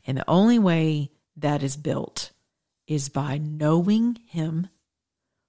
And 0.05 0.17
the 0.17 0.29
only 0.29 0.59
way 0.59 1.11
that 1.37 1.63
is 1.63 1.77
built 1.77 2.31
is 2.87 3.09
by 3.09 3.37
knowing 3.37 4.17
Him, 4.27 4.69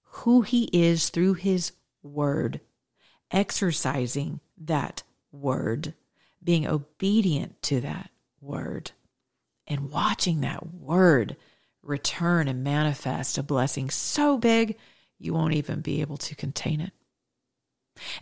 who 0.02 0.42
He 0.42 0.64
is 0.72 1.08
through 1.10 1.34
His 1.34 1.72
Word, 2.02 2.60
exercising 3.30 4.40
that 4.58 5.02
Word, 5.32 5.94
being 6.46 6.66
obedient 6.66 7.60
to 7.64 7.82
that 7.82 8.10
Word, 8.40 8.92
and 9.66 9.90
watching 9.90 10.40
that 10.40 10.72
Word 10.72 11.36
return 11.82 12.48
and 12.48 12.64
manifest 12.64 13.36
a 13.36 13.42
blessing 13.42 13.90
so 13.90 14.38
big 14.38 14.76
you 15.18 15.34
won't 15.34 15.54
even 15.54 15.80
be 15.80 16.00
able 16.00 16.16
to 16.18 16.34
contain 16.34 16.80
it. 16.80 16.92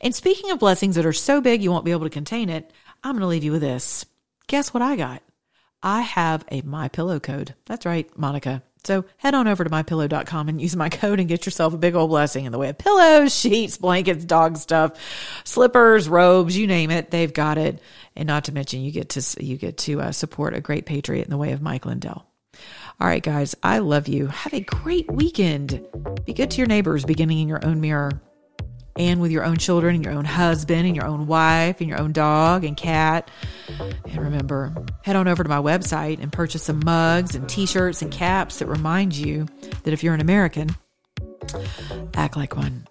And 0.01 0.15
speaking 0.15 0.51
of 0.51 0.59
blessings 0.59 0.97
that 0.97 1.07
are 1.07 1.13
so 1.13 1.41
big 1.41 1.63
you 1.63 1.71
won't 1.71 1.85
be 1.85 1.91
able 1.91 2.05
to 2.05 2.11
contain 2.11 2.49
it, 2.49 2.73
I'm 3.03 3.13
going 3.13 3.21
to 3.21 3.27
leave 3.27 3.45
you 3.45 3.53
with 3.53 3.61
this. 3.61 4.07
Guess 4.47 4.73
what 4.73 4.83
I 4.83 4.97
got? 4.97 5.23
I 5.83 6.01
have 6.01 6.45
a 6.49 6.63
MyPillow 6.63 7.23
code. 7.23 7.55
That's 7.67 7.85
right, 7.85 8.09
Monica. 8.17 8.63
So 8.85 9.05
head 9.17 9.35
on 9.35 9.49
over 9.49 9.65
to 9.65 9.71
mypillow.com 9.71 10.49
and 10.49 10.61
use 10.61 10.77
my 10.77 10.89
code 10.89 11.21
and 11.21 11.29
get 11.29 11.47
yourself 11.47 11.75
a 11.75 11.79
big 11.79 11.95
old 11.95 12.11
blessing 12.11 12.45
in 12.45 12.53
the 12.53 12.59
way 12.59 12.69
of 12.69 12.79
pillows, 12.79 13.35
sheets, 13.39 13.77
blankets, 13.77 14.25
dog 14.25 14.57
stuff, 14.57 14.93
slippers, 15.45 16.09
robes, 16.09 16.57
you 16.57 16.67
name 16.67 16.91
it, 16.91 17.11
they've 17.11 17.33
got 17.33 17.59
it. 17.59 17.81
And 18.17 18.27
not 18.27 18.45
to 18.45 18.53
mention 18.53 18.81
you 18.81 18.93
get 18.93 19.11
to 19.11 19.45
you 19.45 19.57
get 19.57 19.79
to 19.79 20.01
uh, 20.01 20.13
support 20.13 20.55
a 20.55 20.61
great 20.61 20.87
patriot 20.87 21.25
in 21.25 21.31
the 21.31 21.39
way 21.39 21.53
of 21.53 21.63
Mike 21.63 21.87
Lindell. 21.87 22.27
All 23.01 23.09
right, 23.09 23.23
guys, 23.23 23.57
I 23.63 23.79
love 23.79 24.07
you. 24.07 24.29
Have 24.29 24.55
a 24.55 24.61
great 24.61 25.11
weekend. 25.11 25.85
Be 26.25 26.33
good 26.33 26.53
to 26.53 26.59
your 26.59 26.69
neighbors, 26.69 27.05
beginning 27.05 27.41
in 27.41 27.49
your 27.49 27.65
own 27.67 27.81
mirror 27.81 28.21
and 28.97 29.21
with 29.21 29.31
your 29.31 29.45
own 29.45 29.57
children 29.57 29.95
and 29.95 30.05
your 30.05 30.15
own 30.15 30.25
husband 30.25 30.87
and 30.87 30.95
your 30.95 31.07
own 31.07 31.27
wife 31.27 31.81
and 31.81 31.89
your 31.89 32.01
own 32.01 32.13
dog 32.13 32.65
and 32.65 32.77
cat. 32.77 33.31
And 33.79 34.19
remember, 34.19 34.73
head 35.03 35.17
on 35.17 35.29
over 35.29 35.43
to 35.43 35.49
my 35.49 35.59
website 35.59 36.23
and 36.23 36.33
purchase 36.33 36.63
some 36.63 36.81
mugs 36.85 37.35
and 37.35 37.49
t 37.49 37.67
shirts 37.67 38.03
and 38.03 38.13
caps 38.13 38.59
that 38.59 38.67
remind 38.67 39.15
you 39.15 39.47
that 39.83 39.93
if 39.93 40.03
you're 40.03 40.15
an 40.15 40.21
American, 40.21 40.77
act 42.15 42.37
like 42.37 42.57
one. 42.57 42.87